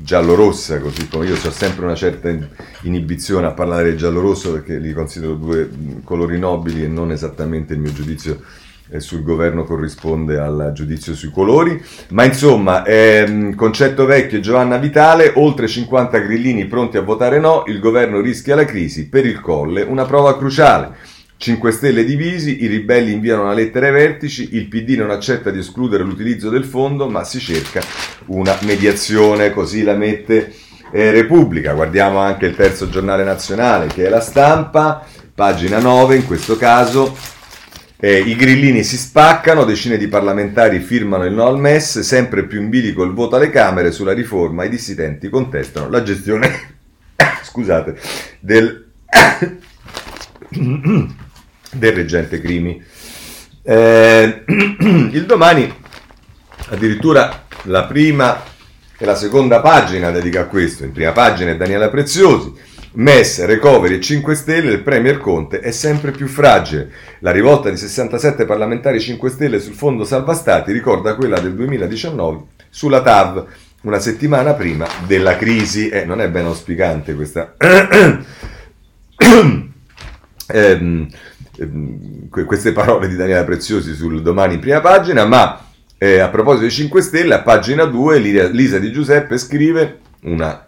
giallo-rossa, 0.02 0.78
così 0.78 1.08
come 1.08 1.26
io 1.26 1.34
ho 1.34 1.50
sempre 1.50 1.84
una 1.84 1.94
certa 1.94 2.34
inibizione 2.82 3.46
a 3.46 3.52
parlare 3.52 3.96
giallo-rosso 3.96 4.52
perché 4.52 4.78
li 4.78 4.92
considero 4.92 5.34
due 5.34 5.68
colori 6.04 6.38
nobili 6.38 6.84
e 6.84 6.88
non 6.88 7.12
esattamente 7.12 7.74
il 7.74 7.80
mio 7.80 7.92
giudizio 7.92 8.40
eh, 8.90 9.00
sul 9.00 9.22
governo 9.22 9.64
corrisponde 9.64 10.38
al 10.38 10.72
giudizio 10.74 11.14
sui 11.14 11.30
colori, 11.30 11.82
ma 12.10 12.24
insomma, 12.24 12.84
ehm, 12.84 13.54
concetto 13.54 14.06
vecchio 14.06 14.40
Giovanna 14.40 14.78
Vitale, 14.78 15.32
oltre 15.36 15.68
50 15.68 16.18
grillini 16.18 16.66
pronti 16.66 16.96
a 16.96 17.02
votare 17.02 17.38
no, 17.38 17.64
il 17.66 17.80
governo 17.80 18.20
rischia 18.20 18.54
la 18.54 18.64
crisi, 18.64 19.08
per 19.08 19.26
il 19.26 19.40
colle 19.40 19.82
una 19.82 20.04
prova 20.04 20.36
cruciale. 20.36 21.16
5 21.38 21.70
Stelle 21.70 22.04
divisi, 22.04 22.64
i 22.64 22.66
ribelli 22.66 23.12
inviano 23.12 23.42
una 23.42 23.52
lettera 23.54 23.86
ai 23.86 23.92
vertici, 23.92 24.56
il 24.56 24.66
PD 24.66 24.96
non 24.96 25.10
accetta 25.10 25.50
di 25.50 25.60
escludere 25.60 26.02
l'utilizzo 26.02 26.50
del 26.50 26.64
fondo, 26.64 27.08
ma 27.08 27.22
si 27.22 27.38
cerca 27.38 27.80
una 28.26 28.58
mediazione, 28.62 29.52
così 29.52 29.84
la 29.84 29.94
mette 29.94 30.52
eh, 30.90 31.12
Repubblica. 31.12 31.74
Guardiamo 31.74 32.18
anche 32.18 32.46
il 32.46 32.56
terzo 32.56 32.88
giornale 32.88 33.22
nazionale 33.22 33.86
che 33.86 34.06
è 34.06 34.08
la 34.08 34.20
stampa, 34.20 35.06
pagina 35.32 35.78
9 35.78 36.16
in 36.16 36.26
questo 36.26 36.56
caso. 36.56 37.16
Eh, 38.00 38.18
I 38.18 38.34
grillini 38.34 38.82
si 38.82 38.96
spaccano, 38.96 39.64
decine 39.64 39.96
di 39.96 40.08
parlamentari 40.08 40.80
firmano 40.80 41.24
il 41.24 41.34
no 41.34 41.46
al 41.46 41.60
MES, 41.60 42.00
sempre 42.00 42.46
più 42.46 42.60
in 42.60 42.68
bilico 42.68 43.04
il 43.04 43.12
voto 43.12 43.36
alle 43.36 43.50
Camere 43.50 43.92
sulla 43.92 44.12
riforma, 44.12 44.64
i 44.64 44.68
dissidenti 44.68 45.28
contestano 45.28 45.88
la 45.88 46.02
gestione 46.02 46.50
scusate, 47.44 47.96
del 48.40 48.86
del 51.72 51.92
reggente 51.92 52.40
Crimi. 52.40 52.82
Eh, 53.62 54.44
il 54.46 55.24
domani 55.26 55.72
addirittura 56.70 57.44
la 57.62 57.84
prima 57.84 58.42
e 58.96 59.04
la 59.04 59.14
seconda 59.14 59.60
pagina 59.60 60.10
dedica 60.10 60.40
a 60.40 60.46
questo. 60.46 60.84
In 60.84 60.92
prima 60.92 61.12
pagina 61.12 61.50
è 61.50 61.56
Daniela 61.56 61.88
Preziosi. 61.88 62.52
MES, 62.90 63.44
recovery 63.44 63.96
e 63.96 64.00
5 64.00 64.34
Stelle, 64.34 64.72
il 64.72 64.82
Premier 64.82 65.18
Conte 65.18 65.60
è 65.60 65.70
sempre 65.70 66.10
più 66.10 66.26
fragile. 66.26 66.90
La 67.20 67.30
rivolta 67.30 67.70
di 67.70 67.76
67 67.76 68.44
parlamentari 68.44 68.98
5 68.98 69.30
Stelle 69.30 69.60
sul 69.60 69.74
fondo 69.74 70.04
salva 70.04 70.34
stati 70.34 70.72
ricorda 70.72 71.14
quella 71.14 71.38
del 71.38 71.54
2019 71.54 72.40
sulla 72.70 73.02
TAV, 73.02 73.46
una 73.82 74.00
settimana 74.00 74.54
prima 74.54 74.88
della 75.06 75.36
crisi. 75.36 75.88
Eh, 75.90 76.04
non 76.04 76.20
è 76.20 76.28
ben 76.28 76.46
auspicante 76.46 77.14
questa. 77.14 77.54
eh, 80.48 81.06
Ehm, 81.58 82.28
queste 82.28 82.72
parole 82.72 83.08
di 83.08 83.16
Daniela 83.16 83.44
Preziosi 83.44 83.94
sul 83.94 84.22
domani 84.22 84.54
in 84.54 84.60
prima 84.60 84.80
pagina, 84.80 85.24
ma 85.24 85.64
eh, 85.98 86.20
a 86.20 86.28
proposito 86.28 86.62
dei 86.62 86.70
5 86.70 87.02
Stelle, 87.02 87.34
a 87.34 87.42
pagina 87.42 87.84
2 87.84 88.18
Lisa 88.18 88.78
Di 88.78 88.92
Giuseppe 88.92 89.38
scrive 89.38 89.98
una, 90.22 90.66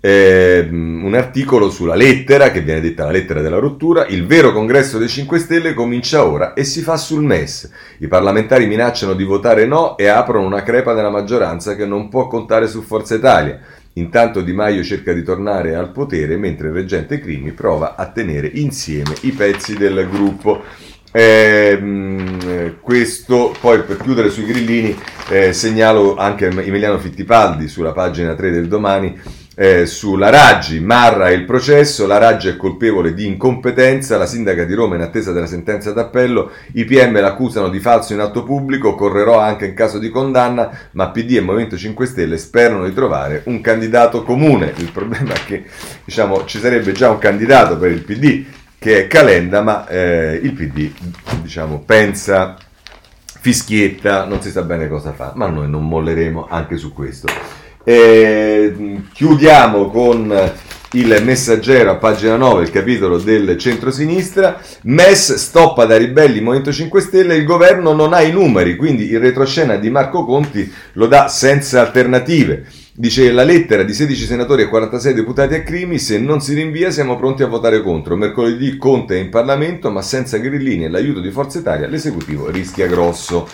eh, 0.00 0.66
un 0.68 1.14
articolo 1.14 1.70
sulla 1.70 1.94
lettera, 1.94 2.50
che 2.50 2.62
viene 2.62 2.80
detta 2.80 3.04
la 3.04 3.12
lettera 3.12 3.40
della 3.42 3.58
rottura, 3.58 4.06
il 4.06 4.26
vero 4.26 4.52
congresso 4.52 4.98
dei 4.98 5.08
5 5.08 5.38
Stelle 5.38 5.74
comincia 5.74 6.24
ora 6.24 6.54
e 6.54 6.64
si 6.64 6.82
fa 6.82 6.96
sul 6.96 7.22
MES. 7.22 7.70
I 7.98 8.08
parlamentari 8.08 8.66
minacciano 8.66 9.12
di 9.12 9.22
votare 9.22 9.66
no 9.66 9.96
e 9.96 10.08
aprono 10.08 10.46
una 10.46 10.64
crepa 10.64 10.94
nella 10.94 11.10
maggioranza 11.10 11.76
che 11.76 11.86
non 11.86 12.08
può 12.08 12.26
contare 12.26 12.66
su 12.66 12.82
Forza 12.82 13.14
Italia. 13.14 13.60
Intanto 13.94 14.40
Di 14.40 14.52
Maio 14.52 14.82
cerca 14.82 15.12
di 15.12 15.22
tornare 15.22 15.74
al 15.74 15.92
potere 15.92 16.36
mentre 16.36 16.68
il 16.68 16.74
reggente 16.74 17.20
Crimi 17.20 17.52
prova 17.52 17.94
a 17.94 18.06
tenere 18.06 18.48
insieme 18.54 19.14
i 19.20 19.30
pezzi 19.30 19.76
del 19.76 20.08
gruppo. 20.10 20.62
Eh, 21.12 22.76
questo 22.80 23.54
poi 23.60 23.82
per 23.82 23.98
chiudere 23.98 24.30
sui 24.30 24.46
grillini 24.46 24.96
eh, 25.28 25.52
segnalo 25.52 26.16
anche 26.16 26.46
Emiliano 26.46 26.98
Fittipaldi 26.98 27.68
sulla 27.68 27.92
pagina 27.92 28.34
3 28.34 28.50
del 28.50 28.66
domani 28.66 29.16
eh, 29.56 29.86
sulla 29.86 30.30
Raggi, 30.30 30.80
Marra 30.80 31.28
e 31.28 31.34
il 31.34 31.44
processo, 31.44 32.06
la 32.06 32.18
Raggi 32.18 32.48
è 32.48 32.56
colpevole 32.56 33.14
di 33.14 33.26
incompetenza, 33.26 34.18
la 34.18 34.26
sindaca 34.26 34.64
di 34.64 34.74
Roma 34.74 34.96
in 34.96 35.02
attesa 35.02 35.32
della 35.32 35.46
sentenza 35.46 35.92
d'appello, 35.92 36.50
i 36.72 36.84
PM 36.84 37.20
l'accusano 37.20 37.68
di 37.68 37.78
falso 37.78 38.12
in 38.12 38.20
atto 38.20 38.42
pubblico, 38.42 38.94
correrò 38.94 39.38
anche 39.38 39.66
in 39.66 39.74
caso 39.74 39.98
di 39.98 40.10
condanna, 40.10 40.70
ma 40.92 41.10
PD 41.10 41.36
e 41.36 41.40
Movimento 41.40 41.76
5 41.76 42.06
Stelle 42.06 42.38
sperano 42.38 42.84
di 42.84 42.92
trovare 42.92 43.42
un 43.46 43.60
candidato 43.60 44.22
comune. 44.22 44.72
Il 44.76 44.90
problema 44.90 45.34
è 45.34 45.44
che 45.44 45.64
diciamo, 46.04 46.44
ci 46.44 46.58
sarebbe 46.58 46.92
già 46.92 47.10
un 47.10 47.18
candidato 47.18 47.78
per 47.78 47.90
il 47.90 48.02
PD 48.02 48.44
che 48.78 49.04
è 49.04 49.06
Calenda, 49.06 49.62
ma 49.62 49.86
eh, 49.86 50.40
il 50.42 50.52
PD 50.52 50.90
diciamo, 51.40 51.78
pensa 51.80 52.56
fischietta, 53.40 54.24
non 54.24 54.40
si 54.42 54.50
sa 54.50 54.62
bene 54.62 54.88
cosa 54.88 55.12
fa, 55.12 55.32
ma 55.34 55.46
noi 55.48 55.68
non 55.68 55.86
molleremo 55.86 56.48
anche 56.48 56.76
su 56.76 56.92
questo. 56.92 57.28
Eh, 57.86 59.02
chiudiamo 59.12 59.90
con 59.90 60.52
il 60.92 61.20
messaggero 61.22 61.90
a 61.90 61.96
pagina 61.96 62.36
9, 62.36 62.62
il 62.62 62.70
capitolo 62.70 63.18
del 63.18 63.58
centro-sinistra, 63.58 64.58
MES 64.84 65.34
stoppa 65.34 65.84
da 65.84 65.98
ribelli 65.98 66.40
Movimento 66.40 66.72
5 66.72 67.00
Stelle, 67.02 67.34
il 67.34 67.44
governo 67.44 67.92
non 67.92 68.14
ha 68.14 68.22
i 68.22 68.32
numeri, 68.32 68.76
quindi 68.76 69.10
il 69.10 69.20
retroscena 69.20 69.76
di 69.76 69.90
Marco 69.90 70.24
Conti 70.24 70.72
lo 70.92 71.06
dà 71.06 71.28
senza 71.28 71.80
alternative. 71.80 72.64
Dice 72.96 73.32
la 73.32 73.42
lettera 73.42 73.82
di 73.82 73.92
16 73.92 74.24
senatori 74.24 74.62
e 74.62 74.68
46 74.68 75.12
deputati 75.12 75.54
a 75.54 75.62
Crimi, 75.62 75.98
se 75.98 76.18
non 76.18 76.40
si 76.40 76.54
rinvia 76.54 76.90
siamo 76.90 77.16
pronti 77.16 77.42
a 77.42 77.48
votare 77.48 77.82
contro. 77.82 78.16
Mercoledì 78.16 78.78
Conte 78.78 79.16
è 79.16 79.20
in 79.20 79.30
Parlamento, 79.30 79.90
ma 79.90 80.00
senza 80.00 80.38
grillini 80.38 80.84
e 80.84 80.88
l'aiuto 80.88 81.20
di 81.20 81.30
Forza 81.30 81.58
Italia 81.58 81.88
l'esecutivo 81.88 82.48
rischia 82.48 82.86
grosso. 82.86 83.48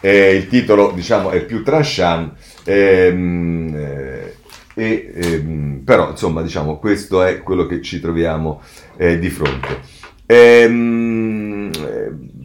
Eh, 0.00 0.34
il 0.34 0.48
titolo 0.48 0.92
diciamo 0.94 1.30
è 1.30 1.44
più 1.44 1.62
tranchant, 1.62 2.32
ehm, 2.66 3.74
eh, 3.74 4.36
e, 4.74 5.12
ehm, 5.14 5.80
però 5.84 6.10
insomma 6.10 6.42
diciamo 6.42 6.78
questo 6.78 7.22
è 7.22 7.42
quello 7.42 7.64
che 7.66 7.80
ci 7.80 7.98
troviamo 8.00 8.60
eh, 8.96 9.18
di 9.18 9.30
fronte. 9.30 9.80
Ehm, 10.26 11.70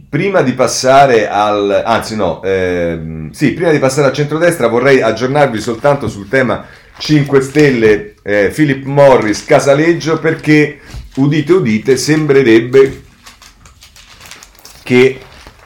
prima 0.08 0.42
di 0.42 0.52
passare 0.52 1.28
al 1.28 1.82
anzi 1.84 2.16
no 2.16 2.42
ehm, 2.42 3.30
sì 3.30 3.52
prima 3.52 3.70
di 3.70 3.78
passare 3.78 4.06
al 4.06 4.12
centrodestra 4.12 4.68
vorrei 4.68 5.00
aggiornarvi 5.00 5.58
soltanto 5.58 6.06
sul 6.06 6.28
tema 6.28 6.64
5 6.98 7.40
Stelle 7.40 8.14
eh, 8.22 8.52
Philip 8.54 8.84
Morris 8.84 9.44
Casaleggio 9.44 10.18
perché 10.20 10.80
udite 11.16 11.52
udite 11.52 11.96
sembrerebbe 11.96 13.02
che 14.82 15.18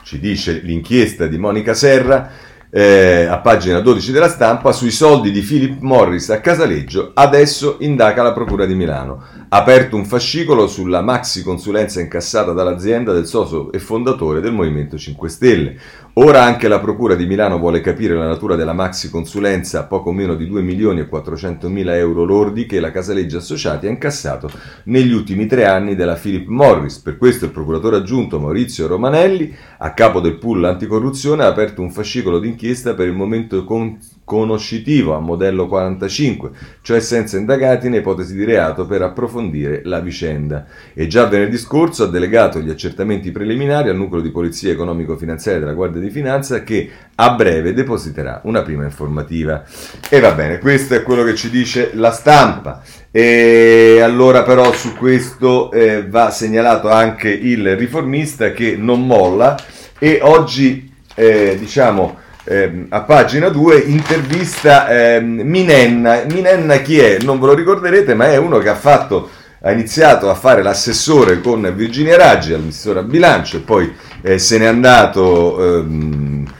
ci 0.05 0.21
dice 0.21 0.61
l'inchiesta 0.63 1.27
di 1.27 1.39
Monica 1.39 1.75
Serra 1.75 2.31
eh, 2.77 3.25
a 3.25 3.39
pagina 3.39 3.81
12 3.81 4.13
della 4.13 4.29
stampa, 4.29 4.71
sui 4.71 4.91
soldi 4.91 5.31
di 5.31 5.41
Philip 5.41 5.81
Morris 5.81 6.29
a 6.29 6.41
Casaleggio, 6.41 7.13
adesso 7.15 7.77
indaga 7.81 8.23
la 8.23 8.35
Procura 8.35 8.67
di 8.67 8.75
Milano. 8.75 9.23
Aperto 9.49 9.97
un 9.97 10.05
fascicolo 10.05 10.67
sulla 10.67 11.01
maxi 11.01 11.43
consulenza 11.43 12.03
incassata 12.03 12.53
dall'azienda 12.53 13.15
del 13.15 13.25
socio 13.25 13.73
e 13.73 13.79
fondatore 13.79 14.43
del 14.43 14.53
Movimento 14.53 14.99
5 14.99 15.29
Stelle. 15.31 15.79
Ora 16.19 16.43
anche 16.45 16.67
la 16.67 16.81
Procura 16.81 17.15
di 17.15 17.27
Milano 17.27 17.59
vuole 17.59 17.83
capire 17.83 18.15
la 18.15 18.27
natura 18.27 18.57
della 18.57 18.73
maxi 18.73 19.11
consulenza 19.11 19.81
a 19.81 19.85
poco 19.85 20.13
meno 20.13 20.35
di 20.35 20.47
2 20.49 20.63
milioni 20.63 21.01
e 21.01 21.09
400 21.09 21.69
mila 21.69 21.95
euro 21.95 22.25
lordi 22.25 22.65
che 22.65 22.81
la 22.81 22.91
Casaleggio 22.91 23.37
Associati 23.37 23.87
ha 23.87 23.91
incassato 23.91 24.51
negli 24.85 25.13
ultimi 25.13 25.45
tre 25.45 25.67
anni 25.67 25.95
della 25.95 26.15
Philip 26.15 26.47
Morris. 26.47 27.01
Per 27.01 27.19
questo 27.19 27.45
il 27.45 27.51
procuratore 27.51 27.97
aggiunto 27.97 28.41
Maurizio 28.41 28.87
Romanelli, 28.87 29.55
a 29.77 29.93
capo 29.93 30.21
del 30.21 30.39
pool 30.39 30.65
anticorruzione, 30.65 31.45
ha 31.45 31.49
aperto 31.49 31.83
un 31.83 31.91
fascicolo 31.91 32.39
d'inchiesta 32.39 32.95
per 32.95 33.09
il 33.09 33.15
momento 33.15 33.65
con- 33.65 33.99
conoscitivo 34.27 35.15
a 35.15 35.21
modello 35.21 35.69
45, 35.69 36.51
cioè 36.83 36.99
senza 36.99 37.39
indagati 37.39 37.89
né 37.89 37.99
ipotesi 37.99 38.35
di 38.35 38.43
reato 38.43 38.85
per 38.85 39.01
approfondire 39.03 39.83
la 39.85 40.01
vicenda. 40.01 40.67
E 40.95 41.07
già 41.07 41.27
venerdì 41.27 41.57
scorso 41.57 42.03
ha 42.03 42.09
delegato 42.09 42.59
gli 42.59 42.69
accertamenti 42.69 43.31
preliminari 43.31 43.89
al 43.89 43.95
nucleo 43.95 44.21
di 44.21 44.33
polizia 44.33 44.73
economico-finanziaria 44.73 45.61
della 45.61 45.75
Guardia 45.75 46.01
di 46.01 46.11
Finanza 46.11 46.65
che 46.65 46.91
a 47.15 47.31
breve 47.35 47.73
depositerà 47.73 48.41
una 48.45 48.63
prima 48.63 48.83
informativa. 48.83 49.63
E 50.11 50.19
va 50.19 50.33
bene, 50.33 50.59
questo 50.59 50.97
è 50.97 51.05
quello 51.05 51.23
che 51.23 51.37
ci 51.37 51.49
dice 51.49 51.93
la 51.95 52.11
stampa. 52.11 52.83
E 53.13 54.01
allora 54.03 54.43
però 54.43 54.73
su 54.73 54.93
questo 54.97 55.71
eh, 55.71 56.05
va 56.05 56.31
segnalato 56.31 56.91
anche 56.91 57.29
il 57.29 57.77
riformista 57.77 58.51
che 58.51 58.77
non 58.77 59.07
molla 59.07 59.57
e 60.01 60.19
oggi 60.21 60.93
eh, 61.15 61.57
diciamo 61.57 62.25
eh, 62.47 62.87
a 62.89 63.03
pagina 63.03 63.49
2 63.49 63.79
intervista 63.79 64.89
eh, 64.89 65.21
Minenna. 65.21 66.23
Minenna 66.31 66.77
chi 66.77 66.99
è? 66.99 67.19
Non 67.21 67.41
ve 67.41 67.47
lo 67.47 67.55
ricorderete, 67.55 68.15
ma 68.15 68.27
è 68.31 68.37
uno 68.37 68.59
che 68.59 68.69
ha 68.69 68.77
fatto 68.77 69.29
ha 69.61 69.73
iniziato 69.73 70.31
a 70.31 70.35
fare 70.35 70.63
l'assessore 70.63 71.41
con 71.41 71.73
Virginia 71.75 72.17
Raggi, 72.17 72.53
l'assessore 72.53 73.01
a 73.01 73.03
bilancio, 73.03 73.57
e 73.57 73.61
poi 73.61 73.93
eh, 74.23 74.39
se 74.39 74.59
n'è 74.59 74.67
andato 74.67 75.81
ehm, 75.81 76.55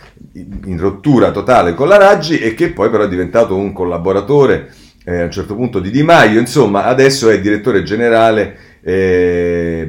in 0.65 0.79
rottura 0.79 1.31
totale 1.31 1.75
con 1.75 1.87
la 1.87 1.99
Raggi 1.99 2.39
e 2.41 2.55
che 2.55 2.73
poi 2.73 2.91
però 2.91 3.05
è 3.05 3.09
diventato 3.09 3.55
un 3.55 3.73
collaboratore 3.73 4.73
eh, 5.05 5.21
a 5.21 5.25
un 5.25 5.31
certo 5.31 5.55
punto 5.55 5.79
di 5.79 5.91
Di 5.91 6.03
Maio, 6.03 6.41
insomma 6.41 6.85
adesso 6.85 7.31
è 7.31 7.41
direttore 7.41 7.85
generale 7.85 8.57
eh, 8.83 9.89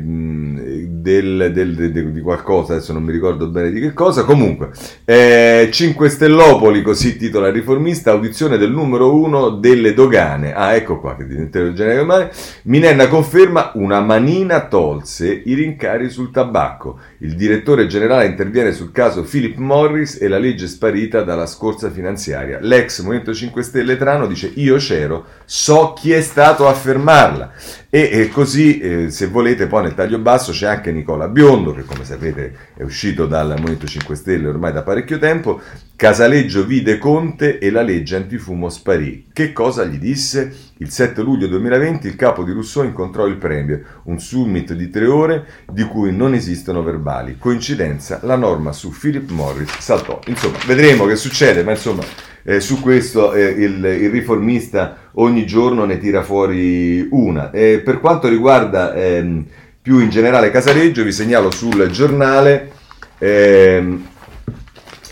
del, 1.07 1.51
del, 1.53 1.73
del, 1.73 2.11
di 2.11 2.19
qualcosa, 2.19 2.73
adesso 2.73 2.91
non 2.91 3.03
mi 3.03 3.13
ricordo 3.13 3.47
bene 3.47 3.71
di 3.71 3.79
che 3.79 3.93
cosa, 3.93 4.25
comunque, 4.25 4.71
eh, 5.05 5.69
5 5.71 6.09
Stellopoli, 6.09 6.81
così 6.81 7.15
titola 7.15 7.47
il 7.47 7.53
riformista, 7.53 8.11
audizione 8.11 8.57
del 8.57 8.71
numero 8.71 9.15
uno 9.15 9.51
delle 9.51 9.93
dogane, 9.93 10.53
ah 10.53 10.73
ecco 10.73 10.99
qua 10.99 11.15
che 11.15 11.25
diventerò 11.25 11.71
genere 11.71 12.01
umano, 12.01 12.29
Minenna 12.63 13.07
conferma 13.07 13.71
una 13.75 14.01
manina 14.01 14.67
tolse 14.67 15.43
i 15.45 15.53
rincari 15.53 16.09
sul 16.09 16.29
tabacco, 16.29 16.99
il 17.19 17.35
direttore 17.35 17.87
generale 17.87 18.25
interviene 18.25 18.73
sul 18.73 18.91
caso 18.91 19.23
Philip 19.23 19.55
Morris 19.57 20.21
e 20.21 20.27
la 20.27 20.37
legge 20.37 20.67
sparita 20.67 21.23
dalla 21.23 21.45
scorsa 21.45 21.89
finanziaria, 21.89 22.59
l'ex 22.59 22.99
Movimento 23.01 23.33
5 23.33 23.63
Stelle 23.63 23.95
Trano 23.95 24.27
dice 24.27 24.51
io 24.55 24.75
c'ero, 24.75 25.25
so 25.45 25.93
chi 25.93 26.11
è 26.11 26.19
stato 26.21 26.67
a 26.67 26.73
fermarla, 26.73 27.53
e, 27.89 28.09
e 28.11 28.29
così 28.29 28.79
eh, 28.79 29.09
se 29.09 29.27
volete 29.27 29.67
poi 29.67 29.83
nel 29.83 29.93
taglio 29.93 30.19
basso 30.19 30.51
c'è 30.51 30.67
anche 30.67 30.91
Nicola 30.91 31.29
Biondo, 31.29 31.73
che 31.73 31.85
come 31.85 32.03
sapete 32.03 32.53
è 32.75 32.83
uscito 32.83 33.27
dal 33.27 33.55
Movimento 33.57 33.87
5 33.87 34.15
Stelle 34.15 34.47
ormai 34.49 34.73
da 34.73 34.83
parecchio 34.83 35.17
tempo, 35.17 35.61
Casaleggio 35.95 36.65
vide 36.65 36.97
Conte 36.97 37.59
e 37.59 37.71
la 37.71 37.81
legge 37.81 38.17
antifumo 38.17 38.69
sparì. 38.69 39.29
Che 39.31 39.53
cosa 39.53 39.85
gli 39.85 39.97
disse? 39.97 40.53
Il 40.79 40.91
7 40.91 41.21
luglio 41.21 41.47
2020 41.47 42.07
il 42.07 42.15
capo 42.15 42.43
di 42.43 42.51
Rousseau 42.51 42.85
incontrò 42.85 43.25
il 43.25 43.37
Premier, 43.37 44.01
un 44.03 44.19
summit 44.19 44.73
di 44.73 44.89
tre 44.89 45.07
ore 45.07 45.45
di 45.71 45.83
cui 45.83 46.15
non 46.15 46.33
esistono 46.33 46.83
verbali. 46.83 47.37
Coincidenza, 47.39 48.19
la 48.23 48.35
norma 48.35 48.73
su 48.73 48.91
Philip 48.91 49.29
Morris 49.31 49.79
saltò. 49.79 50.19
Insomma, 50.27 50.57
vedremo 50.67 51.05
che 51.05 51.15
succede, 51.15 51.63
ma 51.63 51.71
insomma, 51.71 52.03
eh, 52.43 52.61
su 52.61 52.79
questo 52.79 53.33
eh, 53.33 53.43
il, 53.43 53.83
il, 53.83 54.09
riformista 54.09 55.06
ogni 55.19 55.45
giorno 55.45 55.85
ne 55.85 55.99
tira 55.99 56.23
fuori 56.23 57.07
una. 57.11 57.51
Eh, 57.51 57.81
per 57.83 57.99
quanto 57.99 58.27
riguarda 58.27 58.93
ehm, 58.93 59.45
più 59.81 59.99
in 59.99 60.09
generale 60.09 60.51
Casareggio, 60.51 61.03
vi 61.03 61.11
segnalo 61.11 61.51
sul 61.51 61.89
giornale 61.91 62.71
ehm, 63.19 64.07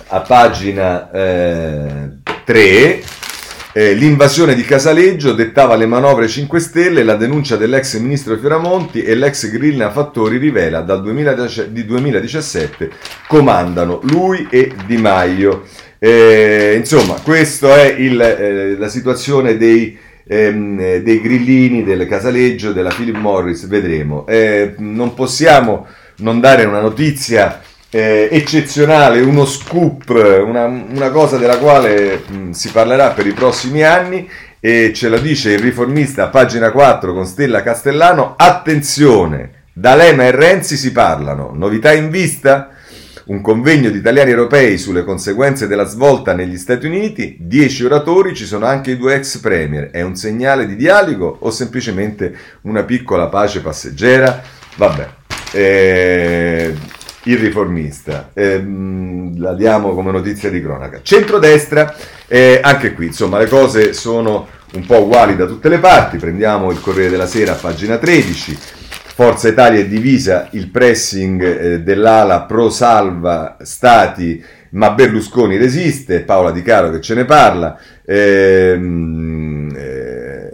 a 0.08 0.20
pagina 0.22 1.10
3 1.12 1.84
eh, 2.46 3.04
eh, 3.78 3.94
l'invasione 3.94 4.56
di 4.56 4.64
Casaleggio 4.64 5.34
dettava 5.34 5.76
le 5.76 5.86
manovre 5.86 6.30
5 6.30 6.62
Stelle, 6.62 7.04
la 7.04 7.18
denuncia 7.18 7.58
dell'ex 7.58 7.98
ministro 7.98 8.38
Fioramonti 8.38 9.04
e 9.04 9.16
l'ex 9.16 9.50
Grillina 9.50 9.92
Fattori 9.92 10.38
rivela 10.38 10.80
dal 10.80 11.02
2017 11.02 12.90
comandano 13.28 14.00
lui 14.04 14.48
e 14.50 14.72
Di 14.86 14.96
Maio. 14.96 15.64
Eh, 16.08 16.76
insomma, 16.78 17.16
questa 17.24 17.78
è 17.82 17.96
il, 17.98 18.22
eh, 18.22 18.78
la 18.78 18.90
situazione 18.90 19.58
dei 19.58 19.98
ehm, 20.28 20.98
dei 20.98 21.20
grillini, 21.20 21.84
del 21.84 22.06
casaleggio, 22.08 22.74
della 22.74 22.92
Philip 22.92 23.16
Morris, 23.18 23.66
vedremo. 23.66 24.28
Eh, 24.28 24.76
non 24.78 25.16
possiamo 25.16 25.88
non 26.18 26.40
dare 26.40 26.66
una 26.66 26.80
notizia 26.80 27.60
eh, 27.90 28.30
eccezionale, 28.32 29.22
uno 29.22 29.46
scoop, 29.46 30.10
una, 30.46 30.66
una 30.66 31.10
cosa 31.10 31.38
della 31.38 31.58
quale 31.58 32.22
mh, 32.28 32.52
si 32.52 32.70
parlerà 32.70 33.10
per 33.10 33.26
i 33.26 33.34
prossimi 33.34 33.82
anni 33.82 34.30
e 34.60 34.92
ce 34.94 35.10
la 35.10 35.18
dice 35.18 35.54
il 35.54 35.60
riformista, 35.60 36.28
pagina 36.28 36.70
4 36.70 37.14
con 37.14 37.26
Stella 37.26 37.64
Castellano, 37.64 38.36
attenzione, 38.38 39.64
D'Alema 39.74 40.24
e 40.26 40.32
Renzi 40.32 40.78
si 40.78 40.92
parlano, 40.92 41.52
novità 41.52 41.92
in 41.94 42.12
vista? 42.12 42.75
Un 43.26 43.42
convegno 43.42 43.90
di 43.90 43.98
italiani 43.98 44.30
europei 44.30 44.78
sulle 44.78 45.04
conseguenze 45.04 45.68
della 45.68 45.86
svolta 45.86 46.34
negli 46.34 46.58
Stati 46.58 46.86
Uniti, 46.86 47.38
10 47.40 47.86
oratori, 47.86 48.36
ci 48.36 48.46
sono 48.46 48.66
anche 48.66 48.92
i 48.92 48.98
due 48.98 49.16
ex 49.16 49.40
premier. 49.40 49.90
È 49.90 50.02
un 50.02 50.16
segnale 50.16 50.68
di 50.68 50.76
dialogo 50.76 51.38
o 51.40 51.50
semplicemente 51.50 52.36
una 52.62 52.84
piccola 52.84 53.28
pace 53.28 53.62
passeggera? 53.62 54.42
Vabbè. 54.76 55.10
Eh, 55.54 56.74
il 57.24 57.38
riformista, 57.38 58.30
eh, 58.34 58.64
la 59.38 59.54
diamo 59.56 59.96
come 59.96 60.12
notizia 60.12 60.52
di 60.52 60.62
cronaca. 60.62 61.00
Centrodestra, 61.02 61.96
eh, 62.28 62.60
anche 62.62 62.94
qui, 62.94 63.08
insomma, 63.08 63.40
le 63.40 63.48
cose 63.48 63.94
sono 63.94 64.48
un 64.74 64.86
po' 64.86 65.02
uguali 65.02 65.36
da 65.36 65.48
tutte 65.48 65.70
le 65.70 65.80
parti. 65.80 66.18
Prendiamo 66.18 66.70
il 66.70 66.80
Corriere 66.80 67.10
della 67.10 67.26
Sera, 67.26 67.54
pagina 67.54 67.98
13. 67.98 68.58
Forza 69.16 69.48
Italia 69.48 69.80
è 69.80 69.88
divisa, 69.88 70.50
il 70.52 70.68
pressing 70.68 71.42
eh, 71.42 71.80
dell'ala 71.80 72.42
pro 72.42 72.70
salva 72.70 73.56
stati, 73.62 74.44
ma 74.72 74.92
Berlusconi 74.92 75.56
resiste, 75.56 76.24
Paola 76.24 76.52
Di 76.52 76.62
Caro 76.62 76.92
che 76.92 77.00
ce 77.00 77.14
ne 77.14 77.24
parla. 77.24 77.80
Ehm, 78.06 79.74
eh, 79.74 80.54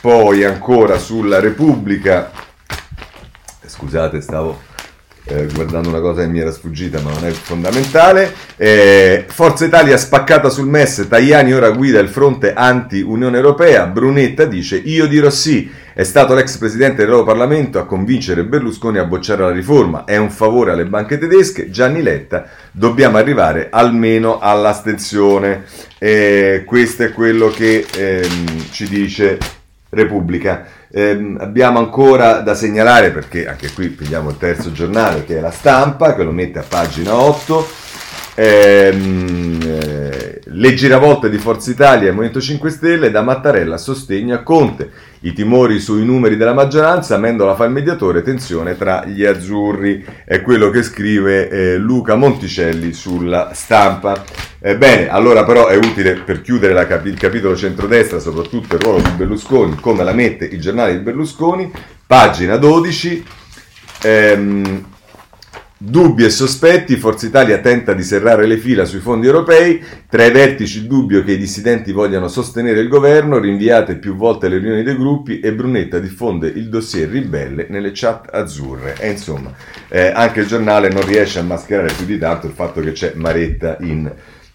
poi 0.00 0.44
ancora 0.44 0.96
sulla 0.96 1.40
Repubblica, 1.40 2.30
scusate 3.66 4.20
stavo 4.20 4.60
eh, 5.24 5.46
guardando 5.52 5.88
una 5.88 6.00
cosa 6.00 6.22
che 6.22 6.28
mi 6.28 6.40
era 6.40 6.50
sfuggita 6.50 7.00
ma 7.00 7.10
non 7.12 7.26
è 7.26 7.30
fondamentale. 7.30 8.32
Eh, 8.56 9.24
Forza 9.28 9.64
Italia 9.64 9.96
spaccata 9.96 10.48
sul 10.48 10.66
MES, 10.66 11.06
Tajani 11.08 11.52
ora 11.52 11.70
guida 11.70 12.00
il 12.00 12.08
fronte 12.08 12.52
anti-Unione 12.52 13.36
Europea, 13.36 13.86
Brunetta 13.86 14.44
dice 14.44 14.76
io 14.76 15.06
dirò 15.06 15.30
sì, 15.30 15.70
è 15.92 16.02
stato 16.02 16.34
l'ex 16.34 16.56
presidente 16.56 17.02
dell'Europarlamento 17.02 17.78
a 17.78 17.84
convincere 17.84 18.44
Berlusconi 18.44 18.98
a 18.98 19.04
bocciare 19.04 19.42
la 19.42 19.52
riforma, 19.52 20.04
è 20.04 20.16
un 20.16 20.30
favore 20.30 20.72
alle 20.72 20.86
banche 20.86 21.18
tedesche, 21.18 21.70
Gianni 21.70 22.02
Letta, 22.02 22.46
dobbiamo 22.70 23.18
arrivare 23.18 23.68
almeno 23.70 24.38
all'astensione. 24.38 25.64
Eh, 25.98 26.62
questo 26.64 27.04
è 27.04 27.12
quello 27.12 27.48
che 27.50 27.86
ehm, 27.94 28.70
ci 28.70 28.88
dice 28.88 29.38
Repubblica. 29.90 30.78
Eh, 30.92 31.36
abbiamo 31.38 31.78
ancora 31.78 32.40
da 32.40 32.54
segnalare, 32.54 33.10
perché 33.10 33.46
anche 33.46 33.72
qui 33.72 33.88
pigliamo 33.88 34.30
il 34.30 34.38
terzo 34.38 34.72
giornale, 34.72 35.24
che 35.24 35.38
è 35.38 35.40
la 35.40 35.52
stampa, 35.52 36.14
che 36.14 36.24
lo 36.24 36.32
mette 36.32 36.58
a 36.58 36.64
pagina 36.66 37.14
8. 37.14 37.68
Ehm, 38.34 39.60
le 40.44 40.74
giravolte 40.74 41.28
di 41.28 41.38
Forza 41.38 41.70
Italia 41.70 42.08
e 42.08 42.12
Movimento 42.12 42.40
5 42.40 42.70
Stelle 42.70 43.10
da 43.10 43.22
Mattarella 43.22 43.74
a 43.74 43.78
sostegno 43.78 44.34
a 44.34 44.42
Conte. 44.42 44.90
I 45.20 45.32
timori 45.32 45.80
sui 45.80 46.04
numeri 46.04 46.36
della 46.36 46.54
maggioranza, 46.54 47.18
Mendola 47.18 47.54
fa 47.54 47.64
il 47.64 47.72
mediatore, 47.72 48.22
tensione 48.22 48.76
tra 48.76 49.04
gli 49.04 49.24
azzurri. 49.24 50.04
È 50.24 50.40
quello 50.42 50.70
che 50.70 50.82
scrive 50.82 51.48
eh, 51.48 51.76
Luca 51.76 52.14
Monticelli 52.14 52.92
sulla 52.92 53.50
stampa. 53.52 54.24
Eh, 54.60 54.76
bene, 54.76 55.08
allora 55.08 55.44
però 55.44 55.66
è 55.66 55.76
utile 55.76 56.14
per 56.14 56.42
chiudere 56.42 56.86
capi- 56.86 57.08
il 57.08 57.18
capitolo 57.18 57.56
centrodestra, 57.56 58.18
soprattutto 58.18 58.76
il 58.76 58.80
ruolo 58.80 59.00
di 59.00 59.10
Berlusconi, 59.10 59.76
come 59.80 60.04
la 60.04 60.12
mette 60.12 60.44
il 60.44 60.60
giornale 60.60 60.92
di 60.92 61.02
Berlusconi, 61.02 61.70
pagina 62.06 62.56
12. 62.56 63.24
Ehm, 64.02 64.84
Dubbi 65.82 66.24
e 66.24 66.28
sospetti, 66.28 66.98
Forza 66.98 67.24
Italia 67.24 67.58
tenta 67.60 67.94
di 67.94 68.02
serrare 68.02 68.44
le 68.44 68.58
fila 68.58 68.84
sui 68.84 68.98
fondi 68.98 69.24
europei, 69.24 69.82
tra 70.10 70.26
i 70.26 70.30
vertici 70.30 70.76
il 70.76 70.86
dubbio 70.86 71.24
che 71.24 71.32
i 71.32 71.38
dissidenti 71.38 71.90
vogliano 71.90 72.28
sostenere 72.28 72.80
il 72.80 72.88
governo, 72.88 73.38
rinviate 73.38 73.96
più 73.96 74.14
volte 74.14 74.50
le 74.50 74.58
riunioni 74.58 74.82
dei 74.82 74.94
gruppi 74.94 75.40
e 75.40 75.54
Brunetta 75.54 75.98
diffonde 75.98 76.48
il 76.48 76.68
dossier 76.68 77.08
ribelle 77.08 77.64
nelle 77.70 77.92
chat 77.94 78.28
azzurre. 78.30 78.96
E 78.98 79.08
insomma, 79.08 79.54
eh, 79.88 80.08
anche 80.14 80.40
il 80.40 80.48
giornale 80.48 80.90
non 80.90 81.06
riesce 81.06 81.38
a 81.38 81.44
mascherare 81.44 81.94
più 81.96 82.04
di 82.04 82.18
tanto 82.18 82.46
il 82.46 82.52
fatto 82.52 82.82
che 82.82 82.92
c'è 82.92 83.14
Maretta 83.14 83.78
in 83.80 84.12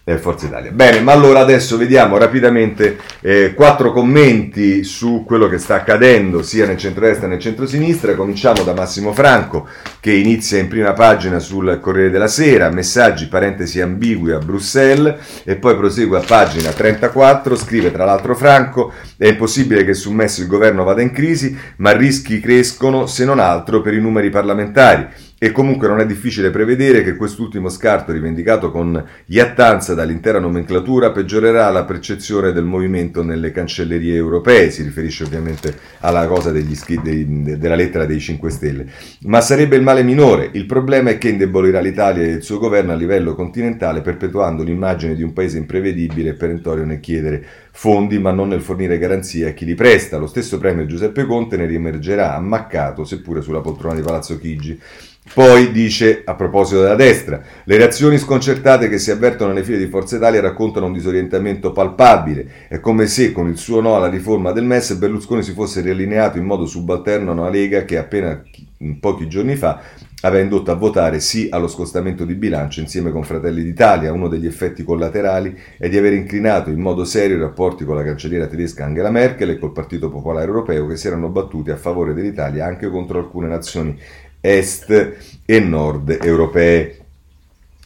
eh, 0.08 0.18
Forza 0.18 0.46
Italia. 0.46 0.70
Bene, 0.70 1.00
ma 1.00 1.10
allora 1.10 1.40
adesso 1.40 1.76
vediamo 1.76 2.16
rapidamente 2.16 2.96
eh, 3.20 3.54
quattro 3.54 3.90
commenti 3.90 4.84
su 4.84 5.24
quello 5.26 5.48
che 5.48 5.58
sta 5.58 5.74
accadendo 5.74 6.44
sia 6.44 6.64
nel 6.64 6.76
centro-destra 6.76 7.26
che 7.26 7.32
nel 7.32 7.40
centro-sinistra. 7.40 8.14
Cominciamo 8.14 8.62
da 8.62 8.72
Massimo 8.72 9.12
Franco 9.12 9.66
che 9.98 10.12
inizia 10.12 10.60
in 10.60 10.68
prima 10.68 10.92
pagina 10.92 11.40
sul 11.40 11.80
Corriere 11.80 12.10
della 12.10 12.28
Sera, 12.28 12.70
messaggi 12.70 13.26
parentesi 13.26 13.80
ambigui 13.80 14.30
a 14.30 14.38
Bruxelles 14.38 15.42
e 15.42 15.56
poi 15.56 15.74
prosegue 15.74 16.18
a 16.18 16.24
pagina 16.24 16.70
34, 16.70 17.56
scrive 17.56 17.90
tra 17.90 18.04
l'altro 18.04 18.36
Franco, 18.36 18.92
è 19.16 19.26
impossibile 19.26 19.84
che 19.84 19.94
su 19.94 20.12
Messi 20.12 20.42
il 20.42 20.46
governo 20.46 20.84
vada 20.84 21.02
in 21.02 21.10
crisi, 21.10 21.58
ma 21.78 21.90
rischi 21.90 22.38
crescono 22.38 23.06
se 23.06 23.24
non 23.24 23.40
altro 23.40 23.80
per 23.80 23.92
i 23.92 24.00
numeri 24.00 24.30
parlamentari. 24.30 25.25
E 25.38 25.52
comunque 25.52 25.86
non 25.86 26.00
è 26.00 26.06
difficile 26.06 26.48
prevedere 26.48 27.02
che 27.02 27.14
quest'ultimo 27.14 27.68
scarto, 27.68 28.10
rivendicato 28.10 28.70
con 28.70 29.04
iattanza 29.26 29.92
dall'intera 29.92 30.38
nomenclatura, 30.38 31.12
peggiorerà 31.12 31.68
la 31.68 31.84
percezione 31.84 32.52
del 32.52 32.64
movimento 32.64 33.22
nelle 33.22 33.52
cancellerie 33.52 34.14
europee. 34.14 34.70
Si 34.70 34.82
riferisce 34.82 35.24
ovviamente 35.24 35.76
alla 36.00 36.26
cosa 36.26 36.52
degli, 36.52 36.74
dei, 37.02 37.58
della 37.58 37.74
lettera 37.74 38.06
dei 38.06 38.18
5 38.18 38.50
Stelle. 38.50 38.86
Ma 39.24 39.42
sarebbe 39.42 39.76
il 39.76 39.82
male 39.82 40.02
minore. 40.02 40.48
Il 40.54 40.64
problema 40.64 41.10
è 41.10 41.18
che 41.18 41.28
indebolirà 41.28 41.80
l'Italia 41.80 42.22
e 42.22 42.30
il 42.30 42.42
suo 42.42 42.56
governo 42.56 42.92
a 42.92 42.96
livello 42.96 43.34
continentale, 43.34 44.00
perpetuando 44.00 44.62
l'immagine 44.62 45.14
di 45.14 45.22
un 45.22 45.34
paese 45.34 45.58
imprevedibile 45.58 46.30
e 46.30 46.34
perentorio 46.34 46.86
nel 46.86 47.00
chiedere 47.00 47.44
fondi, 47.72 48.18
ma 48.18 48.30
non 48.30 48.48
nel 48.48 48.62
fornire 48.62 48.96
garanzie 48.96 49.50
a 49.50 49.52
chi 49.52 49.66
li 49.66 49.74
presta. 49.74 50.16
Lo 50.16 50.28
stesso 50.28 50.56
premio 50.56 50.86
Giuseppe 50.86 51.26
Conte 51.26 51.58
ne 51.58 51.66
riemergerà 51.66 52.34
ammaccato, 52.34 53.04
seppure 53.04 53.42
sulla 53.42 53.60
poltrona 53.60 53.96
di 53.96 54.00
Palazzo 54.00 54.38
Chigi. 54.38 54.80
Poi 55.34 55.70
dice, 55.70 56.22
a 56.24 56.34
proposito 56.34 56.80
della 56.80 56.94
destra, 56.94 57.42
le 57.64 57.76
reazioni 57.76 58.16
sconcertate 58.16 58.88
che 58.88 58.98
si 58.98 59.10
avvertono 59.10 59.52
nelle 59.52 59.64
file 59.64 59.78
di 59.78 59.88
Forza 59.88 60.16
Italia 60.16 60.40
raccontano 60.40 60.86
un 60.86 60.92
disorientamento 60.92 61.72
palpabile. 61.72 62.66
È 62.68 62.80
come 62.80 63.06
se 63.06 63.32
con 63.32 63.48
il 63.48 63.58
suo 63.58 63.80
no 63.80 63.96
alla 63.96 64.08
riforma 64.08 64.52
del 64.52 64.64
MES 64.64 64.94
Berlusconi 64.94 65.42
si 65.42 65.52
fosse 65.52 65.82
riallineato 65.82 66.38
in 66.38 66.44
modo 66.44 66.64
subalterno 66.64 67.30
a 67.30 67.34
una 67.34 67.50
Lega 67.50 67.84
che 67.84 67.98
appena 67.98 68.42
pochi 69.00 69.26
giorni 69.26 69.56
fa 69.56 69.80
aveva 70.22 70.42
indotto 70.42 70.70
a 70.70 70.74
votare 70.74 71.20
sì 71.20 71.48
allo 71.50 71.68
scostamento 71.68 72.24
di 72.24 72.34
bilancio 72.34 72.80
insieme 72.80 73.10
con 73.10 73.22
Fratelli 73.22 73.62
d'Italia. 73.62 74.12
Uno 74.12 74.28
degli 74.28 74.46
effetti 74.46 74.84
collaterali 74.84 75.56
è 75.78 75.88
di 75.88 75.96
aver 75.96 76.14
inclinato 76.14 76.70
in 76.70 76.80
modo 76.80 77.04
serio 77.04 77.36
i 77.36 77.40
rapporti 77.40 77.84
con 77.84 77.96
la 77.96 78.02
cancelliera 78.02 78.46
tedesca 78.46 78.84
Angela 78.84 79.10
Merkel 79.10 79.50
e 79.50 79.58
col 79.58 79.72
Partito 79.72 80.08
Popolare 80.08 80.46
Europeo 80.46 80.86
che 80.86 80.96
si 80.96 81.06
erano 81.06 81.28
battuti 81.28 81.70
a 81.70 81.76
favore 81.76 82.14
dell'Italia 82.14 82.64
anche 82.64 82.88
contro 82.88 83.18
alcune 83.18 83.48
nazioni 83.48 83.98
est 84.46 84.90
e 85.46 85.60
nord 85.60 86.08
europee. 86.24 87.05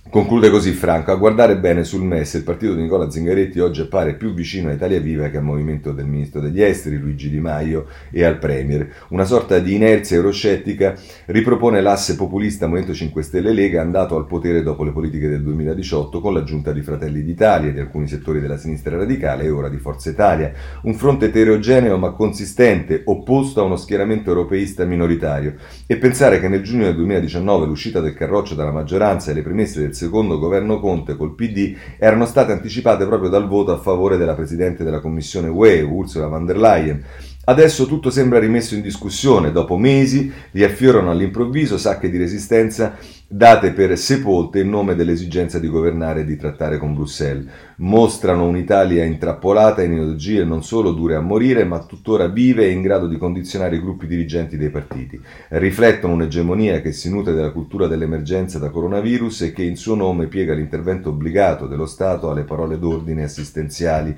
Conclude 0.09 0.51
così 0.51 0.73
Franco, 0.73 1.13
a 1.13 1.17
guardare 1.17 1.59
bene 1.59 1.85
sul 1.85 2.03
MES 2.03 2.35
il 2.35 2.43
partito 2.43 2.75
di 2.75 2.83
Nicola 2.83 3.09
Zingaretti 3.09 3.61
oggi 3.61 3.83
appare 3.83 4.15
più 4.17 4.35
vicino 4.35 4.69
a 4.69 4.73
Italia 4.73 4.99
Viva 4.99 5.29
che 5.29 5.37
al 5.37 5.45
movimento 5.45 5.93
del 5.93 6.07
ministro 6.07 6.41
degli 6.41 6.61
esteri 6.61 6.99
Luigi 6.99 7.31
Di 7.31 7.39
Maio 7.39 7.87
e 8.11 8.25
al 8.25 8.39
Premier. 8.39 8.89
Una 9.11 9.25
sorta 9.25 9.61
di 9.61 9.77
inerzia 9.77 10.17
euroscettica 10.17 10.97
ripropone 11.27 11.81
l'asse 11.81 12.17
populista 12.17 12.67
Movimento 12.67 12.93
5 12.93 13.23
Stelle 13.23 13.53
Lega 13.53 13.83
andato 13.83 14.17
al 14.17 14.27
potere 14.27 14.65
dopo 14.65 14.83
le 14.83 14.91
politiche 14.91 15.29
del 15.29 15.45
2018 15.45 16.21
con 16.21 16.35
l'aggiunta 16.35 16.73
di 16.73 16.83
Fratelli 16.83 17.23
d'Italia 17.23 17.71
di 17.71 17.79
alcuni 17.79 18.09
settori 18.09 18.41
della 18.41 18.57
sinistra 18.57 18.97
radicale 18.97 19.45
e 19.45 19.51
ora 19.51 19.69
di 19.69 19.79
Forza 19.79 20.11
Italia. 20.11 20.51
Un 20.83 20.95
fronte 20.95 21.27
eterogeneo 21.27 21.99
ma 21.99 22.11
consistente, 22.15 23.03
opposto 23.05 23.61
a 23.61 23.65
uno 23.65 23.77
schieramento 23.77 24.31
europeista 24.31 24.85
minoritario. 24.85 25.55
E 25.87 25.99
pensare 25.99 26.41
che 26.41 26.49
nel 26.49 26.63
giugno 26.63 26.87
del 26.87 26.97
2019 26.97 27.67
l'uscita 27.67 28.01
del 28.01 28.15
carroccio 28.15 28.57
dalla 28.57 28.73
maggioranza 28.73 29.31
e 29.31 29.35
le 29.35 29.43
premesse 29.43 29.79
del 29.79 29.90
secondo 29.95 30.39
governo 30.39 30.81
Conte 30.81 31.17
col 31.17 31.35
PD 31.35 31.75
erano 31.99 32.27
state 32.27 32.53
anticipate 32.53 33.07
proprio 33.07 33.29
dal 33.31 33.49
voto 33.49 33.73
a 33.73 33.79
favore 33.79 34.17
della 34.17 34.35
Presidente 34.35 34.85
della 34.85 35.01
Commissione 35.01 35.49
UE, 35.49 35.83
Ursula 35.83 36.27
von 36.27 36.45
der 36.45 36.59
Leyen. 36.59 37.05
Adesso 37.43 37.87
tutto 37.87 38.11
sembra 38.11 38.39
rimesso 38.39 38.75
in 38.75 38.83
discussione, 38.83 39.51
dopo 39.51 39.77
mesi 39.77 40.31
riaffiorano 40.53 41.11
all'improvviso 41.11 41.79
sacche 41.79 42.11
di 42.11 42.19
resistenza 42.19 42.97
date 43.33 43.71
per 43.71 43.97
sepolte 43.97 44.59
in 44.59 44.69
nome 44.71 44.97
dell'esigenza 44.97 45.61
di 45.61 45.69
governare 45.69 46.23
e 46.23 46.25
di 46.25 46.37
trattare 46.37 46.79
con 46.79 46.95
Bruxelles. 46.95 47.49
Mostrano 47.77 48.45
un'Italia 48.45 49.05
intrappolata 49.05 49.85
in 49.85 49.93
ideologie 49.93 50.43
non 50.43 50.65
solo 50.65 50.91
dure 50.91 51.15
a 51.15 51.21
morire, 51.21 51.63
ma 51.63 51.79
tuttora 51.79 52.27
vive 52.27 52.65
e 52.65 52.71
in 52.71 52.83
grado 52.83 53.07
di 53.07 53.17
condizionare 53.19 53.77
i 53.77 53.81
gruppi 53.81 54.09
dirigenti 54.09 54.57
dei 54.57 54.71
partiti. 54.71 55.21
Riflettono 55.51 56.15
un'egemonia 56.15 56.81
che 56.81 56.91
si 56.91 57.09
nutre 57.09 57.33
della 57.33 57.53
cultura 57.53 57.87
dell'emergenza 57.87 58.59
da 58.59 58.71
coronavirus 58.71 59.43
e 59.43 59.53
che 59.53 59.63
in 59.63 59.77
suo 59.77 59.95
nome 59.95 60.27
piega 60.27 60.53
l'intervento 60.53 61.11
obbligato 61.11 61.69
dello 61.69 61.87
Stato 61.87 62.33
alle 62.33 62.43
parole 62.43 62.81
d'ordine 62.81 63.23
assistenziali. 63.23 64.13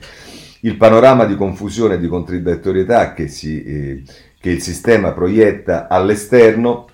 Il 0.61 0.79
panorama 0.79 1.27
di 1.27 1.37
confusione 1.37 1.95
e 1.97 1.99
di 1.99 2.09
contraddittorietà 2.09 3.13
che, 3.13 3.29
si, 3.29 3.63
eh, 3.63 4.03
che 4.41 4.51
il 4.51 4.63
sistema 4.63 5.13
proietta 5.13 5.87
all'esterno 5.89 6.87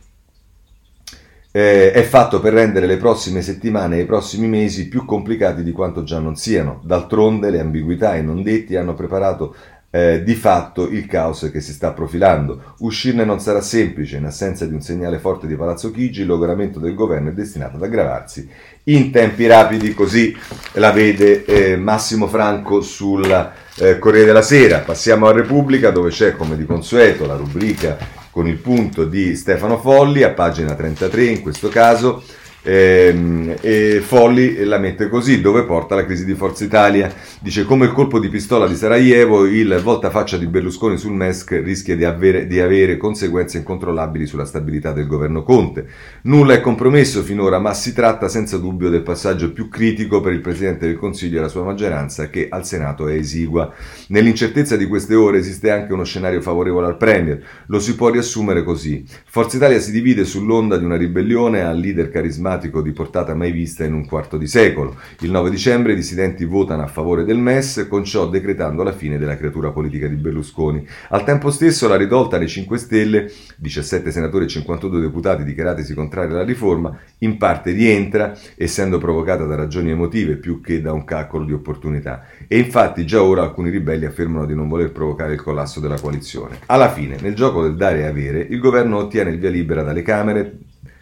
eh, 1.51 1.93
è 1.93 2.03
fatto 2.03 2.41
per 2.41 2.53
rendere 2.53 2.87
le 2.87 2.97
prossime 2.99 3.43
settimane 3.43 3.97
e 3.97 4.01
i 4.03 4.07
prossimi 4.07 4.47
mesi 4.49 4.89
più 4.89 5.05
complicati 5.05 5.63
di 5.63 5.73
quanto 5.73 6.03
già 6.03 6.19
non 6.19 6.37
siano. 6.37 6.81
D'altronde 6.85 7.51
le 7.51 7.61
ambiguità 7.61 8.15
e 8.15 8.21
i 8.21 8.25
non 8.25 8.43
detti 8.43 8.77
hanno 8.77 8.95
preparato 8.95 9.55
eh, 9.91 10.23
di 10.23 10.35
fatto 10.35 10.87
il 10.89 11.07
caos 11.07 11.49
che 11.51 11.61
si 11.61 11.73
sta 11.73 11.93
profilando. 11.93 12.75
Uscirne 12.79 13.25
non 13.25 13.41
sarà 13.41 13.61
semplice, 13.61 14.17
in 14.17 14.25
assenza 14.25 14.67
di 14.67 14.75
un 14.75 14.83
segnale 14.83 15.19
forte 15.19 15.47
di 15.47 15.57
Palazzo 15.57 15.91
Chigi, 15.91 16.23
il 16.23 16.27
logoramento 16.27 16.79
del 16.79 16.95
governo 16.95 17.31
è 17.31 17.33
destinato 17.33 17.77
ad 17.77 17.83
aggravarsi 17.83 18.49
in 18.85 19.11
tempi 19.11 19.47
rapidi, 19.47 19.95
così 19.95 20.35
la 20.73 20.93
vede 20.93 21.45
eh, 21.45 21.77
Massimo 21.77 22.27
Franco 22.27 22.81
sul 22.81 23.53
eh, 23.77 23.99
Corriere 23.99 24.27
della 24.27 24.43
Sera. 24.43 24.79
Passiamo 24.79 25.27
a 25.27 25.33
Repubblica 25.33 25.91
dove 25.91 26.11
c'è 26.11 26.37
come 26.37 26.57
di 26.57 26.65
consueto 26.65 27.27
la 27.27 27.37
rubrica 27.37 27.97
con 28.31 28.47
il 28.47 28.57
punto 28.57 29.05
di 29.05 29.37
Stefano 29.37 29.79
Folli, 29.79 30.23
a 30.23 30.31
pagina 30.31 30.75
33 30.75 31.25
in 31.25 31.43
questo 31.43 31.69
caso. 31.69 32.23
Ehm, 32.69 33.57
e 33.61 34.01
Folli 34.03 34.65
la 34.65 34.79
mette 34.79 35.09
così, 35.09 35.41
dove 35.41 35.65
porta 35.65 35.95
la 35.95 36.05
crisi 36.05 36.27
di 36.27 36.35
Forza 36.35 36.65
Italia. 36.65 37.11
Dice 37.41 37.65
come 37.65 37.87
il 37.87 37.93
colpo 37.93 38.19
di 38.19 38.29
pistola 38.29 38.67
di 38.69 38.75
Sarajevo, 38.75 39.47
il 39.47 39.81
voltafaccia 39.83 40.37
di 40.37 40.47
Berlusconi 40.47 40.99
sul 40.99 41.15
MESC 41.15 41.61
rischia 41.65 41.97
di 41.97 42.05
avere, 42.05 42.47
di 42.47 42.61
avere 42.61 42.99
conseguenze 42.99 43.57
incontrollabili 43.59 44.27
sulla 44.27 44.45
stabilità 44.45 44.93
del 44.93 45.07
governo 45.07 45.43
Conte. 45.43 45.87
Nulla 46.23 46.55
è 46.55 46.61
compromesso 46.61 47.23
finora, 47.23 47.59
ma 47.59 47.73
si 47.73 47.95
tratta 47.95 48.29
senza 48.29 48.59
dubbio 48.59 48.91
del 48.91 49.03
passaggio 49.03 49.53
più 49.53 49.69
critico 49.69 50.21
per 50.21 50.33
il 50.35 50.41
Presidente 50.41 50.87
del 50.87 50.99
Consiglio 50.99 51.39
e 51.39 51.43
la 51.43 51.49
sua 51.49 51.65
maggioranza, 51.65 52.29
che 52.29 52.49
al 52.51 52.67
Senato 52.67 53.09
è 53.09 53.15
esigua. 53.15 53.73
Nell'incertezza 54.09 54.77
di 54.77 54.87
queste 54.87 55.15
ore 55.15 55.39
esiste 55.39 55.71
anche 55.71 55.93
uno 55.95 56.05
scenario 56.05 56.43
favorevole 56.43 56.87
al 56.87 56.97
Premier. 56.99 57.43
Lo 57.67 57.81
si 57.81 57.95
può 57.95 58.11
riassumere 58.11 58.63
così. 58.63 59.05
Forza 59.27 59.57
Italia 59.57 59.79
si 59.79 59.91
divide 59.91 60.25
sull'onda 60.25 60.77
di 60.77 60.85
una 60.85 60.97
ribellione 60.97 61.63
al 61.63 61.79
leader 61.79 62.11
carismatico 62.11 62.58
di 62.59 62.93
portata 62.93 63.35
mai 63.35 63.53
vista 63.53 63.85
in 63.85 63.93
un 63.93 64.05
quarto 64.05 64.37
di 64.37 64.49
secolo. 64.49 64.97
Il 65.21 65.31
9 65.31 65.51
dicembre 65.51 65.93
i 65.93 65.97
dissidenti 65.97 66.45
votano 66.45 66.83
a 66.83 66.89
favore 66.89 67.25
del 67.25 67.39
MES, 67.39 67.87
con 67.89 68.05
ciò 68.05 68.29
decretando 68.29 68.83
la 68.83 68.93
fine 68.93 69.19
della 69.19 69.37
creatura 69.37 69.71
politica 69.71 70.09
di 70.09 70.17
Berlusconi. 70.17 70.87
Al 71.11 71.25
tempo 71.25 71.51
stesso 71.51 71.87
la 71.87 71.97
rivolta 71.97 72.37
dei 72.39 72.49
5 72.49 72.79
Stelle, 72.79 73.31
17 73.57 74.11
senatori 74.11 74.47
e 74.47 74.49
52 74.49 75.01
deputati 75.01 75.45
dichiaratisi 75.45 75.95
contrari 75.95 76.33
alla 76.33 76.45
riforma, 76.45 76.99
in 77.19 77.37
parte 77.37 77.71
rientra, 77.71 78.37
essendo 78.57 78.99
provocata 78.99 79.45
da 79.45 79.55
ragioni 79.55 79.91
emotive 79.91 80.37
più 80.37 80.61
che 80.61 80.81
da 80.81 80.93
un 80.93 81.05
calcolo 81.05 81.45
di 81.45 81.53
opportunità. 81.53 82.25
E 82.49 82.59
infatti 82.59 83.07
già 83.07 83.23
ora 83.23 83.43
alcuni 83.43 83.71
ribelli 83.71 84.05
affermano 84.05 84.47
di 84.47 84.55
non 84.55 84.69
voler 84.69 84.91
provocare 84.91 85.35
il 85.35 85.43
collasso 85.43 85.79
della 85.81 86.01
coalizione. 86.01 86.59
Alla 86.67 86.91
fine, 86.91 87.17
nel 87.21 87.35
gioco 87.35 87.63
del 87.63 87.77
dare 87.77 88.01
e 88.01 88.07
avere, 88.07 88.41
il 88.41 88.59
governo 88.59 88.97
ottiene 88.99 89.31
il 89.31 89.39
via 89.39 89.51
libera 89.51 89.83
dalle 89.83 90.03
Camere 90.03 90.59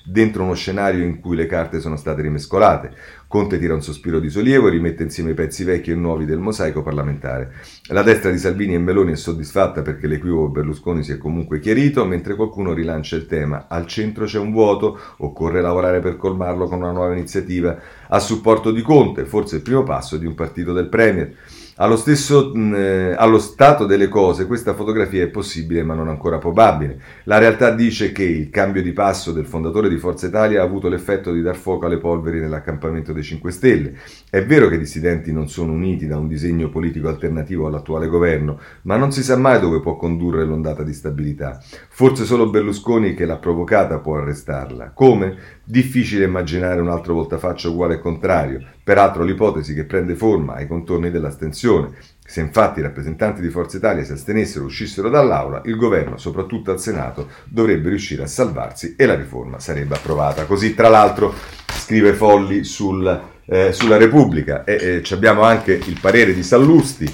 dentro 0.08 0.44
uno 0.44 0.54
scenario 0.54 1.04
in 1.04 1.18
cui 1.18 1.34
le 1.34 1.46
carte 1.46 1.80
sono 1.80 1.96
state 1.96 2.22
rimescolate. 2.22 2.92
Conte 3.26 3.58
tira 3.58 3.74
un 3.74 3.82
sospiro 3.82 4.20
di 4.20 4.30
sollievo 4.30 4.68
e 4.68 4.70
rimette 4.70 5.02
insieme 5.02 5.32
i 5.32 5.34
pezzi 5.34 5.64
vecchi 5.64 5.90
e 5.90 5.96
nuovi 5.96 6.24
del 6.24 6.38
mosaico 6.38 6.82
parlamentare. 6.82 7.54
La 7.88 8.02
destra 8.02 8.30
di 8.30 8.38
Salvini 8.38 8.74
e 8.74 8.78
Meloni 8.78 9.12
è 9.12 9.16
soddisfatta 9.16 9.82
perché 9.82 10.06
l'equivoco 10.06 10.48
Berlusconi 10.48 11.02
si 11.02 11.10
è 11.10 11.18
comunque 11.18 11.58
chiarito, 11.58 12.04
mentre 12.04 12.36
qualcuno 12.36 12.72
rilancia 12.72 13.16
il 13.16 13.26
tema. 13.26 13.66
Al 13.68 13.86
centro 13.86 14.26
c'è 14.26 14.38
un 14.38 14.52
vuoto, 14.52 14.98
occorre 15.18 15.60
lavorare 15.60 15.98
per 15.98 16.16
colmarlo 16.16 16.68
con 16.68 16.78
una 16.78 16.92
nuova 16.92 17.12
iniziativa 17.12 17.76
a 18.08 18.20
supporto 18.20 18.70
di 18.70 18.82
Conte, 18.82 19.24
forse 19.24 19.56
il 19.56 19.62
primo 19.62 19.82
passo 19.82 20.16
di 20.16 20.26
un 20.26 20.34
partito 20.34 20.72
del 20.72 20.88
Premier. 20.88 21.34
Allo, 21.78 21.96
stesso, 21.96 22.52
mh, 22.54 22.74
eh, 22.74 23.14
allo 23.18 23.38
stato 23.38 23.84
delle 23.84 24.08
cose 24.08 24.46
questa 24.46 24.72
fotografia 24.72 25.22
è 25.22 25.28
possibile 25.28 25.82
ma 25.82 25.92
non 25.92 26.08
ancora 26.08 26.38
probabile. 26.38 26.98
La 27.24 27.36
realtà 27.36 27.70
dice 27.70 28.12
che 28.12 28.22
il 28.22 28.48
cambio 28.48 28.80
di 28.80 28.94
passo 28.94 29.30
del 29.30 29.44
fondatore 29.44 29.90
di 29.90 29.98
Forza 29.98 30.26
Italia 30.26 30.62
ha 30.62 30.64
avuto 30.64 30.88
l'effetto 30.88 31.32
di 31.32 31.42
dar 31.42 31.54
fuoco 31.54 31.84
alle 31.84 31.98
polveri 31.98 32.40
nell'accampamento 32.40 33.12
dei 33.12 33.22
5 33.22 33.50
Stelle. 33.50 33.94
È 34.30 34.42
vero 34.42 34.68
che 34.68 34.76
i 34.76 34.78
dissidenti 34.78 35.32
non 35.32 35.50
sono 35.50 35.72
uniti 35.72 36.06
da 36.06 36.16
un 36.16 36.28
disegno 36.28 36.70
politico 36.70 37.08
alternativo 37.08 37.66
all'attuale 37.66 38.06
governo, 38.06 38.58
ma 38.82 38.96
non 38.96 39.12
si 39.12 39.22
sa 39.22 39.36
mai 39.36 39.60
dove 39.60 39.80
può 39.80 39.96
condurre 39.96 40.46
l'ondata 40.46 40.82
di 40.82 40.94
stabilità. 40.94 41.60
Forse 41.90 42.24
solo 42.24 42.48
Berlusconi 42.48 43.12
che 43.12 43.26
l'ha 43.26 43.36
provocata 43.36 43.98
può 43.98 44.16
arrestarla. 44.16 44.92
Come? 44.94 45.36
Difficile 45.68 46.26
immaginare 46.26 46.80
un 46.80 46.88
altro 46.88 47.12
voltafaccia 47.14 47.68
uguale 47.68 47.94
e 47.94 47.98
contrario. 47.98 48.64
Peraltro 48.84 49.24
l'ipotesi 49.24 49.74
che 49.74 49.82
prende 49.82 50.14
forma 50.14 50.54
ai 50.54 50.68
contorni 50.68 51.10
dell'astensione. 51.10 51.90
Se 52.24 52.40
infatti 52.40 52.78
i 52.78 52.82
rappresentanti 52.82 53.40
di 53.40 53.48
Forza 53.48 53.76
Italia 53.76 54.04
si 54.04 54.12
astenessero 54.12 54.62
o 54.62 54.68
uscissero 54.68 55.08
dall'aula, 55.08 55.62
il 55.64 55.74
governo, 55.74 56.18
soprattutto 56.18 56.70
al 56.70 56.78
Senato, 56.78 57.30
dovrebbe 57.46 57.88
riuscire 57.88 58.22
a 58.22 58.28
salvarsi 58.28 58.94
e 58.96 59.06
la 59.06 59.16
riforma 59.16 59.58
sarebbe 59.58 59.96
approvata. 59.96 60.44
Così, 60.44 60.72
tra 60.72 60.88
l'altro, 60.88 61.34
scrive 61.66 62.12
Folli 62.12 62.62
sul, 62.62 63.22
eh, 63.46 63.72
sulla 63.72 63.96
Repubblica 63.96 64.62
e 64.62 65.02
eh, 65.04 65.14
abbiamo 65.14 65.42
anche 65.42 65.72
il 65.72 65.98
parere 66.00 66.32
di 66.32 66.44
Sallusti 66.44 67.12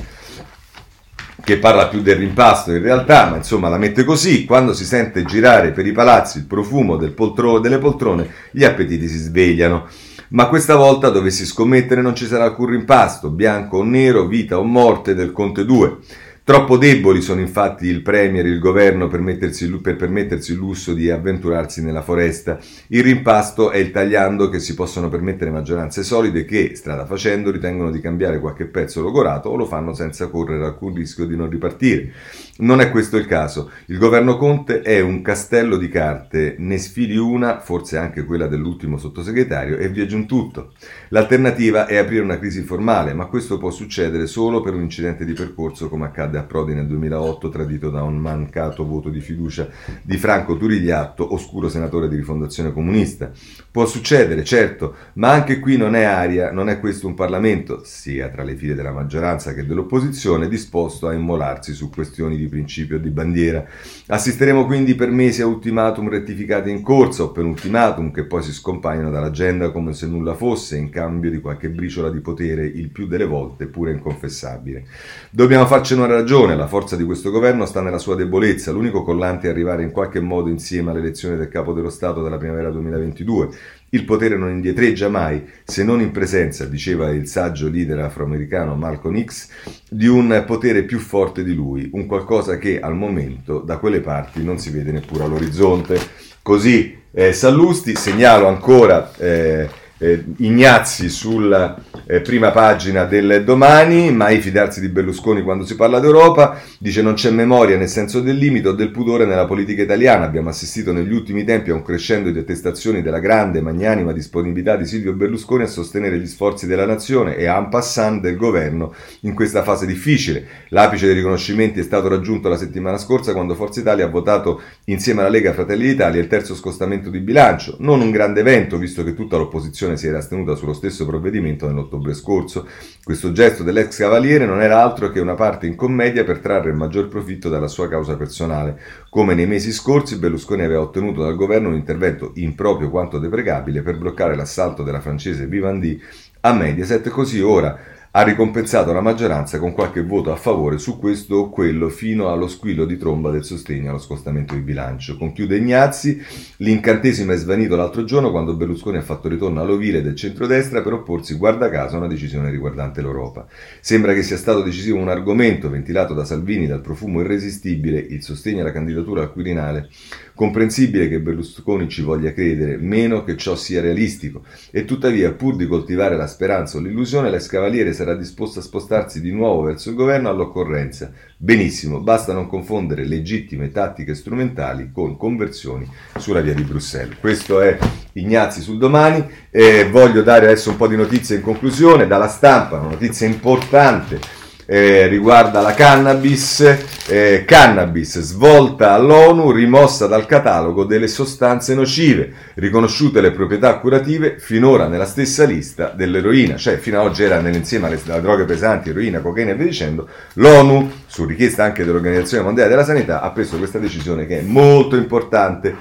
che 1.44 1.58
parla 1.58 1.88
più 1.88 2.02
del 2.02 2.16
rimpasto 2.16 2.72
in 2.72 2.82
realtà, 2.82 3.28
ma 3.28 3.36
insomma 3.36 3.68
la 3.68 3.78
mette 3.78 4.04
così, 4.04 4.44
quando 4.44 4.72
si 4.72 4.84
sente 4.84 5.24
girare 5.24 5.72
per 5.72 5.86
i 5.86 5.92
palazzi 5.92 6.38
il 6.38 6.46
profumo 6.46 6.96
del 6.96 7.12
poltro- 7.12 7.58
delle 7.58 7.78
poltrone, 7.78 8.28
gli 8.50 8.64
appetiti 8.64 9.08
si 9.08 9.18
svegliano. 9.18 9.86
Ma 10.28 10.46
questa 10.46 10.76
volta 10.76 11.10
dovessi 11.10 11.44
scommettere 11.44 12.00
non 12.00 12.14
ci 12.14 12.26
sarà 12.26 12.44
alcun 12.44 12.66
rimpasto, 12.66 13.28
bianco 13.28 13.78
o 13.78 13.82
nero, 13.82 14.26
vita 14.26 14.58
o 14.58 14.62
morte 14.62 15.14
del 15.14 15.32
Conte 15.32 15.64
2. 15.64 15.96
Troppo 16.44 16.76
deboli 16.76 17.20
sono 17.20 17.38
infatti 17.38 17.86
il 17.86 18.02
Premier 18.02 18.44
e 18.44 18.48
il 18.48 18.58
governo 18.58 19.06
per, 19.06 19.22
per, 19.22 19.94
permettersi 19.94 20.50
il 20.50 20.58
lusso 20.58 20.92
di 20.92 21.08
avventurarsi 21.08 21.84
nella 21.84 22.02
foresta. 22.02 22.58
Il 22.88 23.04
rimpasto 23.04 23.70
è 23.70 23.76
il 23.76 23.92
tagliando 23.92 24.48
che 24.48 24.58
si 24.58 24.74
possono 24.74 25.08
permettere 25.08 25.52
maggioranze 25.52 26.02
solide 26.02 26.44
che, 26.44 26.74
strada 26.74 27.06
facendo, 27.06 27.52
ritengono 27.52 27.92
di 27.92 28.00
cambiare 28.00 28.40
qualche 28.40 28.64
pezzo 28.64 29.02
logorato 29.02 29.50
o 29.50 29.56
lo 29.56 29.66
fanno 29.66 29.94
senza 29.94 30.26
correre 30.26 30.64
alcun 30.64 30.92
rischio 30.94 31.26
di 31.26 31.36
non 31.36 31.48
ripartire. 31.48 32.10
Non 32.56 32.80
è 32.80 32.90
questo 32.90 33.16
il 33.18 33.26
caso. 33.26 33.70
Il 33.86 33.98
governo 33.98 34.36
Conte 34.36 34.82
è 34.82 34.98
un 34.98 35.22
castello 35.22 35.76
di 35.76 35.88
carte, 35.88 36.56
ne 36.58 36.78
sfili 36.78 37.16
una, 37.16 37.60
forse 37.60 37.98
anche 37.98 38.24
quella 38.24 38.48
dell'ultimo 38.48 38.98
sottosegretario, 38.98 39.76
e 39.76 39.88
via 39.88 40.06
giù 40.06 40.26
tutto. 40.26 40.72
L'alternativa 41.10 41.86
è 41.86 41.98
aprire 41.98 42.24
una 42.24 42.40
crisi 42.40 42.62
formale, 42.62 43.14
ma 43.14 43.26
questo 43.26 43.58
può 43.58 43.70
succedere 43.70 44.26
solo 44.26 44.60
per 44.60 44.74
un 44.74 44.82
incidente 44.82 45.24
di 45.24 45.34
percorso 45.34 45.88
come 45.88 46.06
accade 46.06 46.30
a 46.36 46.42
Prodi 46.42 46.74
nel 46.74 46.86
2008, 46.86 47.48
tradito 47.48 47.90
da 47.90 48.02
un 48.02 48.16
mancato 48.16 48.86
voto 48.86 49.08
di 49.08 49.20
fiducia 49.20 49.68
di 50.02 50.16
Franco 50.16 50.56
Turigliatto, 50.56 51.32
oscuro 51.34 51.68
senatore 51.68 52.08
di 52.08 52.16
rifondazione 52.16 52.72
comunista. 52.72 53.30
Può 53.70 53.86
succedere, 53.86 54.44
certo, 54.44 54.94
ma 55.14 55.30
anche 55.30 55.58
qui 55.58 55.76
non 55.76 55.94
è 55.94 56.02
aria, 56.02 56.52
non 56.52 56.68
è 56.68 56.78
questo 56.78 57.06
un 57.06 57.14
Parlamento, 57.14 57.82
sia 57.84 58.28
tra 58.28 58.42
le 58.42 58.54
file 58.54 58.74
della 58.74 58.92
maggioranza 58.92 59.54
che 59.54 59.66
dell'opposizione, 59.66 60.48
disposto 60.48 61.08
a 61.08 61.12
immolarsi 61.12 61.72
su 61.72 61.90
questioni 61.90 62.36
di 62.36 62.48
principio 62.48 62.96
o 62.96 62.98
di 63.00 63.10
bandiera. 63.10 63.64
Assisteremo 64.06 64.66
quindi 64.66 64.94
per 64.94 65.10
mesi 65.10 65.42
a 65.42 65.46
ultimatum 65.46 66.08
rettificati 66.08 66.70
in 66.70 66.82
corsa 66.82 67.24
o 67.24 67.32
penultimatum 67.32 68.10
che 68.10 68.24
poi 68.24 68.42
si 68.42 68.52
scompaiono 68.52 69.10
dall'agenda 69.10 69.70
come 69.70 69.92
se 69.92 70.06
nulla 70.06 70.34
fosse 70.34 70.76
in 70.76 70.90
cambio 70.90 71.30
di 71.30 71.40
qualche 71.40 71.70
briciola 71.70 72.10
di 72.10 72.20
potere, 72.20 72.66
il 72.66 72.90
più 72.90 73.06
delle 73.06 73.26
volte 73.26 73.66
pure 73.66 73.92
inconfessabile. 73.92 74.84
Dobbiamo 75.30 75.66
farcene 75.66 76.02
una 76.02 76.21
ragione, 76.22 76.54
la 76.54 76.68
forza 76.68 76.94
di 76.94 77.02
questo 77.02 77.32
governo 77.32 77.66
sta 77.66 77.80
nella 77.80 77.98
sua 77.98 78.14
debolezza, 78.14 78.70
l'unico 78.70 79.02
collante 79.02 79.48
è 79.48 79.50
arrivare 79.50 79.82
in 79.82 79.90
qualche 79.90 80.20
modo 80.20 80.48
insieme 80.48 80.92
all'elezione 80.92 81.36
del 81.36 81.48
capo 81.48 81.72
dello 81.72 81.90
Stato 81.90 82.22
della 82.22 82.38
primavera 82.38 82.70
2022. 82.70 83.48
Il 83.90 84.04
potere 84.04 84.36
non 84.36 84.50
indietreggia 84.50 85.08
mai, 85.08 85.44
se 85.64 85.82
non 85.82 86.00
in 86.00 86.12
presenza, 86.12 86.64
diceva 86.64 87.10
il 87.10 87.26
saggio 87.26 87.68
leader 87.68 87.98
afroamericano 87.98 88.76
Malcolm 88.76 89.22
X, 89.24 89.48
di 89.90 90.06
un 90.06 90.44
potere 90.46 90.84
più 90.84 91.00
forte 91.00 91.42
di 91.42 91.54
lui, 91.54 91.90
un 91.92 92.06
qualcosa 92.06 92.56
che 92.56 92.78
al 92.78 92.94
momento 92.94 93.58
da 93.58 93.78
quelle 93.78 94.00
parti 94.00 94.44
non 94.44 94.58
si 94.58 94.70
vede 94.70 94.92
neppure 94.92 95.24
all'orizzonte. 95.24 95.98
Così 96.40 96.98
eh, 97.10 97.32
Sallusti, 97.32 97.96
segnalo 97.96 98.46
ancora 98.46 99.10
eh, 99.16 99.68
eh, 99.98 100.24
Ignazzi 100.36 101.08
sulla 101.08 101.76
eh, 102.06 102.20
prima 102.20 102.50
pagina 102.50 103.04
del 103.04 103.42
domani, 103.44 104.10
mai 104.12 104.40
fidarsi 104.40 104.80
di 104.80 104.88
Berlusconi 104.88 105.42
quando 105.42 105.64
si 105.64 105.76
parla 105.76 106.00
d'Europa, 106.00 106.60
dice 106.78 107.02
non 107.02 107.14
c'è 107.14 107.30
memoria 107.30 107.76
nel 107.76 107.88
senso 107.88 108.20
del 108.20 108.36
limite 108.36 108.68
o 108.68 108.72
del 108.72 108.90
pudore 108.90 109.24
nella 109.24 109.46
politica 109.46 109.82
italiana, 109.82 110.24
abbiamo 110.24 110.48
assistito 110.48 110.92
negli 110.92 111.12
ultimi 111.12 111.44
tempi 111.44 111.70
a 111.70 111.74
un 111.74 111.82
crescendo 111.82 112.30
di 112.30 112.38
attestazioni 112.38 113.02
della 113.02 113.18
grande 113.18 113.60
magnanima 113.60 114.12
disponibilità 114.12 114.76
di 114.76 114.86
Silvio 114.86 115.12
Berlusconi 115.12 115.64
a 115.64 115.66
sostenere 115.66 116.18
gli 116.18 116.26
sforzi 116.26 116.66
della 116.66 116.86
nazione 116.86 117.36
e 117.36 117.44
en 117.44 117.68
passant 117.68 118.20
del 118.20 118.36
governo 118.36 118.94
in 119.20 119.34
questa 119.34 119.62
fase 119.62 119.86
difficile. 119.86 120.46
L'apice 120.68 121.06
dei 121.06 121.14
riconoscimenti 121.14 121.80
è 121.80 121.82
stato 121.82 122.08
raggiunto 122.08 122.48
la 122.48 122.56
settimana 122.56 122.98
scorsa 122.98 123.32
quando 123.32 123.54
Forza 123.54 123.80
Italia 123.80 124.06
ha 124.06 124.10
votato 124.10 124.60
insieme 124.86 125.20
alla 125.20 125.30
Lega 125.30 125.52
Fratelli 125.52 125.86
d'Italia 125.86 126.20
il 126.20 126.26
terzo 126.28 126.54
scostamento 126.54 127.10
di 127.10 127.20
bilancio, 127.20 127.76
non 127.80 128.00
un 128.00 128.10
grande 128.10 128.40
evento 128.40 128.78
visto 128.78 129.04
che 129.04 129.14
tutta 129.14 129.36
l'opposizione 129.36 129.96
si 129.96 130.06
era 130.06 130.18
astenuta 130.18 130.54
sullo 130.54 130.72
stesso 130.72 131.06
provvedimento 131.06 131.66
nell'ottobre 131.82 132.14
scorso. 132.14 132.66
Questo 133.02 133.32
gesto 133.32 133.62
dell'ex 133.62 133.98
cavaliere 133.98 134.46
non 134.46 134.62
era 134.62 134.82
altro 134.82 135.10
che 135.10 135.20
una 135.20 135.34
parte 135.34 135.66
in 135.66 135.74
commedia 135.74 136.24
per 136.24 136.38
trarre 136.38 136.70
il 136.70 136.76
maggior 136.76 137.08
profitto 137.08 137.48
dalla 137.48 137.68
sua 137.68 137.88
causa 137.88 138.16
personale. 138.16 138.78
Come 139.10 139.34
nei 139.34 139.46
mesi 139.46 139.72
scorsi, 139.72 140.18
Berlusconi 140.18 140.62
aveva 140.62 140.82
ottenuto 140.82 141.22
dal 141.22 141.36
governo 141.36 141.68
un 141.68 141.74
intervento 141.74 142.32
improprio 142.36 142.90
quanto 142.90 143.18
deprecabile 143.18 143.82
per 143.82 143.98
bloccare 143.98 144.36
l'assalto 144.36 144.82
della 144.82 145.00
francese 145.00 145.46
Vivendi 145.46 146.00
a 146.44 146.52
Mediaset, 146.52 147.08
così 147.08 147.40
ora 147.40 147.78
ha 148.14 148.22
ricompensato 148.24 148.92
la 148.92 149.00
maggioranza 149.00 149.58
con 149.58 149.72
qualche 149.72 150.02
voto 150.02 150.32
a 150.32 150.36
favore 150.36 150.76
su 150.76 150.98
questo 150.98 151.36
o 151.36 151.48
quello 151.48 151.88
fino 151.88 152.30
allo 152.30 152.46
squillo 152.46 152.84
di 152.84 152.98
tromba 152.98 153.30
del 153.30 153.42
sostegno 153.42 153.88
allo 153.88 153.98
scostamento 153.98 154.52
di 154.52 154.60
bilancio. 154.60 155.16
Conchiude 155.16 155.56
Ignazzi, 155.56 156.20
l'incantesimo 156.58 157.32
è 157.32 157.36
svanito 157.36 157.74
l'altro 157.74 158.04
giorno 158.04 158.30
quando 158.30 158.54
Berlusconi 158.54 158.98
ha 158.98 159.02
fatto 159.02 159.28
ritorno 159.28 159.62
all'ovile 159.62 160.02
del 160.02 160.14
centrodestra 160.14 160.82
per 160.82 160.92
opporsi 160.92 161.36
guarda 161.36 161.70
caso 161.70 161.94
a 161.94 161.98
una 162.00 162.06
decisione 162.06 162.50
riguardante 162.50 163.00
l'Europa. 163.00 163.46
Sembra 163.80 164.12
che 164.12 164.22
sia 164.22 164.36
stato 164.36 164.60
decisivo 164.60 164.98
un 164.98 165.08
argomento 165.08 165.70
ventilato 165.70 166.12
da 166.12 166.26
Salvini 166.26 166.66
dal 166.66 166.82
profumo 166.82 167.22
irresistibile, 167.22 167.98
il 167.98 168.22
sostegno 168.22 168.60
alla 168.60 168.72
candidatura 168.72 169.22
al 169.22 169.32
Quirinale, 169.32 169.88
Comprensibile 170.34 171.08
che 171.08 171.20
Berlusconi 171.20 171.88
ci 171.88 172.00
voglia 172.00 172.32
credere, 172.32 172.78
meno 172.78 173.22
che 173.22 173.36
ciò 173.36 173.54
sia 173.54 173.82
realistico, 173.82 174.44
e 174.70 174.86
tuttavia, 174.86 175.30
pur 175.32 175.56
di 175.56 175.66
coltivare 175.66 176.16
la 176.16 176.26
speranza 176.26 176.78
o 176.78 176.80
l'illusione, 176.80 177.30
l'ex 177.30 177.46
cavaliere 177.48 177.92
sarà 178.02 178.14
disposto 178.16 178.58
a 178.58 178.62
spostarsi 178.62 179.20
di 179.20 179.30
nuovo 179.30 179.62
verso 179.62 179.90
il 179.90 179.94
governo 179.94 180.28
all'occorrenza. 180.28 181.12
Benissimo, 181.36 182.00
basta 182.00 182.32
non 182.32 182.48
confondere 182.48 183.04
legittime 183.04 183.70
tattiche 183.70 184.16
strumentali 184.16 184.90
con 184.92 185.16
conversioni 185.16 185.88
sulla 186.18 186.40
via 186.40 186.52
di 186.52 186.64
Bruxelles. 186.64 187.16
Questo 187.20 187.60
è 187.60 187.78
Ignazzi 188.14 188.60
sul 188.60 188.78
domani. 188.78 189.24
Eh, 189.50 189.88
voglio 189.88 190.22
dare 190.22 190.46
adesso 190.46 190.70
un 190.70 190.76
po' 190.76 190.88
di 190.88 190.96
notizie 190.96 191.36
in 191.36 191.42
conclusione 191.42 192.08
dalla 192.08 192.28
stampa, 192.28 192.80
una 192.80 192.90
notizia 192.90 193.26
importante 193.26 194.41
eh, 194.66 195.06
riguarda 195.06 195.60
la 195.60 195.74
cannabis, 195.74 196.60
eh, 197.08 197.44
cannabis 197.46 198.20
svolta 198.20 198.92
all'ONU, 198.92 199.50
rimossa 199.50 200.06
dal 200.06 200.26
catalogo 200.26 200.84
delle 200.84 201.08
sostanze 201.08 201.74
nocive, 201.74 202.32
riconosciute 202.54 203.20
le 203.20 203.32
proprietà 203.32 203.78
curative 203.78 204.36
finora 204.38 204.86
nella 204.86 205.04
stessa 205.04 205.44
lista 205.44 205.92
dell'eroina, 205.94 206.56
cioè 206.56 206.76
fino 206.78 207.00
ad 207.00 207.06
oggi 207.06 207.24
era 207.24 207.40
nell'insieme 207.40 207.86
alle, 207.86 208.00
alle 208.06 208.20
droghe 208.20 208.44
pesanti, 208.44 208.90
eroina, 208.90 209.20
cocaina 209.20 209.50
e 209.50 209.54
via 209.54 209.66
dicendo, 209.66 210.08
l'ONU, 210.34 210.90
su 211.06 211.24
richiesta 211.24 211.64
anche 211.64 211.84
dell'Organizzazione 211.84 212.44
Mondiale 212.44 212.70
della 212.70 212.84
Sanità, 212.84 213.20
ha 213.20 213.30
preso 213.30 213.58
questa 213.58 213.78
decisione 213.78 214.26
che 214.26 214.38
è 214.38 214.42
molto 214.42 214.96
importante. 214.96 215.74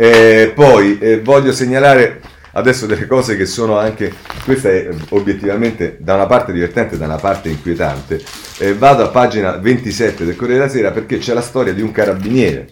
Eh, 0.00 0.52
poi 0.54 0.96
eh, 1.00 1.20
voglio 1.20 1.52
segnalare 1.52 2.20
adesso 2.58 2.86
delle 2.86 3.06
cose 3.06 3.36
che 3.36 3.46
sono 3.46 3.78
anche, 3.78 4.12
questa 4.44 4.68
è 4.68 4.88
obiettivamente 5.10 5.96
da 6.00 6.14
una 6.14 6.26
parte 6.26 6.52
divertente 6.52 6.96
e 6.96 6.98
da 6.98 7.06
una 7.06 7.16
parte 7.16 7.48
inquietante, 7.48 8.20
eh, 8.58 8.74
vado 8.74 9.04
a 9.04 9.08
pagina 9.08 9.56
27 9.56 10.24
del 10.24 10.36
Corriere 10.36 10.60
della 10.60 10.70
Sera 10.70 10.90
perché 10.90 11.18
c'è 11.18 11.32
la 11.32 11.40
storia 11.40 11.72
di 11.72 11.80
un 11.80 11.92
carabiniere. 11.92 12.68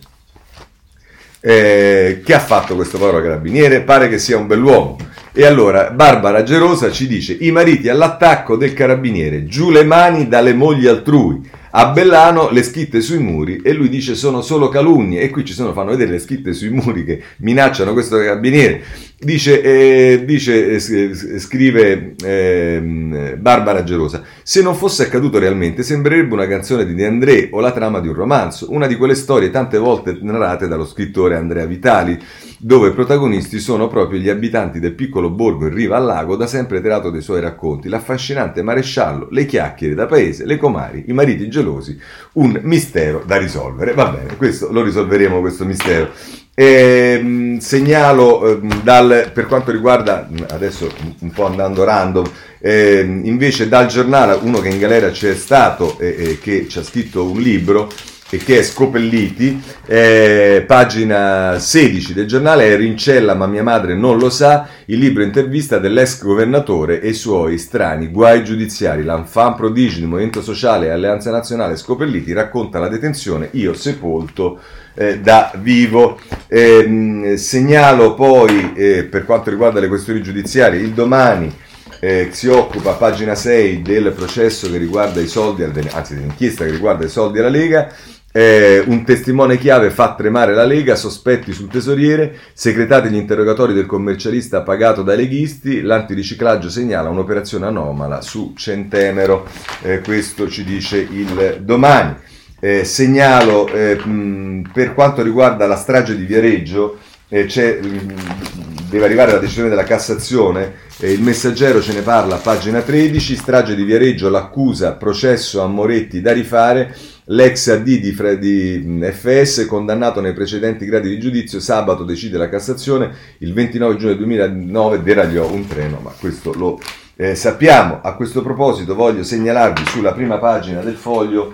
Eh, 1.41 2.23
che 2.25 2.35
ha 2.35 2.41
fatto 2.41 2.75
questo 2.75 2.99
povero 2.99 3.23
carabiniere? 3.23 3.83
Pare 3.83 4.09
che 4.09 4.19
sia 4.19 4.37
un 4.37 4.49
bell'uomo. 4.49 4.97
E 5.33 5.45
allora 5.45 5.91
Barbara 5.91 6.43
Gerosa 6.43 6.91
ci 6.91 7.07
dice: 7.07 7.37
I 7.39 7.53
mariti 7.53 7.89
all'attacco 7.89 8.57
del 8.57 8.75
carabiniere, 8.75 9.45
giù 9.45 9.71
le 9.71 9.85
mani 9.85 10.27
dalle 10.27 10.55
mogli 10.55 10.87
altrui. 10.87 11.49
A 11.79 11.91
Bellano 11.91 12.49
le 12.49 12.63
scritte 12.63 13.03
sui 13.03 13.19
muri 13.19 13.61
e 13.63 13.75
lui 13.75 13.91
dice 13.91 14.15
sono 14.15 14.41
solo 14.41 14.69
calunnie 14.69 15.21
e 15.21 15.29
qui 15.29 15.45
ci 15.45 15.53
sono, 15.53 15.75
fanno 15.75 15.91
vedere 15.91 16.13
le 16.13 16.19
scritte 16.19 16.55
sui 16.55 16.71
muri 16.71 17.05
che 17.05 17.23
minacciano 17.41 17.93
questo 17.93 18.17
carabiniere. 18.17 18.83
Dice, 19.19 19.61
eh, 19.61 20.25
dice 20.25 20.71
eh, 20.71 21.39
scrive 21.39 22.15
eh, 22.25 23.37
Barbara 23.39 23.85
Gerosa, 23.85 24.23
se 24.49 24.63
non 24.63 24.77
fosse 24.77 25.03
accaduto 25.03 25.41
realmente 25.41 25.83
sembrerebbe 25.83 26.33
una 26.33 26.47
canzone 26.47 26.87
di 26.87 26.95
De 26.95 27.05
André 27.05 27.49
o 27.51 27.59
la 27.59 27.73
trama 27.73 27.99
di 27.99 28.07
un 28.07 28.15
romanzo, 28.15 28.71
una 28.71 28.87
di 28.87 28.95
quelle 28.95 29.17
storie 29.17 29.51
tante 29.51 29.77
volte 29.77 30.17
narrate 30.21 30.69
dallo 30.69 30.87
scrittore 30.87 31.35
Andrea 31.35 31.67
Vitali 31.67 32.17
dove 32.57 32.93
protagonisti 32.93 33.59
sono 33.59 33.89
proprio 33.89 34.21
gli 34.21 34.29
abitanti 34.29 34.79
del 34.79 34.95
piccolo 34.95 35.31
borgo 35.31 35.67
in 35.67 35.75
riva 35.75 35.97
al 35.97 36.05
lago, 36.05 36.37
da 36.37 36.47
sempre 36.47 36.81
tratto 36.81 37.11
dei 37.11 37.23
suoi 37.23 37.41
racconti, 37.41 37.89
l'affascinante 37.89 38.63
maresciallo, 38.63 39.27
le 39.33 39.47
chiacchiere 39.47 39.97
da 39.97 40.07
paese, 40.07 40.47
le 40.47 40.59
comari, 40.59 41.07
i 41.09 41.13
mariti 41.13 41.49
gelosi, 41.49 41.99
un 42.35 42.57
mistero 42.63 43.25
da 43.27 43.39
risolvere. 43.39 43.95
Va 43.95 44.11
bene, 44.11 44.37
questo 44.37 44.71
lo 44.71 44.85
risolveremo 44.85 45.41
questo 45.41 45.65
mistero. 45.65 46.13
E, 46.59 47.59
segnalo 47.61 48.49
eh, 48.49 48.61
dal, 48.83 49.31
per 49.35 49.45
quanto 49.47 49.71
riguarda, 49.71 50.27
adesso 50.49 50.91
un 51.19 51.31
po' 51.31 51.45
andando 51.45 51.85
random, 51.85 52.25
eh, 52.61 53.01
invece 53.01 53.69
dal 53.69 53.87
giornale, 53.89 54.39
uno 54.41 54.61
che 54.61 54.71
in 54.71 54.79
galera 54.79 55.11
c'è 55.11 55.35
stato 55.35 55.99
e 55.99 56.17
eh, 56.17 56.39
che 56.39 56.67
ci 56.67 56.79
ha 56.79 56.83
scritto 56.83 57.31
un 57.31 57.41
libro, 57.41 57.91
e 58.29 58.39
che 58.39 58.59
è 58.59 58.63
Scopelliti, 58.63 59.63
eh, 59.87 60.65
pagina 60.67 61.59
16 61.59 62.13
del 62.13 62.27
giornale, 62.27 62.73
è 62.73 62.77
Rincella 62.77 63.35
ma 63.35 63.47
mia 63.47 63.63
madre 63.63 63.95
non 63.95 64.19
lo 64.19 64.31
sa, 64.31 64.67
il 64.87 64.99
libro 64.99 65.23
intervista 65.23 65.79
dell'ex 65.79 66.23
governatore 66.23 67.01
e 67.01 67.11
i 67.11 67.15
suoi 67.15 67.57
strani 67.59 68.09
guai 68.09 68.43
giudiziari. 68.43 69.05
L'enfant 69.05 69.57
prodigio 69.57 70.01
del 70.01 70.09
Movimento 70.09 70.43
Sociale 70.43 70.87
e 70.87 70.91
Alleanza 70.91 71.31
Nazionale 71.31 71.77
Scopelliti 71.77 72.33
racconta 72.33 72.79
la 72.79 72.89
detenzione, 72.89 73.51
io 73.53 73.75
sepolto 73.75 74.59
eh, 74.97 75.21
da 75.21 75.53
vivo. 75.57 76.19
Eh, 76.49 77.35
segnalo 77.37 78.15
poi, 78.15 78.73
eh, 78.75 79.05
per 79.05 79.25
quanto 79.25 79.51
riguarda 79.51 79.79
le 79.79 79.89
questioni 79.89 80.23
giudiziarie, 80.23 80.81
il 80.81 80.91
domani 80.91 81.65
eh, 82.01 82.29
si 82.33 82.49
occupa, 82.49 82.93
pagina 82.93 83.35
6, 83.35 83.83
del 83.83 84.13
processo 84.13 84.71
che 84.71 84.79
riguarda 84.79 85.21
i 85.21 85.29
soldi, 85.29 85.63
anzi 85.63 86.15
dell'inchiesta 86.15 86.65
che 86.65 86.71
riguarda 86.71 87.05
i 87.05 87.11
soldi 87.11 87.39
alla 87.39 87.49
Lega. 87.49 87.93
Eh, 88.33 88.85
un 88.87 89.03
testimone 89.05 89.57
chiave 89.57 89.89
fa 89.89 90.15
tremare 90.15 90.53
la 90.53 90.65
Lega, 90.65 90.95
sospetti 90.95 91.55
sul 91.55 91.71
tesoriere, 91.71 92.37
segretati 92.53 93.09
gli 93.09 93.17
interrogatori 93.17 93.73
del 93.73 93.87
commercialista 93.87 94.61
pagato 94.61 95.03
dai 95.03 95.17
leghisti, 95.17 95.81
l'antiriciclaggio 95.81 96.69
segnala 96.69 97.09
un'operazione 97.09 97.65
anomala 97.65 98.21
su 98.21 98.53
Centemero, 98.55 99.47
eh, 99.81 100.01
questo 100.01 100.51
ci 100.51 100.65
dice 100.65 100.99
il 100.99 101.61
domani. 101.63 102.15
Eh, 102.59 102.85
segnalo 102.85 103.69
eh, 103.69 103.97
mh, 103.97 104.71
per 104.73 104.95
quanto 104.95 105.23
riguarda 105.23 105.67
la 105.67 105.77
strage 105.77 106.17
di 106.17 106.25
Viareggio, 106.25 106.99
eh, 107.29 107.45
mh, 107.45 108.89
deve 108.89 109.05
arrivare 109.05 109.33
la 109.33 109.39
decisione 109.39 109.69
della 109.69 109.85
Cassazione, 109.85 110.73
eh, 110.99 111.13
il 111.13 111.23
messaggero 111.23 111.83
ce 111.83 111.93
ne 111.93 112.01
parla 112.01 112.37
pagina 112.37 112.81
13, 112.81 113.37
strage 113.37 113.75
di 113.75 113.85
Viareggio, 113.85 114.31
l'accusa, 114.31 114.93
processo 114.93 115.61
a 115.61 115.67
Moretti 115.67 116.21
da 116.21 116.33
rifare, 116.33 116.95
L'ex 117.31 117.69
AD 117.69 117.83
di, 117.83 118.15
di 118.39 119.01
FS, 119.11 119.67
condannato 119.67 120.21
nei 120.21 120.33
precedenti 120.33 120.87
gradi 120.87 121.09
di 121.09 121.19
giudizio, 121.19 121.59
sabato 121.59 122.05
decide 122.05 122.39
la 122.39 122.49
Cassazione, 122.49 123.11
il 123.39 123.53
29 123.53 123.97
giugno 123.97 124.15
2009 124.15 125.03
deragliò 125.03 125.51
un 125.51 125.67
treno, 125.67 125.99
ma 126.01 126.13
questo 126.21 126.53
lo 126.55 126.81
eh, 127.17 127.35
sappiamo. 127.35 128.01
A 128.01 128.15
questo 128.15 128.43
proposito 128.43 128.95
voglio 128.95 129.25
segnalarvi 129.25 129.87
sulla 129.87 130.13
prima 130.13 130.39
pagina 130.39 130.83
del 130.83 130.95
foglio 130.95 131.53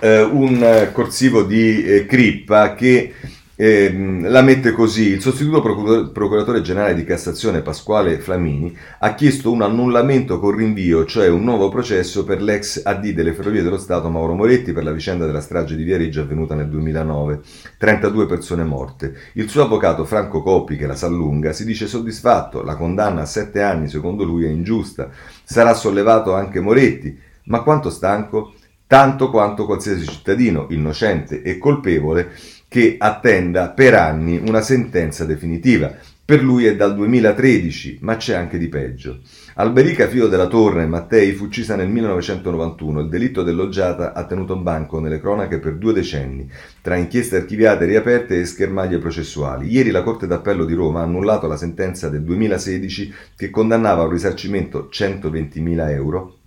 eh, 0.00 0.22
un 0.22 0.90
corsivo 0.92 1.42
di 1.42 1.84
eh, 1.84 2.06
Crippa 2.06 2.74
che 2.74 3.12
eh, 3.56 4.20
la 4.22 4.42
mette 4.42 4.72
così, 4.72 5.10
il 5.10 5.20
sostituto 5.20 5.62
procuratore 6.10 6.60
generale 6.60 6.94
di 6.94 7.04
Cassazione 7.04 7.62
Pasquale 7.62 8.18
Flamini 8.18 8.76
ha 8.98 9.14
chiesto 9.14 9.52
un 9.52 9.62
annullamento 9.62 10.40
con 10.40 10.56
rinvio, 10.56 11.04
cioè 11.04 11.28
un 11.28 11.44
nuovo 11.44 11.68
processo 11.68 12.24
per 12.24 12.42
l'ex 12.42 12.80
AD 12.84 13.10
delle 13.10 13.32
Ferrovie 13.32 13.62
dello 13.62 13.78
Stato 13.78 14.10
Mauro 14.10 14.34
Moretti 14.34 14.72
per 14.72 14.82
la 14.82 14.90
vicenda 14.90 15.24
della 15.24 15.40
strage 15.40 15.76
di 15.76 15.84
Viareggio 15.84 16.22
avvenuta 16.22 16.56
nel 16.56 16.68
2009, 16.68 17.40
32 17.78 18.26
persone 18.26 18.64
morte. 18.64 19.14
Il 19.34 19.48
suo 19.48 19.62
avvocato 19.62 20.04
Franco 20.04 20.42
Coppi, 20.42 20.76
che 20.76 20.88
la 20.88 20.96
sa 20.96 21.06
lunga, 21.06 21.52
si 21.52 21.64
dice 21.64 21.86
soddisfatto, 21.86 22.62
la 22.62 22.74
condanna 22.74 23.22
a 23.22 23.26
sette 23.26 23.62
anni 23.62 23.88
secondo 23.88 24.24
lui 24.24 24.46
è 24.46 24.48
ingiusta, 24.48 25.10
sarà 25.44 25.74
sollevato 25.74 26.34
anche 26.34 26.58
Moretti, 26.58 27.16
ma 27.44 27.62
quanto 27.62 27.90
stanco? 27.90 28.53
Tanto 28.86 29.30
quanto 29.30 29.64
qualsiasi 29.64 30.06
cittadino, 30.06 30.66
innocente 30.70 31.40
e 31.40 31.56
colpevole, 31.56 32.32
che 32.68 32.96
attenda 32.98 33.70
per 33.70 33.94
anni 33.94 34.42
una 34.44 34.60
sentenza 34.60 35.24
definitiva. 35.24 35.94
Per 36.26 36.42
lui 36.42 36.66
è 36.66 36.76
dal 36.76 36.94
2013, 36.94 37.98
ma 38.00 38.16
c'è 38.16 38.34
anche 38.34 38.58
di 38.58 38.68
peggio. 38.68 39.20
Alberica 39.54 40.06
Fio 40.06 40.26
della 40.26 40.46
Torre 40.46 40.86
Mattei 40.86 41.32
fu 41.32 41.44
uccisa 41.44 41.76
nel 41.76 41.88
1991. 41.88 43.00
Il 43.00 43.08
delitto 43.08 43.42
dell'oggiata 43.42 44.12
ha 44.12 44.24
tenuto 44.24 44.56
banco 44.56 45.00
nelle 45.00 45.20
cronache 45.20 45.58
per 45.58 45.76
due 45.76 45.92
decenni, 45.92 46.50
tra 46.82 46.96
inchieste 46.96 47.36
archiviate, 47.36 47.84
riaperte 47.86 48.40
e 48.40 48.44
schermaglie 48.44 48.98
processuali. 48.98 49.68
Ieri 49.70 49.90
la 49.90 50.02
Corte 50.02 50.26
d'Appello 50.26 50.64
di 50.64 50.74
Roma 50.74 51.00
ha 51.00 51.04
annullato 51.04 51.46
la 51.46 51.56
sentenza 51.56 52.08
del 52.08 52.22
2016 52.22 53.14
che 53.36 53.50
condannava 53.50 54.02
a 54.02 54.06
un 54.06 54.12
risarcimento 54.12 54.88
120.000 54.90 55.90
euro 55.90 56.38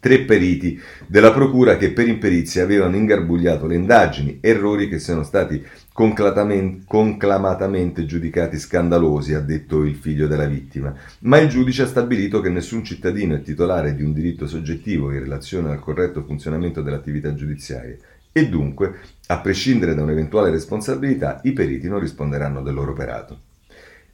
tre 0.00 0.22
periti 0.22 0.80
della 1.06 1.32
procura 1.32 1.76
che 1.76 1.92
per 1.92 2.08
imperizia 2.08 2.64
avevano 2.64 2.96
ingarbugliato 2.96 3.66
le 3.66 3.76
indagini, 3.76 4.38
errori 4.40 4.88
che 4.88 4.98
sono 4.98 5.22
stati 5.22 5.64
conclamatamente 5.92 8.06
giudicati 8.06 8.58
scandalosi, 8.58 9.34
ha 9.34 9.40
detto 9.40 9.84
il 9.84 9.94
figlio 9.94 10.26
della 10.26 10.46
vittima, 10.46 10.94
ma 11.20 11.38
il 11.38 11.48
giudice 11.48 11.82
ha 11.82 11.86
stabilito 11.86 12.40
che 12.40 12.48
nessun 12.48 12.82
cittadino 12.82 13.34
è 13.34 13.42
titolare 13.42 13.94
di 13.94 14.02
un 14.02 14.14
diritto 14.14 14.46
soggettivo 14.46 15.12
in 15.12 15.20
relazione 15.20 15.70
al 15.70 15.78
corretto 15.78 16.24
funzionamento 16.24 16.80
dell'attività 16.80 17.34
giudiziaria 17.34 17.96
e 18.32 18.48
dunque, 18.48 19.00
a 19.26 19.40
prescindere 19.40 19.94
da 19.94 20.02
un'eventuale 20.02 20.50
responsabilità, 20.50 21.40
i 21.44 21.52
periti 21.52 21.88
non 21.88 22.00
risponderanno 22.00 22.62
del 22.62 22.74
loro 22.74 22.92
operato. 22.92 23.40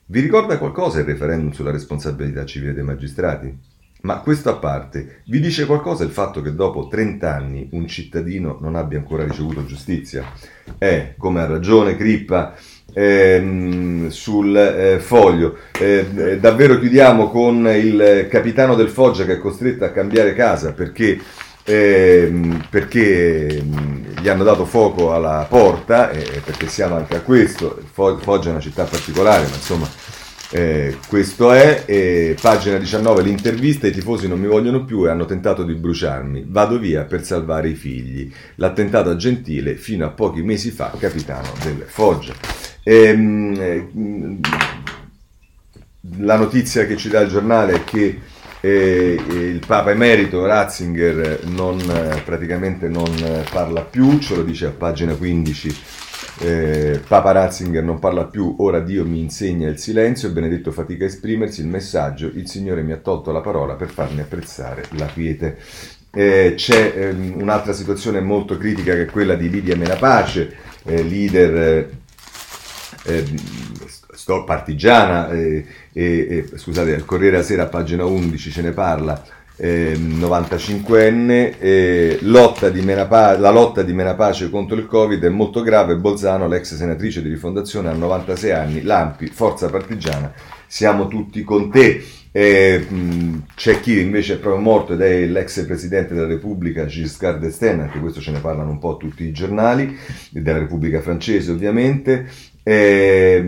Vi 0.07 0.21
ricorda 0.21 0.59
qualcosa 0.59 1.01
il 1.01 1.05
referendum 1.05 1.51
sulla 1.51 1.71
responsabilità 1.71 2.45
civile 2.45 2.73
dei 2.73 2.83
magistrati? 2.83 3.76
Ma 4.03 4.19
questo 4.21 4.51
a 4.51 4.57
parte, 4.57 5.23
vi 5.27 5.41
dice 5.41 5.67
qualcosa 5.67 6.05
il 6.05 6.11
fatto 6.11 6.41
che 6.41 6.55
dopo 6.55 6.87
30 6.87 7.35
anni 7.35 7.69
un 7.73 7.89
cittadino 7.89 8.59
non 8.61 8.77
abbia 8.77 8.99
ancora 8.99 9.25
ricevuto 9.25 9.65
giustizia? 9.65 10.25
Eh, 10.79 11.15
come 11.19 11.41
ha 11.41 11.47
ragione 11.47 11.97
Crippa 11.97 12.55
ehm, 12.93 14.09
sul 14.09 14.57
eh, 14.57 14.99
foglio. 15.01 15.57
Eh, 15.79 16.07
eh, 16.15 16.39
davvero 16.39 16.79
chiudiamo 16.79 17.31
con 17.31 17.67
il 17.69 18.29
capitano 18.31 18.75
del 18.75 18.89
Foggia 18.89 19.25
che 19.25 19.35
è 19.35 19.39
costretto 19.39 19.85
a 19.85 19.91
cambiare 19.91 20.35
casa 20.35 20.73
perché 20.73 21.19
ehm, 21.65 22.67
perché 22.71 23.63
gli 24.21 24.29
hanno 24.29 24.45
dato 24.45 24.65
fuoco 24.65 25.13
alla 25.13 25.47
porta, 25.49 26.11
eh, 26.11 26.41
perché 26.45 26.69
siamo 26.69 26.97
anche 26.97 27.17
a 27.17 27.21
questo, 27.21 27.79
Foggia 27.93 28.49
è 28.49 28.53
una 28.53 28.61
città 28.61 28.85
particolare, 28.85 29.47
ma 29.49 29.55
insomma 29.55 29.89
eh, 30.51 30.99
questo 31.09 31.51
è, 31.51 31.83
eh, 31.87 32.37
pagina 32.41 32.79
19, 32.79 33.23
l'intervista, 33.23 33.89
i 33.89 33.93
tifosi 33.93 34.29
non 34.29 34.39
mi 34.39 34.47
vogliono 34.47 34.85
più 34.85 35.05
e 35.05 35.11
hanno 35.11 35.25
tentato 35.25 35.65
di 35.65 35.75
bruciarmi, 35.75 36.45
vado 36.47 36.79
via 36.79 37.05
per 37.05 37.25
salvare 37.25 37.71
i 37.71 37.75
figli. 37.75 38.33
L'attentato 38.57 39.11
a 39.11 39.17
Gentile, 39.17 39.75
fino 39.75 40.07
a 40.07 40.11
pochi 40.11 40.43
mesi 40.43 40.71
fa, 40.71 40.93
capitano 40.99 41.49
del 41.63 41.85
Foggia. 41.87 42.35
Ehm, 42.85 43.57
eh, 43.59 43.89
la 46.19 46.37
notizia 46.37 46.87
che 46.87 46.97
ci 46.97 47.09
dà 47.09 47.21
il 47.21 47.29
giornale 47.29 47.75
è 47.75 47.85
che 47.85 48.21
eh, 48.61 49.21
il 49.29 49.63
Papa 49.67 49.91
Emerito 49.91 50.47
Ratzinger 50.47 51.41
non, 51.47 51.83
praticamente 52.25 52.89
non 52.89 53.13
parla 53.51 53.83
più, 53.83 54.19
ce 54.21 54.37
lo 54.37 54.43
dice 54.45 54.67
a 54.67 54.71
pagina 54.71 55.15
15 55.15 55.77
eh, 56.39 57.01
Papa 57.07 57.33
Ratzinger 57.33 57.83
non 57.83 57.99
parla 57.99 58.25
più, 58.25 58.57
ora 58.59 58.81
Dio 58.81 59.07
mi 59.07 59.21
insegna 59.21 59.69
il 59.69 59.79
silenzio, 59.79 60.33
Benedetto 60.33 60.71
fatica 60.71 61.05
a 61.05 61.09
esprimersi, 61.09 61.61
il 61.61 61.69
messaggio, 61.69 62.27
il 62.27 62.49
Signore 62.49 62.83
mi 62.83 62.93
ha 62.93 62.99
tolto 62.99 63.33
la 63.33 63.41
parola 63.41 63.75
per 63.75 63.89
farmi 63.89 64.21
apprezzare 64.21 64.85
la 64.97 65.07
quiete. 65.07 65.59
Eh, 66.13 66.55
c'è 66.57 66.93
ehm, 66.97 67.41
un'altra 67.41 67.73
situazione 67.73 68.21
molto 68.21 68.57
critica 68.57 68.95
che 68.95 69.03
è 69.03 69.07
quella 69.07 69.35
di 69.35 69.49
Lidia 69.49 69.77
Menapace, 69.77 70.57
eh, 70.85 71.03
leader 71.03 71.91
eh, 73.05 73.25
sto, 74.13 74.45
partigiana, 74.45 75.31
eh, 75.31 76.49
scusate, 76.55 76.95
al 76.95 77.05
Corriere 77.05 77.39
a 77.39 77.43
Sera, 77.43 77.67
pagina 77.67 78.05
11 78.05 78.51
ce 78.51 78.63
ne 78.63 78.73
parla, 78.73 79.23
eh, 79.57 79.95
95enne, 79.97 81.55
eh, 81.59 82.19
lotta 82.23 82.71
Menapa- 82.71 83.39
la 83.39 83.51
lotta 83.51 83.83
di 83.83 83.93
Menapace 83.93 84.51
contro 84.51 84.77
il 84.77 84.87
Covid 84.87 85.23
è 85.23 85.29
molto 85.29 85.63
grave, 85.63 85.97
Bolzano, 85.97 86.47
l'ex 86.47 86.75
senatrice 86.75 87.23
di 87.23 87.29
rifondazione, 87.29 87.89
ha 87.89 87.93
96 87.93 88.51
anni, 88.51 88.83
Lampi, 88.83 89.27
forza 89.27 89.69
partigiana, 89.71 90.33
siamo 90.67 91.09
tutti 91.09 91.43
con 91.43 91.71
te. 91.71 92.05
Eh, 92.33 92.85
mh, 92.87 93.45
c'è 93.55 93.81
chi 93.81 93.99
invece 93.99 94.35
è 94.35 94.39
proprio 94.39 94.61
morto 94.61 94.93
ed 94.93 95.01
è 95.01 95.25
l'ex 95.25 95.65
presidente 95.65 96.13
della 96.13 96.27
Repubblica 96.27 96.85
Giscard 96.85 97.41
d'Estaing, 97.41 97.81
anche 97.81 97.99
questo 97.99 98.21
ce 98.21 98.31
ne 98.31 98.41
parlano 98.41 98.69
un 98.71 98.79
po' 98.79 98.99
tutti 98.99 99.25
i 99.25 99.33
giornali, 99.33 99.97
della 100.31 100.59
Repubblica 100.59 101.01
francese 101.01 101.51
ovviamente. 101.51 102.27
Eh, 102.69 103.45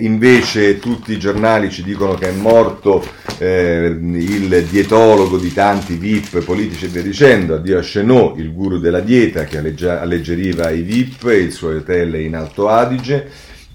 invece 0.00 0.80
tutti 0.80 1.12
i 1.12 1.20
giornali 1.20 1.70
ci 1.70 1.84
dicono 1.84 2.14
che 2.14 2.30
è 2.30 2.32
morto 2.32 3.00
eh, 3.38 3.96
il 3.96 4.66
dietologo 4.68 5.38
di 5.38 5.52
tanti 5.52 5.94
VIP 5.94 6.42
politici 6.42 6.86
e 6.86 6.88
via 6.88 7.00
dicendo, 7.00 7.54
addio 7.54 7.78
a 7.78 7.82
Chenot, 7.82 8.40
il 8.40 8.52
guru 8.52 8.78
della 8.78 8.98
dieta 8.98 9.44
che 9.44 9.58
alleggeriva 9.58 10.70
i 10.70 10.82
VIP, 10.82 11.30
il 11.30 11.52
suo 11.52 11.76
hotel 11.76 12.16
in 12.16 12.34
Alto 12.34 12.66
Adige. 12.66 13.28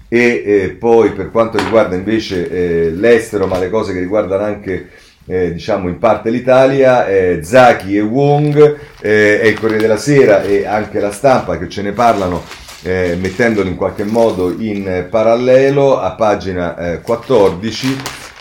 E 0.08 0.42
eh, 0.44 0.76
poi 0.78 1.12
per 1.12 1.30
quanto 1.30 1.56
riguarda 1.56 1.96
invece 1.96 2.50
eh, 2.50 2.90
l'estero, 2.90 3.46
ma 3.46 3.58
le 3.58 3.70
cose 3.70 3.94
che 3.94 4.00
riguardano 4.00 4.44
anche 4.44 4.90
eh, 5.24 5.54
diciamo 5.54 5.88
in 5.88 5.96
parte 5.96 6.28
l'Italia, 6.28 7.06
eh, 7.06 7.40
Zaki 7.42 7.96
e 7.96 8.02
Wong, 8.02 8.76
eh, 9.00 9.40
è 9.40 9.46
il 9.46 9.58
Corriere 9.58 9.80
della 9.80 9.96
Sera 9.96 10.42
e 10.42 10.66
anche 10.66 11.00
la 11.00 11.12
stampa 11.12 11.56
che 11.56 11.66
ce 11.70 11.80
ne 11.80 11.92
parlano 11.92 12.64
eh, 12.82 13.16
mettendolo 13.18 13.68
in 13.68 13.76
qualche 13.76 14.04
modo 14.04 14.50
in 14.50 15.06
parallelo 15.10 15.98
a 15.98 16.12
pagina 16.12 16.76
eh, 16.76 17.00
14 17.00 17.96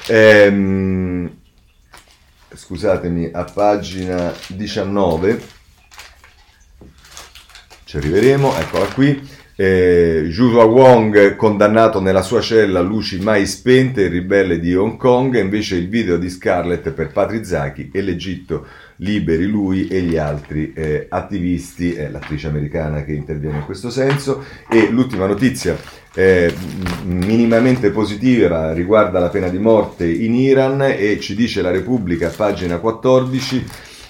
ehm, 0.08 1.32
scusatemi 2.54 3.30
a 3.34 3.44
pagina 3.44 4.34
19 4.48 5.54
ci 7.96 7.98
arriveremo 7.98 8.58
eccola 8.58 8.86
qui. 8.88 9.44
Eh, 9.56 10.28
Juzua 10.30 10.66
Wong 10.66 11.36
condannato 11.38 12.02
nella 12.02 12.22
sua 12.24 12.42
cella 12.42 12.82
luci 12.82 13.20
mai 13.20 13.46
spente, 13.46 14.02
il 14.02 14.10
ribelle 14.10 14.60
di 14.60 14.76
Hong 14.76 14.98
Kong, 14.98 15.40
invece 15.40 15.76
il 15.76 15.88
video 15.88 16.18
di 16.18 16.30
Scarlett 16.30 16.90
per 16.90 17.12
Patrizaki 17.14 17.92
e 17.94 18.02
l'Egitto 18.02 18.68
liberi 18.98 19.46
lui 19.46 19.88
e 19.88 20.02
gli 20.02 20.18
altri 20.18 20.74
eh, 20.74 21.08
attivisti, 21.10 21.94
è 21.94 22.10
l'attrice 22.10 22.48
americana 22.48 23.04
che 23.04 23.14
interviene 23.14 23.58
in 23.58 23.66
questo 23.66 23.90
senso. 23.90 24.44
E 24.70 24.90
l'ultima 24.90 25.26
notizia 25.26 25.78
eh, 26.14 26.54
minimamente 27.04 27.90
positiva 27.92 28.74
riguarda 28.74 29.20
la 29.20 29.30
pena 29.30 29.50
di 29.50 29.60
morte 29.60 30.08
in 30.10 30.34
Iran 30.34 30.82
e 30.82 31.20
ci 31.20 31.36
dice 31.36 31.62
la 31.62 31.72
Repubblica, 31.72 32.30
pagina 32.30 32.78
14 32.78 33.66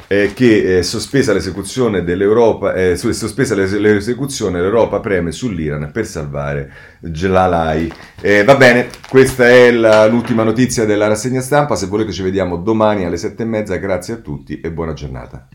eh, 0.07 0.33
che 0.33 0.77
eh, 0.77 0.83
sospesa 0.83 1.33
l'esecuzione 1.33 2.03
dell'Europa, 2.03 2.73
eh, 2.73 2.95
sospesa 2.95 3.55
l'esecuzione 3.55 4.61
l'Europa 4.61 4.99
preme 4.99 5.31
sull'Iran 5.31 5.91
per 5.91 6.05
salvare 6.05 6.71
Gelalai. 6.99 7.91
Eh, 8.21 8.43
va 8.43 8.55
bene, 8.55 8.89
questa 9.09 9.47
è 9.49 9.71
la, 9.71 10.05
l'ultima 10.07 10.43
notizia 10.43 10.85
della 10.85 11.07
rassegna 11.07 11.41
stampa, 11.41 11.75
se 11.75 11.87
volete 11.87 12.11
ci 12.11 12.23
vediamo 12.23 12.57
domani 12.57 13.05
alle 13.05 13.17
sette 13.17 13.43
e 13.43 13.45
mezza, 13.45 13.75
grazie 13.77 14.15
a 14.15 14.17
tutti 14.17 14.59
e 14.59 14.71
buona 14.71 14.93
giornata. 14.93 15.47